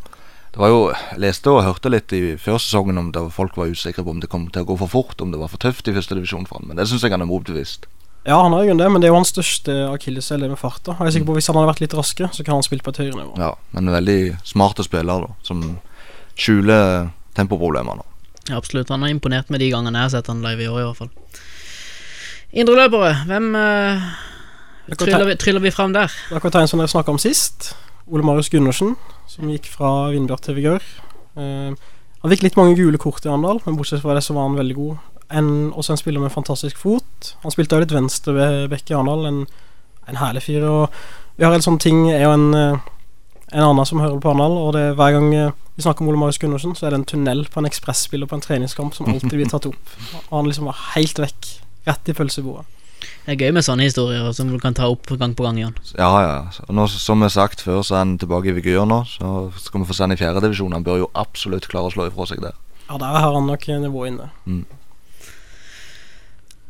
Det 0.57 0.63
var 0.63 0.71
jo, 0.73 0.85
Jeg 0.89 1.21
leste 1.21 1.53
og 1.53 1.67
hørte 1.67 1.91
litt 1.93 2.13
i 2.17 2.21
før 2.41 2.57
sesongen 2.57 2.97
om 2.97 3.11
det 3.13 3.21
var 3.21 3.35
folk 3.35 3.59
var 3.61 3.69
usikre 3.69 4.01
på 4.01 4.15
om 4.15 4.23
det 4.23 4.31
kom 4.33 4.47
til 4.49 4.65
å 4.65 4.69
gå 4.71 4.77
for 4.81 4.89
fort, 4.89 5.21
om 5.21 5.29
det 5.29 5.37
var 5.37 5.51
for 5.53 5.61
tøft 5.61 5.91
i 5.91 5.93
første 5.93 6.17
divisjon 6.17 6.47
for 6.49 6.57
han, 6.57 6.71
men 6.71 6.81
det 6.81 6.87
syns 6.89 7.05
jeg 7.05 7.13
han 7.13 7.21
er 7.21 7.29
motbevist. 7.29 7.85
Ja, 8.25 8.39
han 8.41 8.57
har 8.57 8.65
jo 8.65 8.79
det, 8.81 8.87
men 8.89 9.05
det 9.05 9.11
er 9.11 9.13
jo 9.13 9.19
hans 9.19 9.35
største 9.35 9.75
akilleshæl, 9.91 10.41
det 10.41 10.49
med 10.55 10.59
farta. 10.59 10.97
Jeg 10.97 11.11
er 11.11 11.15
sikker 11.19 11.29
på 11.29 11.37
at 11.37 11.43
Hvis 11.43 11.51
han 11.53 11.59
hadde 11.61 11.71
vært 11.75 11.85
litt 11.85 11.99
raskere, 11.99 12.31
så 12.33 12.47
kan 12.49 12.57
han 12.57 12.65
spilt 12.65 12.87
på 12.89 12.97
et 12.97 13.03
høyere 13.05 13.21
nivå. 13.21 13.37
Ja, 13.37 13.53
Men 13.77 13.85
en 13.85 13.99
veldig 13.99 14.19
smarte 14.49 14.89
spiller, 14.89 15.29
da, 15.29 15.37
som 15.45 15.63
skjuler 16.41 17.13
tempoproblemene. 17.37 18.09
Ja, 18.49 18.57
absolutt. 18.57 18.89
Han 18.89 19.05
har 19.05 19.13
imponert 19.13 19.53
med 19.53 19.61
de 19.61 19.69
gangene 19.71 20.01
jeg 20.01 20.09
har 20.09 20.17
sett 20.17 20.33
han 20.33 20.41
live 20.41 20.65
i 20.65 20.73
år, 20.73 20.81
i 20.81 20.89
hvert 20.89 21.05
fall. 21.05 21.13
Indreløpere, 22.65 23.13
hvem 23.29 23.53
uh, 23.61 24.11
tryller, 24.97 25.29
vi, 25.35 25.37
tryller 25.45 25.69
vi 25.69 25.77
fram 25.77 25.93
der? 25.93 26.17
Da 26.33 26.41
kan 26.41 26.49
vi 26.49 26.57
ta 26.57 26.65
en 26.65 26.73
som 26.73 26.81
dere 26.81 26.97
snakka 26.97 27.13
om 27.13 27.21
sist. 27.21 27.75
Ole 28.07 28.23
Marius 28.27 28.51
Gundersen, 28.53 28.95
som 29.27 29.51
gikk 29.51 29.69
fra 29.73 30.11
Vindbjart 30.15 30.47
til 30.47 30.57
Vigør. 30.59 30.85
Eh, 31.37 31.75
han 32.23 32.33
fikk 32.33 32.47
litt 32.47 32.59
mange 32.59 32.77
gule 32.79 32.99
kort 33.03 33.27
i 33.27 33.31
Arendal, 33.31 33.61
men 33.67 33.77
bortsett 33.79 34.03
fra 34.03 34.15
det 34.17 34.25
så 34.27 34.35
var 34.37 34.49
han 34.49 34.59
veldig 34.59 34.77
god. 34.79 34.97
En, 35.37 35.49
også 35.75 35.95
en 35.95 36.01
spiller 36.01 36.23
med 36.23 36.35
fantastisk 36.35 36.79
fot. 36.79 37.33
Han 37.43 37.55
spilte 37.55 37.77
også 37.77 37.87
litt 37.87 37.95
venstre 37.97 38.35
ved 38.37 38.69
Bekke 38.73 38.95
i 38.95 38.97
Arendal. 38.97 39.27
En, 39.27 39.41
en 40.07 40.21
herlig 40.21 40.45
fyr. 40.47 40.67
Og 40.67 40.99
vi 41.37 41.47
har 41.47 41.55
en 41.55 41.67
sånn 41.67 41.81
ting 41.83 42.07
er 42.13 42.25
jo 42.25 42.33
en, 42.35 42.49
en 42.57 43.65
annen 43.67 43.89
som 43.89 44.03
hører 44.03 44.23
på 44.23 44.31
Arendal, 44.33 44.55
og 44.63 44.73
det 44.79 44.85
er 44.87 44.99
hver 44.99 45.17
gang 45.19 45.29
eh, 45.35 45.55
vi 45.77 45.85
snakker 45.85 46.03
om 46.03 46.09
Ole 46.09 46.23
Marius 46.23 46.39
Gundersen, 46.41 46.73
så 46.79 46.87
er 46.87 46.95
det 46.95 47.03
en 47.03 47.11
tunnel 47.11 47.45
på 47.53 47.61
en 47.61 47.69
ekspresspiller 47.69 48.31
på 48.31 48.39
en 48.39 48.45
treningskamp 48.45 48.95
som 48.97 49.11
alltid 49.13 49.35
blir 49.35 49.51
tatt 49.51 49.67
opp. 49.69 49.97
Og 50.31 50.39
han 50.39 50.49
liksom 50.49 50.71
var 50.71 50.79
helt 50.95 51.21
vekk. 51.21 51.51
Rett 51.87 52.09
i 52.11 52.15
pølsebordet. 52.17 52.65
Det 53.27 53.35
er 53.35 53.41
gøy 53.47 53.55
med 53.57 53.67
sånne 53.67 53.87
historier 53.89 54.29
som 54.37 54.51
du 54.53 54.59
kan 54.63 54.75
ta 54.77 54.89
opp 54.93 55.11
gang 55.19 55.35
på 55.37 55.47
gang, 55.47 55.59
Jan. 55.59 55.77
Ja, 55.99 56.11
ja. 56.23 56.37
Og 56.69 56.75
nå, 56.79 56.87
som 56.93 57.23
jeg 57.25 57.33
har 57.33 57.35
sagt 57.35 57.65
før, 57.67 57.83
så 57.83 57.97
er 57.97 58.05
han 58.05 58.17
tilbake 58.23 58.53
i 58.53 58.57
Vigør 58.57 58.87
nå. 58.89 59.03
Så 59.11 59.51
skal 59.63 59.83
vi 59.83 59.89
få 59.89 59.97
se 59.97 60.07
han 60.07 60.15
i 60.15 60.21
fjerdedivisjon. 60.21 60.77
Han 60.77 60.87
bør 60.87 61.05
jo 61.05 61.13
absolutt 61.19 61.69
klare 61.71 61.91
å 61.91 61.95
slå 61.95 62.09
ifra 62.11 62.29
seg 62.31 62.43
der. 62.45 62.59
Ja, 62.87 62.99
der 63.03 63.19
har 63.19 63.35
han 63.35 63.49
nok 63.51 63.67
nivået 63.67 64.13
inne. 64.13 64.31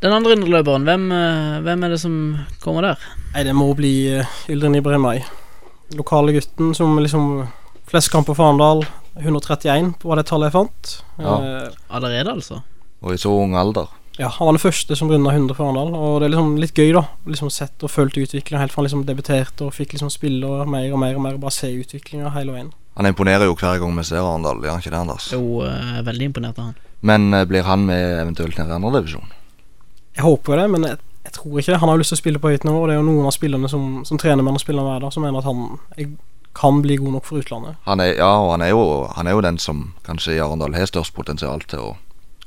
Den 0.04 0.12
andre 0.12 0.36
indreløperen, 0.36 0.84
hvem, 0.84 1.10
eh, 1.12 1.60
hvem 1.64 1.84
er 1.84 1.92
det 1.92 2.00
som 2.00 2.16
kommer 2.60 2.84
der? 2.84 3.04
Nei, 3.34 3.44
det 3.48 3.54
må 3.56 3.70
bli 3.76 3.94
uh, 4.20 4.34
Yldren 4.52 4.76
Ibrahimai. 4.76 5.22
Lokale 5.96 6.34
gutten 6.36 6.74
som 6.76 6.98
liksom 6.98 7.46
Flest 7.86 8.10
kamper 8.10 8.34
for 8.34 8.48
Arendal. 8.48 8.82
131 9.16 9.94
var 10.02 10.18
det 10.18 10.26
tallet 10.26 10.50
jeg 10.50 10.56
fant. 10.56 10.96
Ja. 11.22 11.36
Eh, 11.38 11.76
Allerede, 11.94 12.32
altså? 12.32 12.60
Og 13.00 13.14
i 13.14 13.20
så 13.20 13.30
ung 13.30 13.54
alder. 13.56 13.86
Ja, 14.16 14.28
Han 14.28 14.46
var 14.46 14.56
den 14.56 14.62
første 14.62 14.96
som 14.96 15.10
runda 15.10 15.30
100 15.30 15.54
for 15.54 15.68
Arendal. 15.68 15.92
Og 15.94 16.20
det 16.20 16.26
er 16.28 16.34
liksom 16.34 16.56
litt 16.60 16.78
gøy, 16.78 16.90
da. 16.96 17.04
Liksom 17.28 17.50
Sett 17.52 17.84
og 17.84 17.92
følt 17.92 18.16
utviklinga 18.16 18.62
helt 18.62 18.72
fra 18.72 18.80
han 18.80 18.88
liksom 18.88 19.04
debuterte 19.08 19.66
og 19.66 19.74
fikk 19.76 19.96
liksom 19.96 20.10
spille 20.12 20.48
og 20.48 20.70
mer 20.72 20.88
og 20.92 21.00
mer 21.02 21.16
og 21.18 21.24
mer. 21.24 21.36
Og 21.36 21.44
Bare 21.44 21.56
se 21.56 21.72
utviklinga 21.72 22.32
hele 22.36 22.54
veien. 22.54 22.70
Han 22.96 23.08
imponerer 23.10 23.44
jo 23.44 23.56
hver 23.58 23.82
gang 23.82 23.96
vi 23.98 24.04
ser 24.08 24.22
Arendal, 24.24 24.62
gjør 24.64 24.72
han 24.72 24.84
ikke 24.84 24.92
det, 24.94 25.00
Anders? 25.02 25.26
Jo, 25.34 25.60
er 25.68 26.06
veldig 26.06 26.30
imponert 26.30 26.60
av 26.60 26.70
han. 26.70 26.78
Men 27.04 27.28
uh, 27.34 27.42
blir 27.44 27.66
han 27.66 27.84
med 27.84 28.22
eventuelt 28.22 28.56
ned 28.56 28.72
i 28.72 28.76
andredivisjon? 28.78 29.34
Jeg 30.16 30.24
håper 30.24 30.54
jo 30.54 30.60
det, 30.62 30.70
men 30.72 30.86
jeg, 30.88 31.02
jeg 31.26 31.34
tror 31.36 31.58
ikke 31.60 31.74
det. 31.74 31.80
Han 31.82 31.90
har 31.90 31.98
jo 31.98 32.04
lyst 32.04 32.14
til 32.14 32.16
å 32.16 32.22
spille 32.22 32.40
på 32.40 32.54
høyt 32.54 32.64
nivå. 32.64 32.78
Og 32.80 32.88
det 32.88 32.96
er 32.96 33.02
jo 33.02 33.10
noen 33.10 33.28
av 33.28 33.36
spillerne 33.36 33.68
som, 33.68 33.84
som 34.08 34.20
trener 34.22 34.40
med 34.40 34.54
han 34.54 34.62
og 34.62 34.64
spiller 34.64 34.86
hver 34.86 35.04
dag, 35.04 35.12
som 35.12 35.26
mener 35.26 35.44
at 35.44 35.50
han 35.50 35.66
jeg, 36.00 36.14
kan 36.56 36.80
bli 36.80 36.96
god 36.96 37.18
nok 37.18 37.26
for 37.28 37.42
utlandet. 37.42 37.76
Han 37.84 38.00
er, 38.00 38.14
ja, 38.16 38.30
og 38.40 38.54
han 38.54 38.64
er, 38.64 38.72
jo, 38.72 38.84
han 39.12 39.28
er 39.28 39.36
jo 39.36 39.44
den 39.44 39.58
som 39.60 39.90
kanskje 40.06 40.38
i 40.38 40.40
Arendal 40.40 40.72
har 40.72 40.88
størst 40.88 41.12
potensial 41.12 41.60
til 41.68 41.82
å 41.84 41.90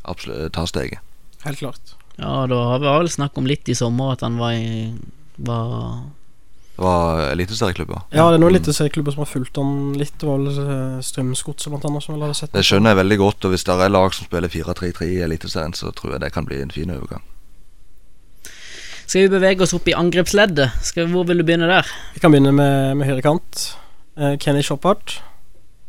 absolutt 0.10 0.56
ta 0.58 0.66
steget. 0.66 1.06
Helt 1.46 1.62
klart. 1.62 1.96
Ja, 2.20 2.48
da 2.52 2.64
har 2.74 2.80
vi 2.84 2.88
vel 2.88 3.10
snakk 3.12 3.38
om 3.40 3.48
litt 3.48 3.70
i 3.72 3.76
sommer 3.78 4.16
at 4.16 4.24
han 4.26 4.40
var 4.40 4.56
i 4.58 4.94
var 5.40 6.02
Det 6.76 6.84
var 6.84 7.22
eliteserieklubber. 7.32 8.02
Ja, 8.12 8.28
det 8.28 8.38
er 8.38 8.42
noen 8.44 8.54
eliteserieklubber 8.54 9.16
som 9.16 9.24
har 9.24 9.32
fulgt 9.32 9.58
han 9.60 9.74
litt. 10.00 10.16
Det 10.20 10.28
var 10.28 10.40
vel 10.40 10.62
eh, 10.64 11.02
Strømsgodset 11.04 11.72
blant 11.72 11.88
annet 11.88 12.06
som 12.06 12.16
vel 12.16 12.28
hadde 12.28 12.38
sett 12.40 12.56
Det 12.56 12.64
skjønner 12.68 12.94
jeg 12.94 13.00
veldig 13.02 13.18
godt, 13.24 13.48
og 13.48 13.56
hvis 13.56 13.68
det 13.68 13.76
er 13.76 13.92
lag 13.92 14.16
som 14.16 14.28
spiller 14.28 14.52
4-3-3 14.52 15.10
i 15.10 15.20
Eliteserien, 15.28 15.76
så 15.76 15.92
tror 15.96 16.16
jeg 16.16 16.24
det 16.24 16.32
kan 16.36 16.48
bli 16.48 16.62
en 16.64 16.72
fin 16.76 16.92
overgang. 16.96 17.24
Skal 19.10 19.26
vi 19.26 19.34
bevege 19.34 19.66
oss 19.66 19.74
opp 19.74 19.88
i 19.90 19.96
angrepsleddet? 19.98 20.76
Skal, 20.86 21.08
hvor 21.10 21.26
vil 21.26 21.42
du 21.42 21.48
begynne 21.48 21.68
der? 21.72 21.88
Vi 22.14 22.22
kan 22.22 22.32
begynne 22.32 22.54
med, 22.54 23.00
med 23.00 23.10
høyrekant. 23.10 23.64
Eh, 24.20 24.36
Kenny 24.40 24.62
Shoppart. 24.64 25.18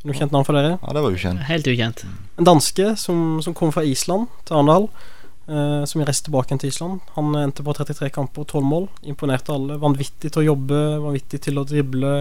Noe 0.09 0.17
kjent 0.17 0.33
navn 0.33 0.47
for 0.49 0.57
dere? 0.57 0.79
Ja, 0.81 0.95
det 0.97 1.03
var 1.05 1.13
ukjent. 1.13 1.43
Helt 1.45 1.69
ukjent. 1.69 2.07
En 2.41 2.49
danske 2.49 2.95
som, 2.97 3.43
som 3.45 3.55
kom 3.57 3.75
fra 3.75 3.85
Island 3.85 4.31
til 4.49 4.57
Arendal. 4.57 4.89
Eh, 5.51 5.85
som 5.85 6.03
reiste 6.07 6.29
tilbake 6.29 6.55
til 6.63 6.71
Island. 6.71 7.01
Han 7.17 7.35
endte 7.35 7.65
på 7.67 7.73
33 7.75 8.13
kamper 8.15 8.45
og 8.45 8.53
12 8.53 8.67
mål. 8.71 8.85
Imponerte 9.11 9.51
alle. 9.51 9.81
Vanvittig 9.83 10.31
til 10.31 10.45
å 10.45 10.47
jobbe, 10.53 10.79
vanvittig 11.03 11.41
til 11.43 11.59
å 11.59 11.65
drible. 11.67 12.13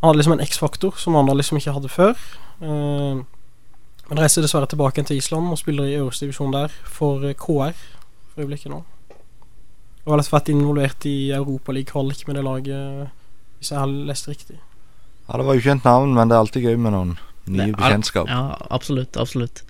Han 0.00 0.08
hadde 0.08 0.22
liksom 0.22 0.38
en 0.38 0.44
X-faktor 0.46 0.96
som 0.96 1.18
andre 1.20 1.36
liksom 1.36 1.60
ikke 1.60 1.74
hadde 1.76 1.92
før. 1.92 2.22
Eh, 2.64 3.20
men 4.08 4.22
reiste 4.22 4.40
dessverre 4.40 4.70
tilbake 4.70 5.04
til 5.04 5.20
Island 5.20 5.52
og 5.52 5.60
spiller 5.60 5.90
i 5.90 5.98
øverste 5.98 6.24
divisjon 6.24 6.54
der 6.54 6.72
for 6.88 7.26
eh, 7.28 7.36
KR 7.36 7.76
for 7.76 8.40
øyeblikket 8.40 8.72
nå. 8.72 8.80
Og 10.06 10.14
har 10.14 10.22
altså 10.22 10.38
vært 10.38 10.48
involvert 10.54 11.04
i 11.10 11.34
Europaliga-kvalik 11.36 12.24
med 12.26 12.40
det 12.40 12.46
laget, 12.46 13.10
hvis 13.58 13.74
jeg 13.74 13.82
har 13.82 13.92
lest 14.08 14.30
riktig. 14.30 14.56
Ja, 15.28 15.36
det 15.36 15.44
var 15.44 15.58
jo 15.58 15.66
kjent 15.66 15.84
navn, 15.84 16.16
men 16.16 16.30
det 16.30 16.38
er 16.38 16.46
alltid 16.46 16.70
gøy 16.70 16.80
med 16.80 16.96
noen 16.96 17.12
nye 17.52 17.76
bekjentskap. 17.76 18.32
Ja, 18.32 18.56
absolutt. 18.72 19.20
Absolutt. 19.20 19.60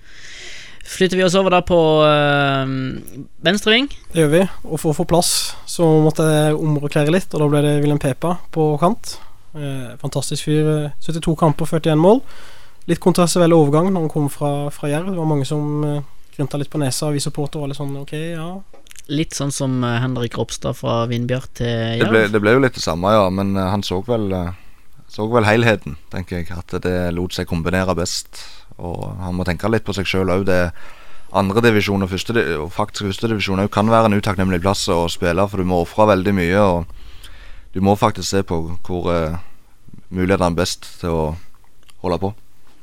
Flytter 0.85 1.17
vi 1.19 1.23
oss 1.23 1.35
over 1.37 1.53
da 1.53 1.61
på 1.65 1.77
øh, 2.05 2.71
venstreving. 3.45 3.89
Det 4.11 4.23
gjør 4.23 4.31
vi. 4.33 4.41
Og 4.67 4.79
for 4.81 4.91
å 4.91 4.97
få 4.97 5.05
plass 5.09 5.33
så 5.69 5.85
måtte 6.03 6.25
jeg 6.27 6.57
omrokere 6.57 7.13
litt, 7.13 7.29
og 7.33 7.43
da 7.43 7.49
ble 7.51 7.61
det 7.65 7.75
Wilhelm 7.83 8.01
Pepa 8.01 8.35
på 8.53 8.71
kant. 8.81 9.15
Eh, 9.53 9.93
fantastisk 10.01 10.47
fyr. 10.47 10.71
eh, 10.87 10.91
72 11.05 11.35
kamper, 11.39 11.69
41 11.69 12.01
mål. 12.01 12.21
Litt 12.89 12.99
kontroversiell 13.03 13.53
overgang 13.53 13.91
når 13.91 14.07
han 14.07 14.11
kom 14.11 14.29
fra, 14.33 14.69
fra 14.73 14.89
Jerv. 14.89 15.11
Det 15.13 15.19
var 15.21 15.29
mange 15.29 15.45
som 15.47 15.83
eh, 15.85 16.01
grynta 16.35 16.57
litt 16.57 16.71
på 16.73 16.81
nesa. 16.81 17.11
Vi 17.13 17.21
supportere 17.23 17.61
var 17.61 17.71
litt 17.71 17.79
sånn 17.79 17.93
ok, 18.01 18.13
ja. 18.33 18.49
Litt 19.11 19.35
sånn 19.37 19.51
som 19.53 19.81
øh, 19.83 19.99
Henrik 20.01 20.37
Ropstad 20.39 20.77
fra 20.77 21.05
Vindbjart 21.11 21.53
til 21.61 22.01
Det 22.01 22.09
ble, 22.09 22.25
det 22.31 22.41
ble 22.41 22.55
jo 22.55 22.63
litt 22.63 22.77
det 22.77 22.83
samme, 22.83 23.11
ja, 23.13 23.29
men 23.33 23.55
eh, 23.57 23.69
han 23.73 23.83
så 23.85 24.01
vel 24.07 24.31
eh, 24.37 24.51
Så 25.11 25.27
vel 25.31 25.43
helheten, 25.45 25.97
tenker 26.13 26.39
jeg. 26.39 26.49
At 26.55 26.73
det 26.85 26.95
lot 27.13 27.35
seg 27.35 27.49
kombinere 27.49 27.95
best. 27.97 28.39
Og 28.81 29.05
han 29.21 29.37
må 29.37 29.45
tenke 29.47 29.69
litt 29.69 29.85
på 29.85 29.95
seg 29.95 30.09
sjøl 30.09 30.33
òg. 30.33 30.49
Andredivisjon 31.31 32.03
og, 32.03 32.09
første, 32.11 32.33
og 32.59 32.73
faktisk 32.75 33.07
førstedivisjon 33.07 33.63
kan 33.71 33.87
være 33.91 34.09
en 34.09 34.17
utakknemlig 34.19 34.59
plass 34.63 34.83
å 34.91 35.05
spille, 35.11 35.45
for 35.47 35.61
du 35.61 35.69
må 35.69 35.79
ofre 35.85 36.09
veldig 36.09 36.33
mye. 36.35 36.65
Og 36.65 37.71
du 37.71 37.79
må 37.85 37.95
faktisk 37.95 38.27
se 38.33 38.43
på 38.43 38.57
hvor 38.83 39.07
uh, 39.07 39.39
mulighetene 40.11 40.51
er 40.51 40.59
best 40.59 40.89
til 40.99 41.15
å 41.15 41.25
holde 42.03 42.19
på. 42.19 42.33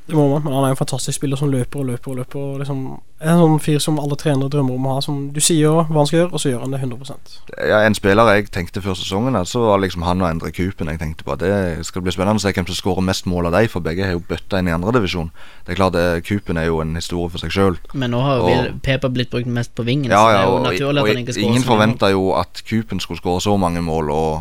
Det 0.09 0.17
må 0.17 0.25
man. 0.31 0.41
Men 0.43 0.55
han 0.57 0.65
er 0.65 0.73
en 0.73 0.79
fantastisk 0.79 1.19
spiller 1.19 1.37
som 1.37 1.51
løper 1.53 1.83
og 1.83 1.85
løper 1.91 2.11
og 2.11 2.17
løper. 2.17 2.39
Og 2.41 2.61
liksom, 2.63 2.79
en 3.21 3.41
sånn 3.41 3.59
fyr 3.61 3.77
som 3.83 3.99
alle 4.01 4.17
trenere 4.17 4.49
drømmer 4.49 4.77
om 4.79 4.87
å 4.89 4.95
ha. 4.95 5.03
Som 5.05 5.19
du 5.35 5.39
sier 5.43 5.75
hva 5.75 5.85
han 5.85 6.09
skal 6.09 6.23
gjøre, 6.23 6.31
og 6.33 6.41
så 6.41 6.53
gjør 6.53 6.63
han 6.65 6.73
det 6.73 6.79
100% 6.81 7.37
Ja, 7.69 7.81
en 7.85 7.97
spiller 7.97 8.31
jeg 8.33 8.49
tenkte 8.55 8.81
før 8.81 8.97
sesongen, 8.97 9.37
altså 9.37 9.61
var 9.67 9.83
liksom 9.83 10.05
han 10.07 10.23
og 10.23 10.29
Endre 10.31 10.51
Kupen. 10.55 10.89
Jeg 10.89 11.01
tenkte 11.03 11.27
på 11.27 11.37
Det 11.39 11.53
skal 11.85 12.05
bli 12.05 12.15
spennende 12.15 12.41
å 12.41 12.43
se 12.43 12.53
hvem 12.55 12.69
som 12.71 12.79
skårer 12.79 13.05
mest 13.05 13.29
mål 13.29 13.51
av 13.51 13.57
dem, 13.59 13.69
for 13.69 13.85
begge 13.85 14.07
har 14.07 14.17
jo 14.17 14.25
bøtta 14.25 14.63
inn 14.63 14.71
i 14.71 14.75
andredivisjon. 14.75 15.31
Det 15.67 15.77
klart, 15.77 15.99
Kupen 16.25 16.57
er 16.57 16.69
jo 16.71 16.81
en 16.81 16.97
historie 16.97 17.29
for 17.29 17.45
seg 17.45 17.53
sjøl. 17.53 17.79
Men 17.93 18.15
nå 18.15 18.25
har 18.25 18.41
jo 18.41 18.77
Pepa 18.85 19.13
blitt 19.13 19.29
brukt 19.33 19.49
mest 19.49 19.75
på 19.77 19.85
vingen, 19.85 20.09
Ja, 20.09 20.23
så 20.23 20.29
det 20.29 20.33
ja, 20.33 20.41
er 20.41 20.49
jo 20.49 20.55
og, 20.57 20.63
naturlig 20.65 21.03
og 21.03 21.05
at 21.05 21.13
han 21.13 21.23
ikke 21.25 21.37
skårer 21.37 21.51
ingen 21.53 21.67
forventa 21.67 22.13
jo 22.13 22.29
at 22.39 22.63
Kupen 22.65 23.03
skulle 23.03 23.21
skåre 23.21 23.43
så 23.45 23.57
mange 23.61 23.83
mål, 23.85 24.09
og, 24.09 24.31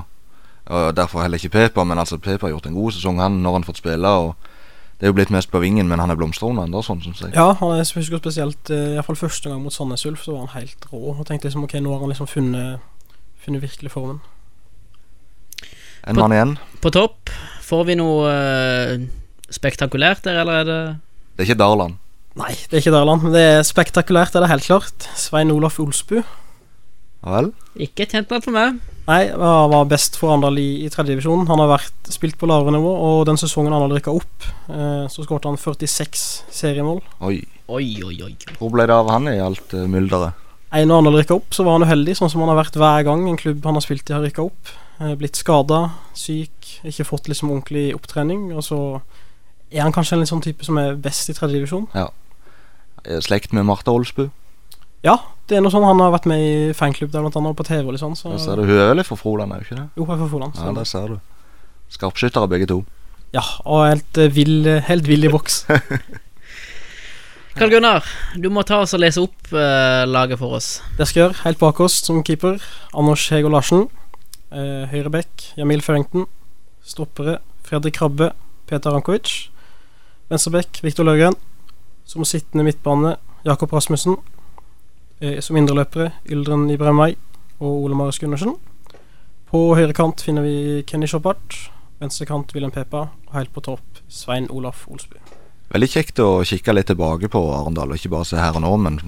og 0.72 0.92
derfor 0.96 1.26
heller 1.26 1.40
ikke 1.40 1.52
Pepa. 1.58 1.84
Men 1.84 2.00
altså, 2.00 2.16
Pepa 2.16 2.46
har 2.46 2.56
gjort 2.56 2.70
en 2.70 2.78
god 2.78 2.96
sesong, 2.96 3.20
han, 3.20 3.42
når 3.44 3.60
han 3.60 3.68
fått 3.68 3.82
spille. 3.82 4.08
Og 4.08 4.47
det 4.99 5.07
er 5.07 5.12
jo 5.12 5.14
blitt 5.14 5.30
mest 5.30 5.51
på 5.53 5.61
vingen, 5.62 5.86
men 5.86 6.01
han 6.03 6.11
er 6.11 6.18
blomstrende 6.18 6.64
ennå, 6.66 6.80
sånn 6.82 6.99
syns 7.05 7.20
jeg. 7.22 7.30
Ja, 7.36 7.53
han 7.61 7.70
er, 7.70 7.84
jeg 7.84 8.01
husker 8.01 8.18
spesielt 8.18 8.72
iallfall 8.72 8.88
i 8.90 8.96
hvert 8.96 9.07
fall 9.07 9.20
første 9.20 9.53
gang 9.53 9.61
mot 9.62 9.74
Sandnes 9.74 10.03
Ulf, 10.09 10.24
så 10.26 10.34
var 10.34 10.49
han 10.49 10.57
helt 10.57 10.88
rå. 10.90 11.12
Og 11.12 11.20
tenkte 11.28 11.46
liksom 11.46 11.68
ok, 11.68 11.76
nå 11.84 11.92
har 11.94 12.03
han 12.03 12.11
liksom 12.11 12.26
funnet, 12.26 12.82
funnet 13.44 13.62
virkelig 13.62 13.92
formen. 13.94 14.18
En 16.09 16.18
mann 16.18 16.34
igjen. 16.34 16.57
På 16.82 16.90
topp, 16.90 17.30
får 17.62 17.86
vi 17.86 17.99
noe 18.01 18.32
uh, 18.32 19.07
spektakulært 19.55 20.26
der, 20.26 20.42
eller 20.42 20.64
er 20.64 20.66
det 20.66 20.80
Det 21.36 21.44
er 21.44 21.51
ikke 21.53 21.62
Darland. 21.62 21.99
Nei, 22.38 22.53
det 22.55 22.78
er 22.78 22.82
ikke 22.82 22.96
Darland. 22.96 23.22
men 23.22 23.38
Det 23.38 23.44
er 23.53 23.62
spektakulært, 23.66 24.34
er 24.34 24.42
det 24.42 24.51
helt 24.51 24.66
klart. 24.66 25.09
Svein 25.14 25.55
Olaf 25.55 25.78
Olsbu. 25.78 26.24
Vel? 27.26 27.50
ikke 27.82 28.06
tjent 28.06 28.30
navn 28.30 28.44
for 28.44 28.54
meg? 28.54 28.78
Nei, 29.08 29.22
han 29.32 29.70
var 29.72 29.86
best 29.88 30.18
for 30.20 30.34
Arendal 30.34 30.58
i, 30.60 30.84
i 30.84 30.88
tredjedivisjon. 30.92 31.46
Han 31.48 31.62
har 31.62 31.70
vært, 31.70 32.10
spilt 32.12 32.36
på 32.38 32.48
lavere 32.50 32.74
nivå, 32.74 32.90
og 32.92 33.22
den 33.28 33.40
sesongen 33.40 33.72
han 33.72 33.86
har 33.86 33.94
rykka 33.96 34.12
opp, 34.12 34.48
eh, 34.68 35.06
så 35.08 35.24
skåret 35.24 35.48
han 35.48 35.56
46 35.56 36.26
seriemål. 36.52 37.00
Oi. 37.24 37.38
Oi, 37.72 37.86
oi, 38.04 38.18
oi. 38.26 38.34
Hvor 38.58 38.72
ble 38.74 38.84
det 38.88 38.96
av 38.96 39.08
han 39.12 39.30
i 39.32 39.38
alt 39.44 39.72
uh, 39.76 39.86
mylderet? 39.88 40.44
En 40.76 40.88
når 40.88 41.00
Arendal 41.00 41.18
rykka 41.22 41.38
opp, 41.38 41.56
så 41.56 41.64
var 41.64 41.78
han 41.78 41.86
uheldig, 41.88 42.18
sånn 42.18 42.32
som 42.32 42.44
han 42.44 42.52
har 42.52 42.60
vært 42.60 42.76
hver 42.80 43.06
gang 43.08 43.24
en 43.30 43.40
klubb 43.40 43.64
han 43.64 43.76
har 43.78 43.84
spilt 43.84 44.12
i, 44.12 44.16
har 44.16 44.24
rykka 44.24 44.44
opp. 44.44 44.74
Eh, 45.00 45.14
blitt 45.20 45.40
skada, 45.40 45.80
syk, 46.16 46.74
ikke 46.88 47.08
fått 47.08 47.32
liksom 47.32 47.54
ordentlig 47.54 47.86
opptrening. 47.96 48.50
Og 48.52 48.64
så 48.68 48.82
er 49.72 49.86
han 49.86 49.96
kanskje 49.96 50.18
en 50.18 50.24
litt 50.24 50.32
sånn 50.32 50.44
type 50.44 50.68
som 50.68 50.80
er 50.80 51.00
best 51.00 51.32
i 51.32 51.36
tredjedivisjon. 51.36 51.88
Ja. 51.96 52.10
Slekt 53.24 53.56
med 53.56 53.64
Martha 53.64 53.94
Olsbu? 53.94 54.26
Ja, 55.06 55.16
det 55.49 55.57
er 55.57 55.64
noe 55.64 55.72
sånn 55.72 55.86
han 55.86 56.01
har 56.03 56.12
vært 56.12 56.28
med 56.28 56.44
i 56.44 56.53
fanklubb 56.76 57.11
der 57.12 57.24
blant 57.24 57.36
annet, 57.40 57.55
og 57.55 57.59
på 57.59 57.66
TV 57.66 57.86
og 57.86 57.94
litt 57.94 58.03
sånn. 58.05 58.16
Så 58.18 58.34
Der 58.34 58.42
ser 58.42 58.61
du. 58.61 58.68
Hun 58.68 58.78
er 58.78 58.92
vel 58.92 59.05
fra 59.07 59.16
Froland, 59.16 59.53
er 59.55 59.62
hun 59.62 59.66
ikke 59.66 59.80
det? 59.80 59.88
jo, 59.96 60.05
jeg 60.05 60.14
er 60.14 60.22
fra 60.22 60.30
Froland. 60.34 60.57
Ja, 60.61 60.68
det 60.68 60.82
der 60.82 60.88
ser 60.92 61.12
du. 61.14 61.18
Skarpskyttere 61.94 62.51
begge 62.53 62.68
to. 62.68 62.82
Ja, 63.32 63.44
og 63.64 63.84
helt 63.86 64.20
eh, 64.20 64.32
vill, 64.32 64.68
helt 64.88 65.09
vill 65.09 65.24
i 65.24 65.32
boks. 65.32 65.62
Karl 67.59 67.72
Gunnar, 67.72 68.05
du 68.38 68.46
må 68.55 68.62
ta 68.62 68.82
oss 68.84 68.92
og 68.94 69.01
lese 69.03 69.18
opp 69.24 69.49
uh, 69.51 70.05
laget 70.07 70.38
for 70.38 70.55
oss. 70.61 70.78
Det 70.94 71.09
skal 71.09 71.18
jeg 71.18 71.24
gjøre. 71.24 71.38
Helt 71.42 71.59
bak 71.59 71.80
oss 71.82 71.96
som 72.07 72.20
keeper. 72.22 72.61
Anders 72.94 73.24
Hego 73.32 73.51
Larsen. 73.51 73.88
Uh, 74.53 74.84
høyre 74.92 75.11
bekk 75.11 75.49
Jamil 75.59 75.82
Førington. 75.82 76.28
Stoppere 76.86 77.40
Fredrik 77.66 77.99
Krabbe. 77.99 78.30
Peter 78.70 78.94
Rankovic. 78.94 79.49
Venstre 80.30 80.55
back. 80.55 80.78
Viktor 80.86 81.09
Løgren. 81.09 81.34
Som 82.07 82.22
sittende 82.28 82.68
midtbane 82.68 83.16
Jakob 83.49 83.74
Rasmussen. 83.74 84.20
Eh, 85.20 85.40
som 85.42 85.56
indreløpere 85.58 86.12
Yldren 86.30 86.68
Ibrahimay 86.70 87.16
og 87.58 87.84
Ole 87.84 87.96
Marius 87.98 88.20
Gundersen. 88.22 88.54
På 89.50 89.72
høyre 89.74 89.96
kant 89.96 90.22
finner 90.22 90.44
vi 90.46 90.84
Kenny 90.86 91.08
Shoppart. 91.10 91.56
Venstre 91.98 92.28
kant 92.28 92.54
Wilhelm 92.54 92.70
Pepa. 92.70 93.08
Og 93.26 93.34
helt 93.34 93.50
på 93.50 93.64
topp 93.66 94.02
Svein 94.06 94.46
Olaf 94.54 94.84
Olsby. 94.86 95.18
Veldig 95.74 95.88
kjekt 95.90 96.22
å 96.22 96.44
kikke 96.46 96.72
litt 96.72 96.86
tilbake 96.88 97.28
på 97.28 97.40
Arendal, 97.52 97.90
og 97.90 97.98
ikke 97.98 98.12
bare 98.14 98.24
se 98.24 98.38
her 98.40 98.56
og 98.56 98.62
nå, 98.64 98.70
men 98.80 99.00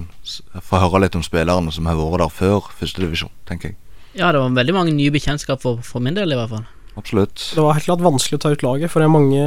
få 0.61 0.81
høre 0.83 0.99
litt 1.05 1.15
om 1.17 1.23
spillerne 1.25 1.71
som 1.73 1.87
har 1.89 1.97
vært 1.97 2.21
der 2.21 2.35
før 2.35 2.67
førstedivisjon, 2.77 3.31
tenker 3.49 3.71
jeg. 3.71 3.79
Ja, 4.13 4.29
det 4.29 4.43
var 4.43 4.53
veldig 4.59 4.75
mange 4.75 4.93
nye 4.93 5.13
bekjentskap 5.15 5.63
for, 5.63 5.79
for 5.81 6.03
min 6.03 6.13
del, 6.13 6.35
i 6.35 6.37
hvert 6.37 6.51
fall. 6.51 6.67
Absolutt. 6.99 7.39
Det 7.55 7.63
var 7.63 7.73
helt 7.77 7.87
klart 7.87 8.03
vanskelig 8.03 8.37
å 8.39 8.43
ta 8.43 8.51
ut 8.51 8.63
laget, 8.65 8.91
for 8.91 8.99
det 8.99 9.07
er 9.07 9.13
mange, 9.13 9.43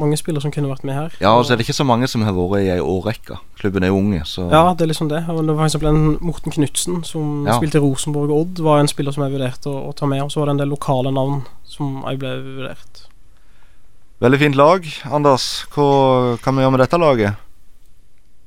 mange 0.00 0.16
spillere 0.18 0.42
som 0.42 0.50
kunne 0.54 0.70
vært 0.72 0.82
med 0.84 0.96
her. 0.98 1.12
Ja, 1.22 1.36
og 1.38 1.44
så 1.46 1.54
er 1.54 1.60
det 1.60 1.68
ikke 1.68 1.76
så 1.76 1.86
mange 1.86 2.08
som 2.10 2.24
har 2.26 2.34
vært 2.34 2.64
i 2.66 2.72
ei 2.74 2.80
årrekke. 2.82 3.38
Klubben 3.60 3.86
er 3.86 3.92
jo 3.92 4.00
unge, 4.00 4.24
så 4.26 4.48
Ja, 4.50 4.64
det 4.74 4.82
er 4.82 4.90
liksom 4.90 5.08
det. 5.12 5.22
Og 5.30 5.46
det 5.46 5.54
var 5.54 5.68
f.eks. 5.70 5.78
en 5.86 6.18
Morten 6.20 6.52
Knutsen 6.56 7.04
som 7.06 7.46
Ja. 7.46 7.58
spilte 7.60 7.78
i 7.78 7.84
Rosenborg 7.84 8.30
og 8.30 8.40
Odd, 8.40 8.58
var 8.66 8.80
en 8.80 8.90
spiller 8.90 9.14
som 9.14 9.22
jeg 9.22 9.36
vurderte 9.38 9.70
å, 9.70 9.88
å 9.88 9.94
ta 9.94 10.06
med. 10.10 10.22
Og 10.26 10.32
så 10.34 10.40
var 10.42 10.46
det 10.50 10.56
en 10.56 10.62
del 10.64 10.74
lokale 10.74 11.14
navn 11.14 11.44
som 11.64 12.02
jeg 12.08 12.18
ble 12.18 12.34
vurdert. 12.42 13.06
Veldig 14.20 14.38
fint 14.40 14.56
lag. 14.58 14.86
Anders, 15.12 15.66
hva 15.74 16.38
kan 16.42 16.56
vi 16.56 16.62
gjøre 16.62 16.74
med 16.74 16.80
dette 16.80 16.98
laget? 16.98 17.34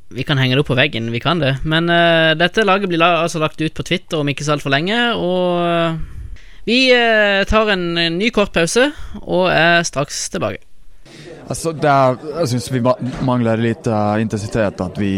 Vi 0.10 0.24
kan 0.24 0.40
henge 0.40 0.56
det 0.56 0.62
opp 0.64 0.70
på 0.72 0.78
veggen, 0.80 1.12
vi 1.12 1.20
kan 1.20 1.40
det. 1.40 1.58
Men 1.68 1.90
uh, 1.92 2.32
dette 2.40 2.64
laget 2.64 2.88
blir 2.88 3.00
la, 3.00 3.24
altså 3.24 3.40
lagt 3.44 3.60
ut 3.60 3.74
på 3.76 3.84
Twitter 3.84 4.20
om 4.20 4.28
ikke 4.32 4.46
så 4.48 4.56
altfor 4.56 4.72
lenge, 4.72 4.96
og 5.20 6.00
vi 6.68 6.92
eh, 6.92 7.46
tar 7.48 7.70
en, 7.72 7.98
en 7.98 8.18
ny 8.20 8.28
kort 8.36 8.52
pause 8.52 8.90
og 9.22 9.46
er 9.54 9.86
straks 9.88 10.26
tilbake. 10.34 10.66
Altså, 11.48 11.72
der, 11.72 12.18
jeg 12.42 12.50
syns 12.52 12.66
vi 12.74 12.82
mangler 13.24 13.62
litt 13.64 13.88
uh, 13.88 14.18
intensitet. 14.20 14.82
At 14.84 14.98
vi, 15.00 15.12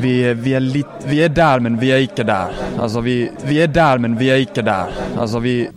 vi, 0.00 0.14
vi, 0.40 0.54
er 0.56 0.64
litt, 0.64 0.94
vi 1.04 1.18
er 1.26 1.34
der, 1.34 1.60
men 1.60 1.76
vi 1.80 1.90
er 1.92 2.06
ikke 2.06 2.24
der. 2.24 2.56
Altså, 2.80 3.02
vi, 3.04 3.18
vi 3.44 3.58
er 3.60 3.68
der, 3.68 4.00
men 4.00 4.16
vi 4.16 4.30
er 4.32 4.40
ikke 4.46 4.64
der. 4.64 4.96
Altså, 5.12 5.44
vi 5.44 5.68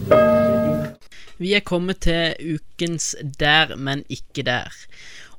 Vi 1.37 1.53
er 1.53 1.61
kommet 1.61 1.99
til 2.01 2.55
ukens 2.55 3.15
Der, 3.39 3.75
men 3.75 4.05
ikke 4.09 4.47
der. 4.47 4.71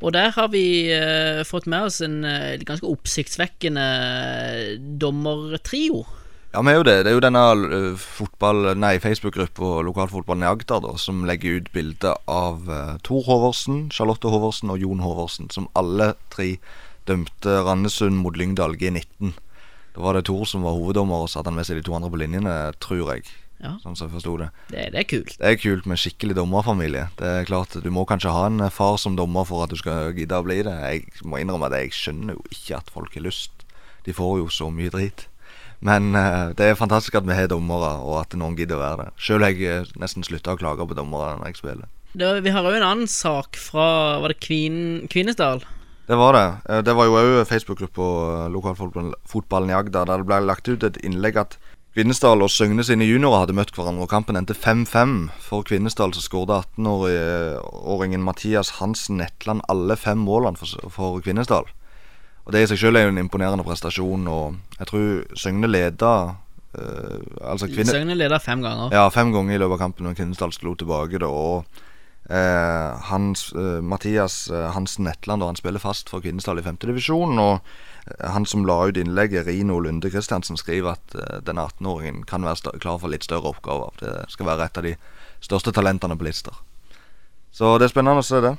Og 0.04 0.12
der 0.12 0.36
har 0.36 0.52
vi 0.52 0.92
uh, 0.92 1.40
fått 1.48 1.66
med 1.66 1.88
oss 1.88 2.02
en 2.04 2.20
uh, 2.28 2.60
ganske 2.60 2.86
oppsiktsvekkende 2.86 3.88
dommertrio. 5.00 6.04
Ja, 6.58 6.62
vi 6.66 6.72
er 6.72 6.78
jo 6.80 6.86
det. 6.88 6.94
Det 7.06 7.10
er 7.12 7.14
jo 7.14 7.20
denne 7.22 7.40
uh, 7.54 8.00
fotball... 8.02 8.72
Nei, 8.74 8.96
Facebook-gruppa 8.98 9.76
Lokalfotballen 9.86 10.42
i 10.42 10.48
Agder 10.48 10.80
da, 10.82 10.96
som 10.98 11.20
legger 11.28 11.60
ut 11.60 11.68
bilde 11.70 12.10
av 12.26 12.64
uh, 12.66 12.96
Tor 13.06 13.20
Håvardsen, 13.28 13.84
Charlotte 13.94 14.26
Håvardsen 14.26 14.72
og 14.74 14.82
Jon 14.82 15.04
Håvardsen, 15.04 15.52
som 15.54 15.68
alle 15.78 16.16
tre 16.34 16.56
dømte 17.06 17.60
Randesund 17.62 18.18
mot 18.24 18.34
Lyngdal 18.34 18.74
G19. 18.80 19.36
Da 19.94 20.02
var 20.02 20.18
det 20.18 20.24
Tor 20.26 20.42
som 20.50 20.66
var 20.66 20.74
hoveddommer, 20.74 21.22
og 21.22 21.30
så 21.30 21.38
hadde 21.38 21.52
han 21.52 21.60
med 21.60 21.70
seg 21.70 21.78
de 21.78 21.86
to 21.86 21.94
andre 21.94 22.10
på 22.10 22.22
linjene, 22.24 22.56
tror 22.82 23.06
jeg. 23.14 23.30
Ja. 23.62 23.76
Sånn 23.84 23.94
som 23.94 24.08
jeg 24.10 24.16
forsto 24.16 24.34
det. 24.42 24.50
Det, 24.74 24.90
det 24.96 25.04
er 25.04 25.08
kult. 25.14 25.38
Det 25.38 25.54
er 25.54 25.62
kult 25.62 25.86
med 25.86 26.02
skikkelig 26.02 26.40
dommerfamilie. 26.42 27.06
Det 27.22 27.32
er 27.36 27.46
klart, 27.46 27.78
Du 27.86 27.90
må 27.94 28.02
kanskje 28.02 28.34
ha 28.34 28.48
en 28.50 28.66
far 28.74 28.98
som 28.98 29.14
dommer 29.14 29.46
for 29.46 29.62
at 29.62 29.70
du 29.70 29.78
skal 29.78 30.10
gidde 30.18 30.42
å 30.42 30.50
bli 30.50 30.58
det. 30.66 30.74
Jeg 30.74 31.22
må 31.22 31.38
innrømme 31.38 31.70
at 31.70 31.78
jeg 31.84 31.94
skjønner 31.94 32.34
jo 32.34 32.46
ikke 32.50 32.82
at 32.82 32.90
folk 32.90 33.14
har 33.14 33.28
lyst. 33.30 33.66
De 34.02 34.10
får 34.10 34.40
jo 34.42 34.50
så 34.50 34.74
mye 34.74 34.90
drit. 34.90 35.27
Men 35.84 36.10
uh, 36.16 36.50
det 36.58 36.66
er 36.72 36.78
fantastisk 36.78 37.14
at 37.20 37.26
vi 37.28 37.36
har 37.38 37.46
dommere, 37.50 37.92
og 38.02 38.20
at 38.24 38.34
noen 38.38 38.56
gidder 38.58 38.78
å 38.78 38.82
være 38.82 39.04
det. 39.06 39.12
Sjøl 39.22 39.44
har 39.46 39.54
jeg 39.54 39.70
eh, 39.70 39.92
nesten 40.02 40.26
slutta 40.26 40.56
å 40.56 40.58
klage 40.58 40.86
på 40.90 40.96
dommere 40.98 41.36
når 41.38 41.52
jeg 41.52 41.60
spiller. 41.60 41.86
Det, 42.18 42.30
vi 42.42 42.50
har 42.54 42.66
òg 42.66 42.78
en 42.80 42.86
annen 42.88 43.10
sak 43.10 43.58
fra 43.60 44.18
Var 44.22 44.32
det 44.32 44.40
Kvin, 44.42 44.78
Kvinesdal? 45.12 45.62
Det 46.08 46.16
var 46.16 46.34
det. 46.34 46.46
Eh, 46.72 46.82
Det 46.82 46.94
var 46.98 47.06
jo 47.06 47.18
òg 47.20 47.46
Facebook-gruppa 47.46 48.48
Lokalfotballen 48.50 49.70
i 49.70 49.76
Agder, 49.78 50.08
der 50.08 50.22
det 50.24 50.26
ble 50.26 50.40
lagt 50.48 50.68
ut 50.72 50.82
et 50.88 50.98
innlegg 51.04 51.38
at 51.38 51.58
Kvinesdal 51.94 52.42
og 52.44 52.50
Søgne 52.52 52.84
sine 52.86 53.06
juniorer 53.06 53.42
hadde 53.44 53.54
møtt 53.58 53.72
hverandre, 53.74 54.04
og 54.06 54.10
kampen 54.10 54.38
endte 54.38 54.54
5-5. 54.54 55.16
For 55.42 55.64
Kvinesdal 55.66 56.12
så 56.14 56.22
skåret 56.22 56.74
18-åringen 56.78 58.22
Mathias 58.22 58.76
Hansen 58.78 59.18
Netland 59.18 59.64
alle 59.68 59.96
fem 59.98 60.20
målene 60.22 60.58
for, 60.60 60.90
for 60.94 61.22
Kvinesdal. 61.24 61.66
Og 62.48 62.54
Det 62.54 62.62
i 62.64 62.68
seg 62.70 62.78
selv 62.80 62.96
er 62.96 63.04
jo 63.04 63.12
en 63.12 63.20
imponerende 63.20 63.64
prestasjon, 63.64 64.22
og 64.32 64.78
jeg 64.78 64.88
tror 64.88 65.08
Søgne 65.36 65.68
leda 65.68 66.12
eh, 66.72 67.18
Altså 67.44 67.68
kvinne... 67.68 67.92
Søgne 67.92 68.14
leder 68.16 68.40
fem 68.40 68.62
ganger. 68.64 68.94
Ja, 68.96 69.02
fem 69.12 69.34
ganger 69.34 69.52
i 69.52 69.58
løpet 69.60 69.76
av 69.76 69.82
kampen, 69.82 70.08
Og 70.08 70.16
Kvinesdal 70.16 70.54
slo 70.56 70.72
tilbake 70.80 71.20
da. 71.20 71.28
Og 71.28 71.66
eh, 72.32 73.10
hans, 73.10 73.50
eh, 73.52 73.82
Mathias 73.84 74.46
eh, 74.48 74.70
Hansen 74.72 75.04
Netland, 75.04 75.44
han 75.44 75.60
spiller 75.60 75.82
fast 75.82 76.08
for 76.08 76.24
Kvinesdal 76.24 76.62
i 76.62 76.64
femtedivisjon. 76.64 77.36
Og 77.36 77.58
eh, 77.60 78.30
han 78.32 78.48
som 78.48 78.64
la 78.64 78.78
ut 78.88 78.96
innlegget, 78.96 79.44
Rino 79.44 79.76
Lunde 79.84 80.08
Kristiansen, 80.08 80.56
skriver 80.56 80.96
at 80.96 81.18
den 81.18 81.44
denne 81.50 81.66
18-åringen 81.68 82.24
kan 82.24 82.48
være 82.48 82.78
klar 82.80 82.96
for 83.02 83.12
litt 83.12 83.28
større 83.28 83.52
oppgaver. 83.52 83.92
Det 84.00 84.14
skal 84.32 84.48
være 84.48 84.70
et 84.70 84.80
av 84.80 84.88
de 84.88 84.94
største 85.44 85.74
talentene 85.76 86.16
på 86.16 86.24
Lister. 86.24 86.56
Så 87.52 87.76
det 87.76 87.90
er 87.90 87.92
spennende 87.92 88.24
å 88.24 88.24
se 88.24 88.40
det. 88.40 88.54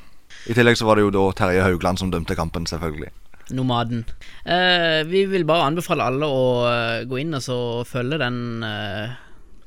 I 0.45 0.53
tillegg 0.53 0.77
så 0.77 0.85
var 0.85 1.01
det 1.01 1.07
jo 1.07 1.15
da 1.17 1.25
Terje 1.33 1.65
Haugland 1.65 1.97
som 1.97 2.13
dømte 2.13 2.37
kampen, 2.37 2.69
selvfølgelig. 2.69 3.09
Nomaden. 3.55 4.05
Eh, 4.45 5.01
vi 5.09 5.25
vil 5.31 5.45
bare 5.47 5.69
anbefale 5.69 6.05
alle 6.09 6.27
å 6.29 6.43
eh, 6.69 7.03
gå 7.09 7.21
inn 7.21 7.37
og 7.37 7.43
så 7.45 7.59
følge 7.87 8.19
den 8.21 8.63
eh, 8.65 9.15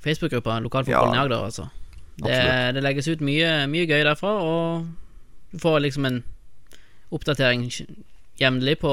Facebook-gruppa 0.03 0.61
Lokalfotballen 0.65 1.17
Ja, 1.17 1.23
i 1.23 1.25
Agder. 1.27 1.47
Altså. 1.51 1.69
Det, 2.23 2.39
det 2.77 2.83
legges 2.85 3.09
ut 3.09 3.23
mye, 3.25 3.65
mye 3.73 3.89
gøy 3.89 4.05
derfra, 4.05 4.37
og 4.45 5.53
du 5.53 5.61
får 5.63 5.81
liksom 5.87 6.09
en 6.09 6.23
oppdatering 7.13 7.67
jevnlig 8.41 8.79
på, 8.81 8.93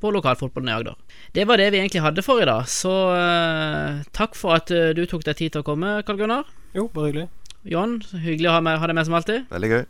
på 0.00 0.12
lokalfotballen 0.14 0.70
i 0.70 0.76
Agder. 0.76 0.96
Det 1.34 1.46
var 1.48 1.60
det 1.60 1.70
vi 1.74 1.80
egentlig 1.82 2.04
hadde 2.04 2.24
for 2.24 2.42
i 2.42 2.48
dag, 2.48 2.68
så 2.70 2.94
eh, 3.16 4.04
takk 4.16 4.38
for 4.38 4.56
at 4.56 4.72
eh, 4.74 4.92
du 4.96 5.04
tok 5.08 5.26
deg 5.26 5.38
tid 5.38 5.54
til 5.54 5.64
å 5.64 5.66
komme, 5.66 5.98
Karl 6.06 6.20
Gunnar. 6.22 6.48
Jo, 6.76 6.88
bare 6.94 7.10
hyggelig. 7.10 7.28
John, 7.66 7.98
hyggelig 8.22 8.50
å 8.50 8.56
ha, 8.56 8.62
med, 8.62 8.78
ha 8.78 8.88
deg 8.88 8.98
med 8.98 9.08
som 9.08 9.16
alltid. 9.18 9.46
Veldig 9.50 9.72
gøy. 9.72 9.84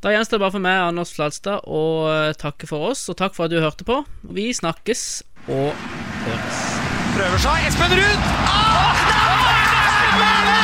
Da 0.00 0.14
gjenstår 0.14 0.38
det 0.38 0.44
bare 0.46 0.54
for 0.54 0.64
meg, 0.64 0.78
Anders 0.80 1.10
Fladstad, 1.12 1.66
å 1.68 1.80
eh, 2.08 2.30
takke 2.40 2.64
for 2.70 2.88
oss, 2.88 3.02
og 3.12 3.18
takk 3.20 3.36
for 3.36 3.44
at 3.44 3.52
du 3.52 3.58
hørte 3.60 3.84
på. 3.84 3.98
Vi 4.32 4.48
snakkes 4.56 5.02
og 5.52 5.76
høres. 6.24 6.62
Prøver 7.18 7.44
seg. 7.44 7.68
Espen 7.68 7.92
Ruud! 8.00 8.32
Ah, 8.48 10.59